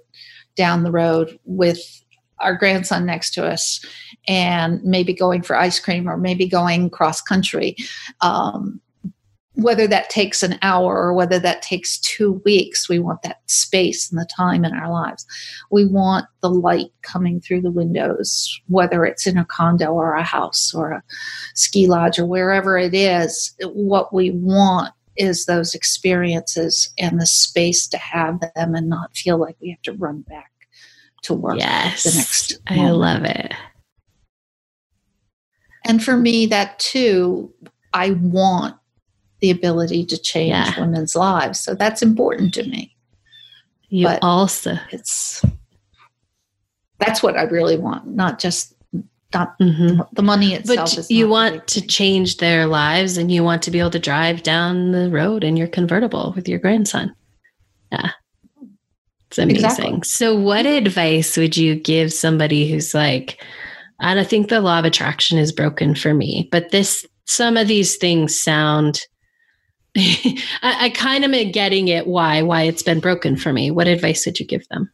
down 0.56 0.82
the 0.82 0.90
road 0.90 1.38
with 1.44 2.02
our 2.40 2.54
grandson 2.54 3.06
next 3.06 3.32
to 3.32 3.46
us 3.46 3.84
and 4.28 4.82
maybe 4.82 5.12
going 5.12 5.42
for 5.42 5.56
ice 5.56 5.80
cream 5.80 6.08
or 6.08 6.16
maybe 6.16 6.46
going 6.46 6.90
cross 6.90 7.20
country 7.20 7.76
um, 8.20 8.80
whether 9.56 9.86
that 9.86 10.10
takes 10.10 10.42
an 10.42 10.58
hour 10.62 10.96
or 10.96 11.14
whether 11.14 11.38
that 11.38 11.62
takes 11.62 11.98
two 12.00 12.42
weeks, 12.44 12.88
we 12.88 12.98
want 12.98 13.22
that 13.22 13.40
space 13.46 14.10
and 14.10 14.20
the 14.20 14.26
time 14.26 14.64
in 14.64 14.74
our 14.74 14.90
lives. 14.90 15.26
We 15.70 15.86
want 15.86 16.26
the 16.42 16.50
light 16.50 16.92
coming 17.02 17.40
through 17.40 17.62
the 17.62 17.70
windows, 17.70 18.60
whether 18.68 19.04
it's 19.06 19.26
in 19.26 19.38
a 19.38 19.46
condo 19.46 19.92
or 19.92 20.14
a 20.14 20.22
house 20.22 20.74
or 20.74 20.92
a 20.92 21.02
ski 21.54 21.86
lodge 21.86 22.18
or 22.18 22.26
wherever 22.26 22.76
it 22.76 22.94
is. 22.94 23.54
What 23.62 24.12
we 24.12 24.30
want 24.30 24.92
is 25.16 25.46
those 25.46 25.74
experiences 25.74 26.92
and 26.98 27.18
the 27.18 27.26
space 27.26 27.88
to 27.88 27.96
have 27.96 28.40
them 28.40 28.74
and 28.74 28.90
not 28.90 29.16
feel 29.16 29.38
like 29.38 29.56
we 29.60 29.70
have 29.70 29.82
to 29.82 29.94
run 29.94 30.20
back 30.20 30.52
to 31.26 31.34
work 31.34 31.58
yes, 31.58 32.04
the 32.04 32.16
next 32.16 32.70
moment. 32.70 32.86
I 32.86 32.90
love 32.90 33.24
it. 33.24 33.52
And 35.84 36.02
for 36.02 36.16
me, 36.16 36.46
that 36.46 36.78
too, 36.78 37.52
I 37.92 38.10
want 38.10 38.76
the 39.40 39.50
ability 39.50 40.04
to 40.06 40.18
change 40.18 40.50
yeah. 40.50 40.80
women's 40.80 41.14
lives. 41.14 41.60
So 41.60 41.74
that's 41.74 42.02
important 42.02 42.54
to 42.54 42.64
me. 42.64 42.96
You 43.88 44.06
but 44.06 44.18
also 44.22 44.76
it's 44.90 45.44
that's 46.98 47.22
what 47.22 47.36
I 47.36 47.42
really 47.42 47.76
want, 47.76 48.08
not 48.08 48.38
just 48.40 48.74
not 49.32 49.58
mm-hmm. 49.58 50.00
the 50.12 50.22
money 50.22 50.54
itself. 50.54 50.96
But 50.96 51.10
you 51.10 51.28
want 51.28 51.66
to 51.68 51.86
change 51.86 52.38
their 52.38 52.66
lives, 52.66 53.16
and 53.16 53.30
you 53.30 53.44
want 53.44 53.62
to 53.62 53.70
be 53.70 53.78
able 53.78 53.90
to 53.90 53.98
drive 53.98 54.42
down 54.42 54.92
the 54.92 55.10
road 55.10 55.44
in 55.44 55.56
your 55.56 55.68
convertible 55.68 56.32
with 56.34 56.48
your 56.48 56.58
grandson. 56.58 57.14
Yeah, 57.92 58.10
it's 59.28 59.38
amazing. 59.38 59.64
Exactly. 59.64 60.00
So, 60.04 60.34
what 60.34 60.66
advice 60.66 61.36
would 61.36 61.56
you 61.56 61.74
give 61.74 62.12
somebody 62.12 62.70
who's 62.70 62.94
like, 62.94 63.42
I 64.00 64.14
don't 64.14 64.28
think 64.28 64.48
the 64.48 64.60
law 64.60 64.78
of 64.78 64.84
attraction 64.84 65.38
is 65.38 65.52
broken 65.52 65.94
for 65.94 66.14
me, 66.14 66.48
but 66.52 66.70
this 66.70 67.06
some 67.24 67.56
of 67.56 67.66
these 67.68 67.96
things 67.96 68.38
sound 68.38 69.00
I, 69.96 70.36
I 70.62 70.90
kind 70.90 71.24
of 71.24 71.32
am 71.32 71.50
getting 71.52 71.88
it 71.88 72.06
why 72.06 72.42
why 72.42 72.62
it's 72.62 72.82
been 72.82 73.00
broken 73.00 73.36
for 73.36 73.52
me. 73.52 73.70
What 73.70 73.88
advice 73.88 74.26
would 74.26 74.38
you 74.38 74.46
give 74.46 74.68
them? 74.68 74.90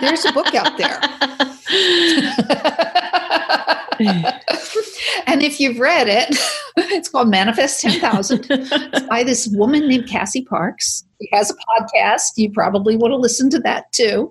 There's 0.00 0.24
a 0.24 0.32
book 0.32 0.54
out 0.54 0.78
there. 0.78 1.00
and 5.26 5.42
if 5.42 5.60
you've 5.60 5.78
read 5.78 6.08
it, 6.08 6.36
it's 6.76 7.08
called 7.08 7.28
Manifest 7.28 7.80
10,000. 7.80 8.46
It's 8.48 9.06
by 9.08 9.24
this 9.24 9.48
woman 9.48 9.88
named 9.88 10.08
Cassie 10.08 10.44
Parks. 10.44 11.04
She 11.20 11.28
has 11.32 11.50
a 11.50 11.54
podcast. 11.54 12.32
You 12.36 12.50
probably 12.50 12.96
want 12.96 13.12
to 13.12 13.16
listen 13.16 13.50
to 13.50 13.58
that 13.60 13.90
too. 13.92 14.30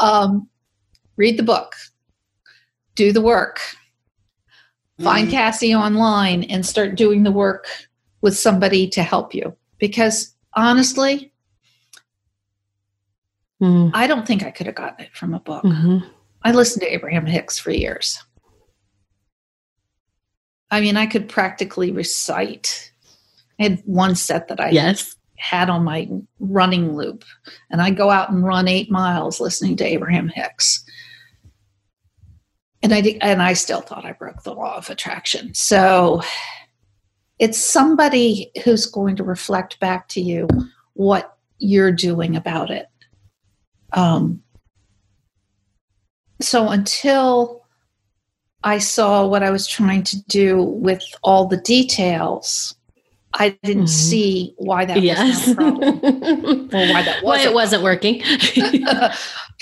Um, 0.00 0.48
read 1.16 1.38
the 1.38 1.42
book, 1.42 1.74
do 2.94 3.12
the 3.12 3.22
work, 3.22 3.60
Find 5.00 5.28
mm-hmm. 5.28 5.36
Cassie 5.36 5.74
online 5.74 6.44
and 6.44 6.64
start 6.64 6.94
doing 6.94 7.22
the 7.22 7.32
work 7.32 7.66
with 8.20 8.36
somebody 8.36 8.88
to 8.90 9.02
help 9.02 9.34
you. 9.34 9.56
Because 9.78 10.34
honestly, 10.54 11.32
mm. 13.62 13.90
I 13.94 14.06
don't 14.06 14.26
think 14.26 14.42
I 14.42 14.50
could 14.50 14.66
have 14.66 14.74
gotten 14.74 15.06
it 15.06 15.16
from 15.16 15.32
a 15.32 15.40
book. 15.40 15.64
Mm-hmm. 15.64 16.06
I 16.42 16.52
listened 16.52 16.82
to 16.82 16.92
Abraham 16.92 17.26
Hicks 17.26 17.58
for 17.58 17.70
years. 17.70 18.22
I 20.70 20.80
mean, 20.80 20.96
I 20.96 21.06
could 21.06 21.28
practically 21.28 21.90
recite. 21.90 22.92
I 23.58 23.64
had 23.64 23.82
one 23.84 24.14
set 24.14 24.48
that 24.48 24.60
I 24.60 24.70
yes. 24.70 25.16
had 25.36 25.68
on 25.68 25.84
my 25.84 26.08
running 26.38 26.96
loop, 26.96 27.24
and 27.70 27.82
I 27.82 27.90
go 27.90 28.10
out 28.10 28.30
and 28.30 28.44
run 28.44 28.68
eight 28.68 28.90
miles 28.90 29.40
listening 29.40 29.76
to 29.76 29.84
Abraham 29.84 30.28
Hicks 30.28 30.84
and 32.82 32.94
I 32.94 33.00
did, 33.00 33.18
and 33.20 33.42
I 33.42 33.52
still 33.52 33.80
thought 33.80 34.04
I 34.06 34.12
broke 34.12 34.42
the 34.42 34.54
law 34.54 34.76
of 34.76 34.88
attraction. 34.88 35.54
So 35.54 36.22
it's 37.38 37.58
somebody 37.58 38.50
who's 38.64 38.86
going 38.86 39.16
to 39.16 39.24
reflect 39.24 39.78
back 39.80 40.08
to 40.08 40.20
you 40.20 40.48
what 40.94 41.36
you're 41.58 41.92
doing 41.92 42.36
about 42.36 42.70
it. 42.70 42.86
Um, 43.92 44.42
so 46.40 46.68
until 46.68 47.64
I 48.62 48.78
saw 48.78 49.26
what 49.26 49.42
I 49.42 49.50
was 49.50 49.66
trying 49.66 50.02
to 50.04 50.22
do 50.24 50.62
with 50.62 51.02
all 51.22 51.46
the 51.46 51.56
details, 51.56 52.74
I 53.34 53.50
didn't 53.62 53.84
mm-hmm. 53.84 53.86
see 53.86 54.54
why 54.56 54.84
that 54.84 55.00
yes. 55.00 55.46
was 55.46 55.48
a 55.48 55.54
problem, 55.54 55.98
or 56.74 56.92
why 56.92 57.02
that 57.02 57.18
why 57.22 57.40
it 57.40 57.54
wasn't 57.54 57.82
working. 57.82 58.20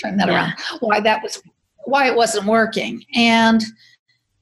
Turn 0.01 0.17
that 0.17 0.27
yeah. 0.27 0.35
around. 0.35 0.53
Why 0.79 0.99
that 0.99 1.21
was 1.21 1.41
why 1.85 2.07
it 2.07 2.15
wasn't 2.15 2.45
working. 2.45 3.03
And 3.15 3.63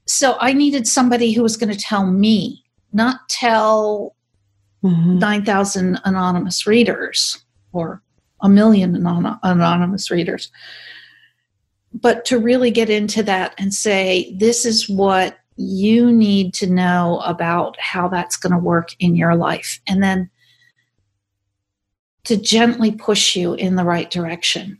so 0.06 0.38
I 0.40 0.54
needed 0.54 0.88
somebody 0.88 1.34
who 1.34 1.44
was 1.44 1.58
going 1.58 1.74
to 1.74 1.80
tell 1.80 2.06
me, 2.06 2.64
not 2.94 3.28
tell 3.30 4.16
mm-hmm. 4.84 5.20
9,000 5.20 6.00
anonymous 6.06 6.66
readers 6.66 7.44
or 7.74 8.02
a 8.42 8.50
million 8.50 8.96
anon- 8.96 9.40
anonymous 9.44 10.10
readers, 10.10 10.52
but 11.94 12.26
to 12.26 12.40
really 12.40 12.72
get 12.72 12.90
into 12.90 13.24
that 13.24 13.54
and 13.58 13.74
say, 13.74 14.36
this 14.38 14.66
is 14.66 14.90
what 14.90 15.40
you 15.56 16.12
need 16.12 16.54
to 16.54 16.68
know 16.68 17.22
about 17.26 17.80
how 17.80 18.08
that's 18.08 18.38
going 18.38 18.54
to 18.54 18.60
work 18.60 18.90
in 19.00 19.16
your 19.16 19.36
life. 19.36 19.80
And 19.88 20.04
then 20.04 20.30
to 22.26 22.38
gently 22.38 22.92
push 22.92 23.36
you 23.36 23.54
in 23.54 23.76
the 23.76 23.86
right 23.86 24.12
direction. 24.12 24.80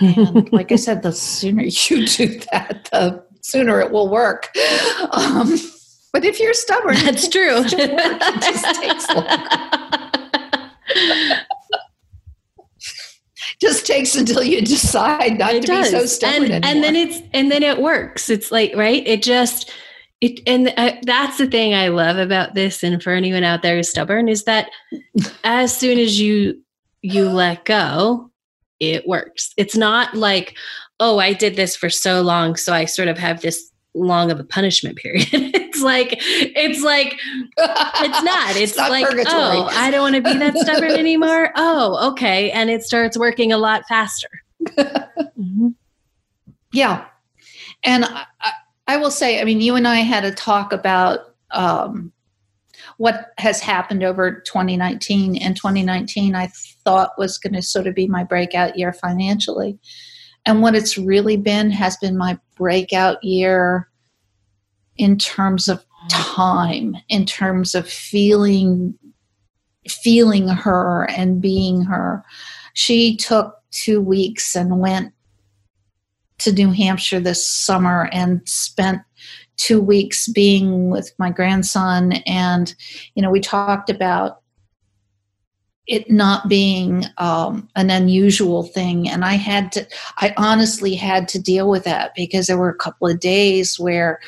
And 0.00 0.50
like 0.52 0.72
I 0.72 0.76
said, 0.76 1.02
the 1.02 1.12
sooner 1.12 1.62
you 1.62 2.06
do 2.06 2.40
that, 2.52 2.88
the 2.90 3.22
sooner 3.42 3.80
it 3.80 3.92
will 3.92 4.08
work. 4.08 4.50
Um, 5.12 5.56
but 6.12 6.24
if 6.24 6.40
you're 6.40 6.54
stubborn, 6.54 6.96
that's 6.96 7.28
true. 7.28 7.64
It 7.66 8.40
just 8.40 8.80
takes 8.80 9.06
just 13.60 13.86
takes 13.86 14.14
until 14.14 14.42
you 14.42 14.60
decide 14.62 15.38
not 15.38 15.54
it 15.54 15.62
to 15.62 15.66
does. 15.66 15.90
be 15.90 15.98
so 15.98 16.06
stubborn 16.06 16.50
and, 16.50 16.64
and, 16.64 16.84
then 16.84 16.96
it's 16.96 17.20
and 17.32 17.50
then 17.50 17.62
it 17.62 17.80
works 17.80 18.28
it's 18.30 18.50
like 18.50 18.74
right 18.74 19.06
it 19.06 19.22
just 19.22 19.70
it 20.20 20.40
and 20.46 20.72
uh, 20.76 20.92
that's 21.02 21.38
the 21.38 21.46
thing 21.46 21.74
i 21.74 21.88
love 21.88 22.16
about 22.18 22.54
this 22.54 22.82
and 22.82 23.02
for 23.02 23.12
anyone 23.12 23.44
out 23.44 23.62
there 23.62 23.76
who's 23.76 23.88
stubborn 23.88 24.28
is 24.28 24.44
that 24.44 24.70
as 25.44 25.76
soon 25.76 25.98
as 25.98 26.20
you 26.20 26.60
you 27.02 27.28
let 27.28 27.64
go 27.64 28.30
it 28.80 29.06
works. 29.06 29.52
It's 29.56 29.76
not 29.76 30.14
like, 30.14 30.56
oh, 31.00 31.18
I 31.18 31.32
did 31.32 31.56
this 31.56 31.76
for 31.76 31.90
so 31.90 32.22
long, 32.22 32.56
so 32.56 32.72
I 32.72 32.84
sort 32.84 33.08
of 33.08 33.18
have 33.18 33.40
this 33.40 33.70
long 33.94 34.30
of 34.30 34.40
a 34.40 34.44
punishment 34.44 34.96
period. 34.96 35.28
it's 35.32 35.80
like 35.82 36.16
it's 36.20 36.82
like 36.82 37.18
it's 37.56 38.22
not. 38.22 38.50
It's, 38.50 38.58
it's 38.58 38.76
not 38.76 38.90
like 38.90 39.06
purgatory. 39.06 39.26
oh, 39.32 39.68
I 39.72 39.90
don't 39.90 40.02
want 40.02 40.16
to 40.16 40.22
be 40.22 40.38
that 40.38 40.56
stubborn 40.58 40.90
anymore. 40.98 41.50
Oh, 41.56 42.10
okay, 42.10 42.50
and 42.50 42.70
it 42.70 42.82
starts 42.82 43.16
working 43.16 43.52
a 43.52 43.58
lot 43.58 43.84
faster. 43.88 44.28
mm-hmm. 44.76 45.68
Yeah, 46.72 47.06
and 47.84 48.04
I, 48.04 48.24
I, 48.88 48.96
will 48.96 49.10
say, 49.12 49.40
I 49.40 49.44
mean, 49.44 49.60
you 49.60 49.76
and 49.76 49.86
I 49.86 49.96
had 49.96 50.24
a 50.24 50.32
talk 50.32 50.72
about 50.72 51.34
um, 51.52 52.12
what 52.96 53.32
has 53.38 53.60
happened 53.60 54.02
over 54.02 54.40
2019 54.40 55.36
and 55.36 55.56
2019 55.56 56.34
i 56.34 56.48
thought 56.84 57.10
was 57.18 57.38
going 57.38 57.52
to 57.52 57.62
sort 57.62 57.86
of 57.86 57.94
be 57.94 58.06
my 58.06 58.22
breakout 58.22 58.78
year 58.78 58.92
financially 58.92 59.78
and 60.46 60.62
what 60.62 60.74
it's 60.74 60.98
really 60.98 61.36
been 61.36 61.70
has 61.70 61.96
been 61.96 62.16
my 62.16 62.38
breakout 62.56 63.22
year 63.24 63.88
in 64.96 65.18
terms 65.18 65.68
of 65.68 65.84
time 66.10 66.96
in 67.08 67.24
terms 67.24 67.74
of 67.74 67.88
feeling 67.88 68.96
feeling 69.88 70.48
her 70.48 71.04
and 71.10 71.42
being 71.42 71.82
her. 71.82 72.24
She 72.72 73.16
took 73.16 73.56
two 73.70 74.00
weeks 74.00 74.54
and 74.54 74.80
went 74.80 75.12
to 76.38 76.52
new 76.52 76.70
hampshire 76.70 77.20
this 77.20 77.46
summer 77.46 78.08
and 78.12 78.46
spent 78.48 79.02
two 79.56 79.80
weeks 79.80 80.26
being 80.28 80.90
with 80.90 81.12
my 81.18 81.30
grandson. 81.30 82.12
And 82.26 82.74
you 83.14 83.22
know 83.22 83.30
we 83.30 83.40
talked 83.40 83.90
about 83.90 84.40
it 85.86 86.10
not 86.10 86.48
being 86.48 87.04
um, 87.18 87.68
an 87.76 87.90
unusual 87.90 88.62
thing 88.62 89.08
and 89.08 89.24
i 89.24 89.34
had 89.34 89.70
to 89.72 89.86
i 90.18 90.32
honestly 90.36 90.94
had 90.94 91.28
to 91.28 91.38
deal 91.38 91.68
with 91.68 91.84
that 91.84 92.12
because 92.14 92.46
there 92.46 92.58
were 92.58 92.70
a 92.70 92.74
couple 92.74 93.06
of 93.06 93.20
days 93.20 93.78
where 93.78 94.20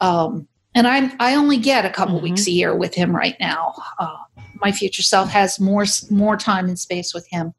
um, 0.00 0.46
and 0.74 0.86
I 0.86 1.10
I 1.18 1.34
only 1.34 1.56
get 1.56 1.86
a 1.86 1.90
couple 1.90 2.18
Mhm. 2.18 2.22
weeks 2.22 2.46
a 2.46 2.50
year 2.50 2.74
with 2.76 2.94
him 2.94 3.16
right 3.16 3.36
now. 3.40 3.74
Uh, 3.98 4.16
my 4.60 4.72
future 4.72 5.02
self 5.02 5.30
has 5.30 5.58
more 5.58 5.86
more 6.10 6.36
time 6.36 6.66
and 6.66 6.78
space 6.78 7.14
with 7.14 7.26
him, 7.28 7.54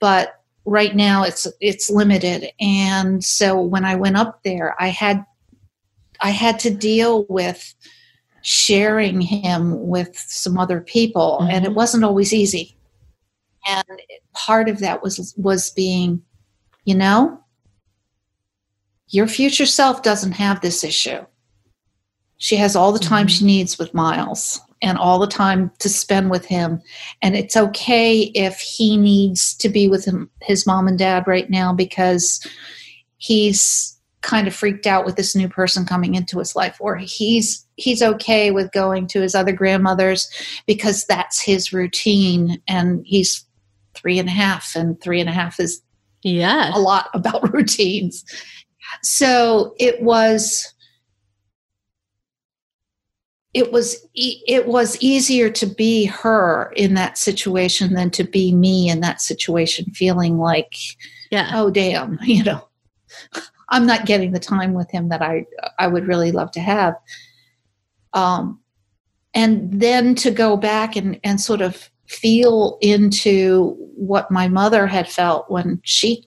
but 0.00 0.40
right 0.64 0.96
now 0.96 1.22
it's 1.22 1.46
it's 1.60 1.90
limited. 1.90 2.50
And 2.60 3.22
so 3.22 3.60
when 3.60 3.84
I 3.84 3.94
went 3.94 4.16
up 4.16 4.42
there, 4.42 4.74
I 4.80 4.88
had 4.88 5.24
I 6.22 6.30
had 6.30 6.58
to 6.60 6.70
deal 6.70 7.26
with 7.28 7.74
sharing 8.42 9.20
him 9.20 9.86
with 9.86 10.16
some 10.16 10.58
other 10.58 10.80
people, 10.80 11.46
and 11.50 11.64
it 11.64 11.70
Mhm. 11.70 11.74
wasn't 11.74 12.04
always 12.04 12.32
easy. 12.32 12.76
And 13.66 13.84
part 14.32 14.68
of 14.68 14.78
that 14.78 15.02
was 15.02 15.34
was 15.36 15.70
being, 15.70 16.22
you 16.84 16.94
know, 16.94 17.38
your 19.08 19.26
future 19.26 19.66
self 19.66 20.02
doesn't 20.02 20.32
have 20.32 20.60
this 20.60 20.82
issue. 20.84 21.26
She 22.38 22.56
has 22.56 22.74
all 22.74 22.92
the 22.92 22.98
time 22.98 23.26
Mhm. 23.26 23.30
she 23.30 23.44
needs 23.44 23.78
with 23.78 23.92
Miles 23.92 24.60
and 24.80 24.96
all 24.96 25.18
the 25.18 25.26
time 25.26 25.70
to 25.80 25.90
spend 25.90 26.30
with 26.30 26.46
him. 26.46 26.80
And 27.20 27.36
it's 27.36 27.56
okay 27.56 28.22
if 28.34 28.58
he 28.60 28.96
needs 28.96 29.54
to 29.56 29.68
be 29.68 29.88
with 29.88 30.06
him, 30.06 30.30
his 30.40 30.66
mom 30.66 30.88
and 30.88 30.98
dad 30.98 31.24
right 31.26 31.50
now 31.50 31.74
because 31.74 32.40
he's 33.18 33.99
kind 34.22 34.46
of 34.46 34.54
freaked 34.54 34.86
out 34.86 35.04
with 35.06 35.16
this 35.16 35.34
new 35.34 35.48
person 35.48 35.84
coming 35.86 36.14
into 36.14 36.38
his 36.38 36.54
life 36.54 36.76
or 36.80 36.96
he's 36.96 37.66
he's 37.76 38.02
okay 38.02 38.50
with 38.50 38.70
going 38.72 39.06
to 39.06 39.20
his 39.20 39.34
other 39.34 39.52
grandmothers 39.52 40.28
because 40.66 41.06
that's 41.06 41.40
his 41.40 41.72
routine 41.72 42.60
and 42.68 43.02
he's 43.06 43.46
three 43.94 44.18
and 44.18 44.28
a 44.28 44.32
half 44.32 44.74
and 44.76 45.00
three 45.00 45.20
and 45.20 45.28
a 45.28 45.32
half 45.32 45.58
is 45.58 45.80
Yeah. 46.22 46.70
a 46.74 46.78
lot 46.78 47.08
about 47.14 47.52
routines. 47.52 48.24
So 49.02 49.74
it 49.78 50.02
was 50.02 50.74
it 53.52 53.72
was 53.72 54.06
e- 54.14 54.42
it 54.46 54.68
was 54.68 54.96
easier 55.00 55.50
to 55.50 55.66
be 55.66 56.04
her 56.04 56.72
in 56.76 56.94
that 56.94 57.18
situation 57.18 57.94
than 57.94 58.10
to 58.10 58.22
be 58.24 58.54
me 58.54 58.88
in 58.88 59.00
that 59.00 59.20
situation 59.20 59.86
feeling 59.92 60.38
like 60.38 60.74
Yeah. 61.30 61.50
oh 61.54 61.70
damn 61.70 62.18
you 62.22 62.44
know 62.44 62.68
i'm 63.70 63.86
not 63.86 64.06
getting 64.06 64.32
the 64.32 64.38
time 64.38 64.74
with 64.74 64.90
him 64.90 65.08
that 65.08 65.22
i 65.22 65.44
i 65.78 65.86
would 65.86 66.06
really 66.06 66.32
love 66.32 66.50
to 66.52 66.60
have. 66.60 66.94
Um 68.12 68.60
and 69.32 69.80
then 69.80 70.14
to 70.16 70.30
go 70.30 70.56
back 70.56 70.96
and 70.96 71.20
and 71.22 71.40
sort 71.40 71.60
of 71.60 71.90
feel 72.06 72.78
into 72.80 73.76
what 73.94 74.30
my 74.30 74.48
mother 74.48 74.86
had 74.86 75.08
felt 75.08 75.48
when 75.50 75.80
she 75.84 76.26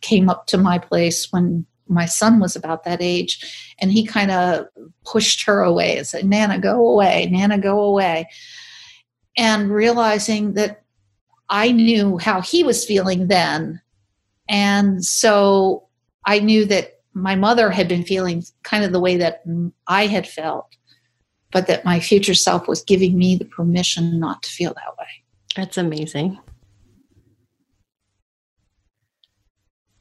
came 0.00 0.28
up 0.28 0.46
to 0.46 0.56
my 0.56 0.78
place 0.78 1.32
when 1.32 1.66
my 1.88 2.06
son 2.06 2.38
was 2.38 2.54
about 2.54 2.84
that 2.84 3.02
age 3.02 3.74
and 3.80 3.90
he 3.92 4.06
kind 4.06 4.30
of 4.30 4.66
pushed 5.04 5.44
her 5.44 5.60
away 5.60 5.98
and 5.98 6.06
said 6.06 6.24
nana 6.24 6.58
go 6.58 6.86
away 6.86 7.28
nana 7.30 7.58
go 7.58 7.80
away. 7.80 8.28
And 9.36 9.70
realizing 9.70 10.54
that 10.54 10.84
i 11.48 11.72
knew 11.72 12.18
how 12.18 12.40
he 12.40 12.62
was 12.62 12.84
feeling 12.84 13.26
then. 13.26 13.80
And 14.48 15.04
so 15.04 15.83
I 16.26 16.38
knew 16.40 16.64
that 16.66 17.00
my 17.12 17.34
mother 17.36 17.70
had 17.70 17.88
been 17.88 18.04
feeling 18.04 18.42
kind 18.62 18.84
of 18.84 18.92
the 18.92 19.00
way 19.00 19.16
that 19.18 19.42
I 19.86 20.06
had 20.06 20.26
felt, 20.26 20.66
but 21.52 21.66
that 21.68 21.84
my 21.84 22.00
future 22.00 22.34
self 22.34 22.66
was 22.66 22.82
giving 22.82 23.16
me 23.16 23.36
the 23.36 23.44
permission 23.44 24.18
not 24.18 24.42
to 24.42 24.50
feel 24.50 24.74
that 24.74 24.96
way, 24.98 25.06
That's 25.56 25.76
amazing. 25.78 26.38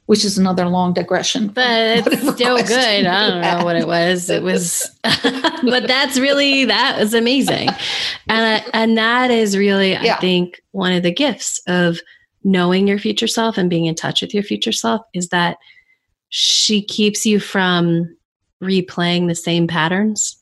which 0.06 0.26
is 0.26 0.38
another 0.38 0.68
long 0.68 0.94
digression. 0.94 1.48
But 1.48 2.06
it's 2.12 2.30
still 2.34 2.58
good. 2.58 3.06
I 3.06 3.30
don't 3.30 3.42
know 3.42 3.64
what 3.64 3.78
it 3.78 3.88
was. 3.88 4.30
It 4.30 4.44
was, 4.50 4.90
but 5.04 5.88
that's 5.88 6.20
really, 6.20 6.66
that 6.66 7.00
was 7.00 7.14
amazing. 7.14 7.70
And, 8.28 8.62
uh, 8.64 8.70
and 8.74 8.98
that 8.98 9.32
is 9.32 9.58
really, 9.58 9.96
I 9.96 10.04
Yeah. 10.04 10.20
think, 10.20 10.62
one 10.72 10.92
of 10.92 11.04
the 11.04 11.12
gifts 11.12 11.62
of 11.68 12.00
knowing 12.44 12.88
your 12.88 13.00
future 13.00 13.28
self 13.28 13.58
and 13.58 13.70
being 13.70 13.86
in 13.86 13.96
touch 13.96 14.22
with 14.22 14.34
your 14.34 14.44
future 14.44 14.74
self 14.74 15.02
is 15.14 15.30
that 15.30 15.58
she 16.36 16.82
keeps 16.82 17.28
you 17.28 17.40
from 17.40 18.18
replaying 18.60 19.28
the 19.28 19.36
same 19.36 19.68
patterns 19.68 20.36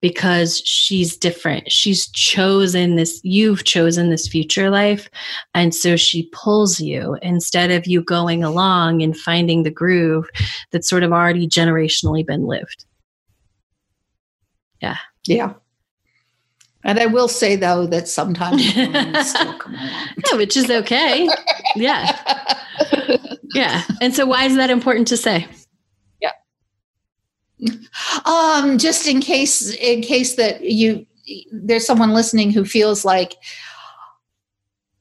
because 0.00 0.62
she's 0.64 1.16
different. 1.16 1.72
She's 1.72 2.08
chosen 2.10 2.94
this, 2.94 3.20
you've 3.24 3.64
chosen 3.64 4.08
this 4.08 4.28
future 4.28 4.70
life. 4.70 5.10
And 5.52 5.74
so 5.74 5.96
she 5.96 6.30
pulls 6.32 6.78
you 6.78 7.18
instead 7.22 7.72
of 7.72 7.88
you 7.88 8.02
going 8.02 8.44
along 8.44 9.02
and 9.02 9.16
finding 9.16 9.64
the 9.64 9.70
groove 9.70 10.28
that's 10.70 10.88
sort 10.88 11.02
of 11.02 11.10
already 11.10 11.48
generationally 11.48 12.24
been 12.24 12.46
lived. 12.46 12.84
Yeah. 14.80 14.98
Yeah. 15.26 15.54
And 16.84 17.00
I 17.00 17.06
will 17.06 17.26
say 17.26 17.56
though 17.56 17.84
that 17.88 18.06
sometimes. 18.06 18.62
Yeah, 18.76 20.36
which 20.36 20.56
is 20.56 20.70
okay. 20.70 21.28
Yeah. 21.74 22.16
Yeah. 23.56 23.82
And 24.00 24.14
so 24.14 24.26
why 24.26 24.44
is 24.44 24.56
that 24.56 24.70
important 24.70 25.08
to 25.08 25.16
say? 25.16 25.46
Yeah. 26.20 26.32
Um, 28.26 28.76
just 28.76 29.08
in 29.08 29.20
case, 29.20 29.74
in 29.76 30.02
case 30.02 30.36
that 30.36 30.62
you 30.62 31.06
there's 31.50 31.86
someone 31.86 32.12
listening 32.12 32.52
who 32.52 32.64
feels 32.64 33.04
like 33.04 33.34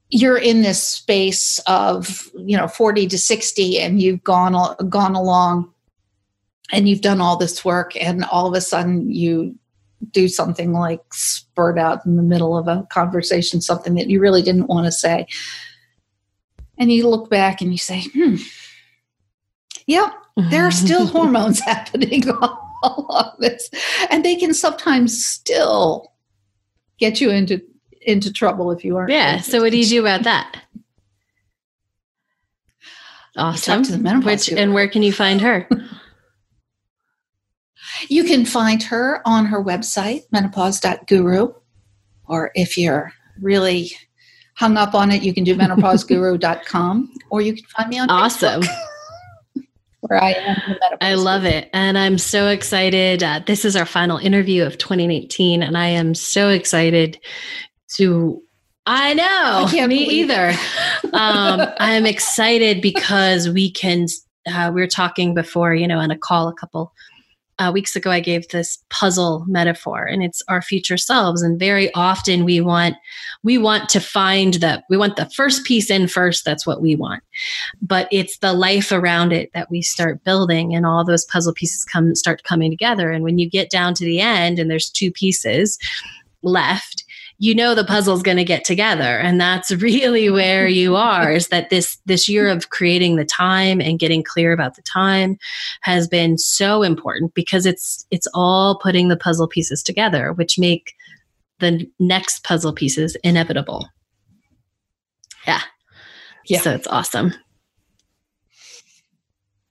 you're 0.09 0.37
in 0.37 0.61
this 0.61 0.81
space 0.81 1.59
of 1.67 2.31
you 2.35 2.55
know 2.55 2.67
40 2.67 3.07
to 3.07 3.17
60 3.17 3.79
and 3.79 4.01
you've 4.01 4.23
gone 4.23 4.75
gone 4.89 5.15
along 5.15 5.71
and 6.71 6.87
you've 6.87 7.01
done 7.01 7.21
all 7.21 7.37
this 7.37 7.65
work 7.65 7.95
and 8.01 8.23
all 8.25 8.47
of 8.47 8.53
a 8.53 8.61
sudden 8.61 9.11
you 9.11 9.55
do 10.11 10.27
something 10.27 10.71
like 10.71 11.01
spurt 11.13 11.77
out 11.77 12.05
in 12.05 12.15
the 12.15 12.23
middle 12.23 12.57
of 12.57 12.67
a 12.67 12.87
conversation 12.91 13.61
something 13.61 13.95
that 13.95 14.07
you 14.07 14.19
really 14.19 14.41
didn't 14.41 14.67
want 14.67 14.85
to 14.85 14.91
say 14.91 15.27
and 16.77 16.91
you 16.91 17.07
look 17.07 17.29
back 17.29 17.61
and 17.61 17.71
you 17.71 17.77
say 17.77 18.03
hmm 18.13 18.35
yeah 19.87 20.11
there 20.49 20.65
are 20.65 20.71
still 20.71 21.05
hormones 21.15 21.59
happening 21.65 22.23
all 22.41 23.07
of 23.15 23.39
this 23.39 23.69
and 24.09 24.23
they 24.25 24.35
can 24.35 24.53
sometimes 24.53 25.25
still 25.25 26.11
get 26.99 27.19
you 27.21 27.29
into 27.29 27.61
into 28.01 28.31
trouble 28.31 28.71
if 28.71 28.83
you 28.85 28.95
aren't 28.97 29.09
Yeah. 29.11 29.39
So 29.41 29.61
what 29.61 29.71
do 29.71 29.77
you 29.79 29.85
do 29.87 29.99
about 30.01 30.23
that? 30.23 30.61
Awesome. 33.37 33.83
to 33.83 33.91
the 33.91 33.97
menopause 33.97 34.25
Which 34.25 34.49
guru. 34.49 34.61
and 34.61 34.73
where 34.73 34.87
can 34.87 35.03
you 35.03 35.11
find 35.11 35.41
her? 35.41 35.67
You 38.07 38.23
can 38.23 38.45
find 38.45 38.81
her 38.83 39.21
on 39.25 39.45
her 39.47 39.63
website, 39.63 40.21
menopause.guru. 40.31 41.53
Or 42.27 42.51
if 42.55 42.77
you're 42.77 43.11
really 43.41 43.91
hung 44.55 44.77
up 44.77 44.93
on 44.95 45.11
it, 45.11 45.21
you 45.21 45.33
can 45.33 45.43
do 45.43 45.55
menopauseguru.com 45.55 47.13
or 47.29 47.41
you 47.41 47.53
can 47.53 47.65
find 47.65 47.89
me 47.89 47.99
on 47.99 48.09
Awesome. 48.09 48.61
Facebook, 48.61 48.69
where 50.01 50.23
I 50.23 50.31
am 50.31 50.75
I 51.01 51.13
love 51.15 51.43
guru. 51.43 51.53
it. 51.55 51.69
And 51.73 51.97
I'm 51.97 52.17
so 52.17 52.47
excited. 52.47 53.23
Uh, 53.23 53.41
this 53.45 53.65
is 53.65 53.75
our 53.75 53.85
final 53.85 54.17
interview 54.17 54.63
of 54.63 54.77
2018. 54.77 55.61
And 55.61 55.77
I 55.77 55.87
am 55.87 56.15
so 56.15 56.49
excited 56.49 57.19
to. 57.97 58.41
I 58.87 59.15
know. 59.15 59.25
I 59.67 59.87
me 59.87 60.05
either. 60.05 60.49
um, 61.13 61.61
I'm 61.79 62.05
excited 62.05 62.81
because 62.81 63.49
we 63.49 63.71
can. 63.71 64.07
Uh, 64.47 64.71
we 64.71 64.79
were 64.79 64.87
talking 64.87 65.33
before, 65.33 65.73
you 65.73 65.87
know, 65.87 65.97
on 65.97 66.11
a 66.11 66.17
call 66.17 66.47
a 66.47 66.53
couple 66.53 66.93
uh, 67.59 67.71
weeks 67.73 67.95
ago. 67.95 68.11
I 68.11 68.19
gave 68.19 68.47
this 68.49 68.77
puzzle 68.89 69.45
metaphor, 69.47 70.05
and 70.05 70.23
it's 70.23 70.41
our 70.47 70.61
future 70.61 70.97
selves. 70.97 71.41
And 71.41 71.59
very 71.59 71.93
often, 71.93 72.45
we 72.45 72.61
want 72.61 72.95
we 73.43 73.57
want 73.57 73.89
to 73.89 73.99
find 73.99 74.55
the 74.55 74.83
we 74.89 74.97
want 74.97 75.15
the 75.15 75.29
first 75.29 75.65
piece 75.65 75.89
in 75.89 76.07
first. 76.07 76.45
That's 76.45 76.65
what 76.65 76.81
we 76.81 76.95
want 76.95 77.23
but 77.81 78.07
it's 78.11 78.37
the 78.39 78.53
life 78.53 78.91
around 78.91 79.33
it 79.33 79.51
that 79.53 79.69
we 79.69 79.81
start 79.81 80.23
building 80.23 80.75
and 80.75 80.85
all 80.85 81.03
those 81.03 81.25
puzzle 81.25 81.53
pieces 81.53 81.85
come 81.85 82.15
start 82.15 82.43
coming 82.43 82.71
together 82.71 83.11
and 83.11 83.23
when 83.23 83.37
you 83.37 83.49
get 83.49 83.69
down 83.69 83.93
to 83.93 84.05
the 84.05 84.19
end 84.19 84.59
and 84.59 84.69
there's 84.69 84.89
two 84.89 85.11
pieces 85.11 85.77
left 86.43 87.04
you 87.37 87.53
know 87.53 87.75
the 87.75 87.83
puzzle's 87.83 88.23
going 88.23 88.37
to 88.37 88.43
get 88.43 88.63
together. 88.63 89.19
And 89.19 89.39
that's 89.39 89.71
really 89.71 90.29
where 90.29 90.67
you 90.67 90.95
are 90.95 91.31
is 91.31 91.49
that 91.49 91.69
this 91.69 91.97
this 92.05 92.29
year 92.29 92.47
of 92.47 92.69
creating 92.69 93.15
the 93.15 93.25
time 93.25 93.81
and 93.81 93.99
getting 93.99 94.23
clear 94.23 94.53
about 94.53 94.75
the 94.75 94.81
time 94.81 95.37
has 95.81 96.07
been 96.07 96.37
so 96.37 96.83
important 96.83 97.33
because 97.33 97.65
it's 97.65 98.05
it's 98.11 98.27
all 98.33 98.79
putting 98.79 99.09
the 99.09 99.17
puzzle 99.17 99.47
pieces 99.47 99.83
together 99.83 100.33
which 100.33 100.57
make 100.57 100.93
the 101.59 101.89
next 101.99 102.43
puzzle 102.43 102.73
pieces 102.73 103.15
inevitable. 103.23 103.87
Yeah. 105.47 105.61
Yeah. 106.47 106.59
so 106.61 106.71
it's 106.71 106.87
awesome 106.87 107.33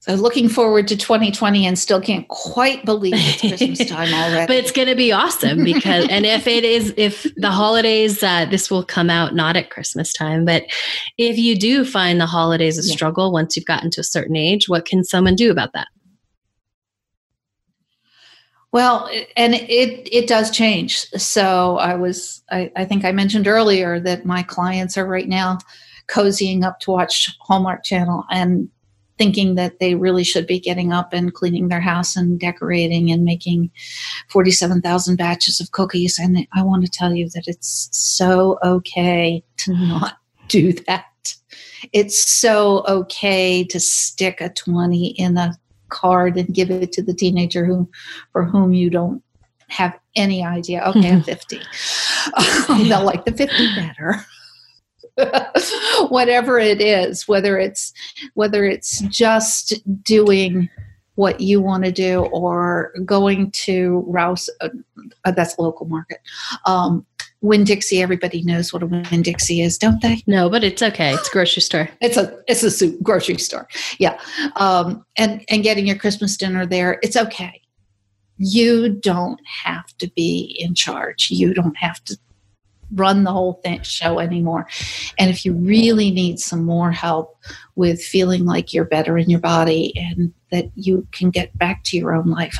So 0.07 0.17
looking 0.17 0.51
forward 0.51 0.87
to 0.89 0.99
2020 0.99 1.65
and 1.67 1.79
still 1.79 1.99
can't 1.99 2.29
quite 2.29 2.85
believe 2.85 3.15
it's 3.17 3.41
Christmas 3.41 3.89
time 3.89 4.13
already. 4.13 4.47
but 4.47 4.57
it's 4.57 4.71
going 4.71 4.89
to 4.89 4.95
be 4.95 5.13
awesome 5.13 5.65
because 5.65 6.07
and 6.11 6.27
if 6.27 6.47
it 6.47 6.63
is 6.63 6.93
if 6.99 7.27
the 7.37 7.51
holidays 7.51 8.23
uh, 8.23 8.45
this 8.51 8.71
will 8.71 8.85
come 8.85 9.09
out 9.09 9.35
not 9.35 9.57
at 9.57 9.71
christmas 9.71 10.13
time 10.13 10.45
but 10.45 10.65
if 11.17 11.39
you 11.39 11.57
do 11.59 11.87
find 11.87 12.21
the 12.21 12.27
holidays 12.27 12.77
a 12.79 12.87
Yeah. 12.87 12.95
struggle 12.95 13.33
once 13.33 13.57
you've 13.57 13.65
gotten 13.65 13.91
to 13.93 14.03
a 14.03 14.05
certain 14.05 14.37
age 14.37 14.69
what 14.69 14.85
can 14.85 15.05
someone 15.05 15.37
do 15.37 15.51
about 15.51 15.73
that 15.73 15.89
Well, 18.73 19.09
and 19.37 19.55
it 19.55 20.09
it 20.13 20.27
does 20.27 20.51
change. 20.51 20.99
So 21.17 21.79
I 21.79 21.95
was 21.95 22.43
I, 22.51 22.73
I 22.77 22.85
think 22.85 23.05
I 23.05 23.13
mentioned 23.13 23.47
earlier 23.47 24.01
that 24.01 24.27
my 24.27 24.43
clients 24.43 24.99
are 24.99 25.07
right 25.07 25.29
now 25.29 25.59
cozying 26.09 26.65
up 26.65 26.81
to 26.81 26.91
watch 26.91 27.35
Hallmark 27.41 27.85
Channel 27.85 28.25
and 28.31 28.69
thinking 29.19 29.55
that 29.55 29.79
they 29.79 29.95
really 29.95 30.25
should 30.25 30.47
be 30.47 30.59
getting 30.59 30.93
up 30.93 31.13
and 31.13 31.35
cleaning 31.35 31.69
their 31.69 31.81
house 31.81 32.17
and 32.17 32.41
decorating 32.41 33.11
and 33.11 33.25
making 33.25 33.71
47,000 34.31 35.17
batches 35.17 35.61
of 35.61 35.71
cookies. 35.71 36.19
And 36.19 36.47
I 36.53 36.63
want 36.63 36.85
to 36.85 36.91
tell 36.91 37.15
you 37.15 37.29
that 37.31 37.45
it's 37.47 37.89
so 37.93 38.59
okay 38.63 39.43
to 39.59 39.71
mm-hmm. 39.71 39.89
not 39.89 40.17
do 40.49 40.73
that. 40.73 41.05
It's 41.93 42.31
so 42.31 42.85
okay 42.89 43.65
to 43.65 43.79
stick 43.79 44.41
a 44.41 44.49
20 44.49 45.09
in 45.09 45.37
a 45.37 45.57
card 45.91 46.37
and 46.37 46.53
give 46.53 46.71
it 46.71 46.93
to 46.93 47.03
the 47.03 47.15
teenager 47.15 47.65
who 47.65 47.89
for 48.33 48.45
whom 48.45 48.73
you 48.73 48.91
don't 48.91 49.23
have 49.69 49.99
any 50.17 50.45
idea. 50.45 50.83
Okay, 50.85 51.11
I'm 51.11 51.23
50. 51.25 51.59
they'll 52.89 53.05
like 53.05 53.25
the 53.25 53.33
50 53.33 53.75
better. 53.77 54.25
Whatever 56.09 56.59
it 56.59 56.81
is, 56.81 57.29
whether 57.29 57.59
it's 57.59 57.93
whether 58.35 58.65
it's 58.65 59.01
just 59.03 59.75
doing 60.03 60.69
what 61.17 61.41
you 61.41 61.61
want 61.61 61.85
to 61.85 61.93
do 61.93 62.23
or 62.33 62.93
going 63.05 63.51
to 63.53 64.05
Rouse, 64.09 64.51
uh, 64.61 64.69
uh, 65.25 65.31
that's 65.31 65.59
local 65.59 65.87
market, 65.87 66.19
um, 66.67 67.07
Winn 67.45 67.65
Dixie, 67.65 68.01
everybody 68.01 68.43
knows 68.43 68.73
what 68.73 68.83
a 68.83 68.87
Winn 68.87 69.21
Dixie 69.21 69.61
is, 69.61 69.77
don't 69.77 70.01
they? 70.01 70.23
No, 70.27 70.49
but 70.49 70.65
it's 70.65 70.83
okay. 70.83 71.13
It's 71.13 71.29
a 71.29 71.31
grocery 71.31 71.61
store. 71.61 71.89
it's 72.01 72.17
a 72.17 72.37
it's 72.49 72.63
a 72.63 72.71
soup 72.71 73.01
grocery 73.03 73.37
store. 73.37 73.69
Yeah, 73.99 74.19
um, 74.57 75.05
and 75.17 75.45
and 75.51 75.63
getting 75.63 75.87
your 75.87 75.97
Christmas 75.97 76.37
dinner 76.39 76.65
there, 76.65 76.99
it's 77.03 77.17
okay. 77.17 77.61
You 78.39 78.89
don't 78.89 79.41
have 79.63 79.87
to 79.99 80.11
be 80.17 80.57
in 80.59 80.75
charge. 80.75 81.31
You 81.31 81.53
don't 81.53 81.77
have 81.77 82.03
to 82.05 82.19
run 82.95 83.25
the 83.25 83.33
whole 83.33 83.55
thing, 83.65 83.83
show 83.83 84.19
anymore. 84.19 84.67
And 85.19 85.31
if 85.31 85.45
you 85.45 85.55
really 85.55 86.11
need 86.11 86.39
some 86.39 86.65
more 86.65 86.93
help 86.93 87.37
with 87.75 88.03
feeling 88.03 88.45
like 88.45 88.73
you're 88.73 88.85
better 88.85 89.19
in 89.19 89.31
your 89.31 89.41
body 89.41 89.93
and 89.97 90.33
that 90.51 90.71
you 90.75 91.07
can 91.13 91.31
get 91.31 91.57
back 91.59 91.85
to 91.85 91.97
your 91.97 92.15
own 92.15 92.31
life, 92.31 92.59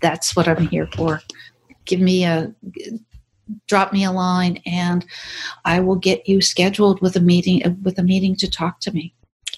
that's 0.00 0.36
what 0.36 0.48
I'm 0.48 0.68
here 0.68 0.88
for. 0.94 1.20
Give 1.84 2.00
me 2.00 2.24
a 2.24 2.54
drop 3.66 3.92
me 3.92 4.04
a 4.04 4.12
line 4.12 4.62
and 4.64 5.04
I 5.64 5.80
will 5.80 5.96
get 5.96 6.28
you 6.28 6.40
scheduled 6.40 7.02
with 7.02 7.16
a 7.16 7.20
meeting 7.20 7.80
with 7.82 7.98
a 7.98 8.02
meeting 8.02 8.36
to 8.36 8.50
talk 8.50 8.80
to 8.80 8.92
me. 8.92 9.14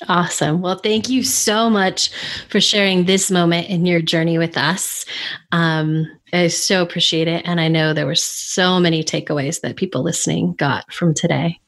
Awesome. 0.08 0.60
Well, 0.60 0.78
thank 0.78 1.08
you 1.08 1.22
so 1.22 1.70
much 1.70 2.10
for 2.48 2.60
sharing 2.60 3.04
this 3.04 3.30
moment 3.30 3.68
in 3.68 3.86
your 3.86 4.02
journey 4.02 4.38
with 4.38 4.56
us. 4.56 5.06
Um, 5.52 6.06
I 6.34 6.48
so 6.48 6.82
appreciate 6.82 7.28
it. 7.28 7.42
And 7.44 7.60
I 7.60 7.68
know 7.68 7.92
there 7.92 8.06
were 8.06 8.14
so 8.14 8.80
many 8.80 9.04
takeaways 9.04 9.60
that 9.60 9.76
people 9.76 10.02
listening 10.02 10.54
got 10.54 10.90
from 10.92 11.14
today. 11.14 11.60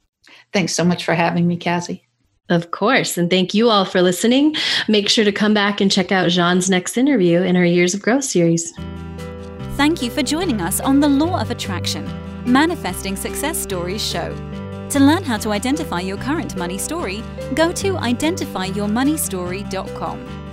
Thanks 0.53 0.75
so 0.75 0.85
much 0.85 1.05
for 1.05 1.14
having 1.14 1.47
me, 1.47 1.57
Cassie. 1.57 2.03
Of 2.49 2.71
course. 2.71 3.19
And 3.19 3.29
thank 3.29 3.55
you 3.55 3.71
all 3.71 3.85
for 3.85 4.01
listening. 4.03 4.55
Make 4.89 5.09
sure 5.09 5.25
to 5.25 5.33
come 5.33 5.53
back 5.53 5.81
and 5.81 5.91
check 5.91 6.12
out 6.12 6.31
Jean's 6.31 6.71
next 6.71 6.97
interview 6.97 7.43
in 7.43 7.57
our 7.57 7.64
Years 7.64 7.93
of 7.95 8.03
Growth 8.03 8.23
series. 8.25 8.73
Thank 9.77 10.01
you 10.01 10.11
for 10.11 10.23
joining 10.23 10.61
us 10.61 10.81
on 10.81 11.01
the 11.01 11.09
Law 11.09 11.41
of 11.41 11.51
Attraction 11.51 12.09
Manifesting 12.45 13.17
Success 13.17 13.59
Stories 13.59 14.05
show. 14.05 14.33
To 14.91 15.01
learn 15.01 15.25
how 15.25 15.39
to 15.39 15.51
identify 15.51 15.99
your 16.01 16.17
current 16.17 16.57
money 16.57 16.79
story, 16.79 17.25
go 17.55 17.73
to 17.73 17.95
identifyyourmoneystory.com. 17.95 20.46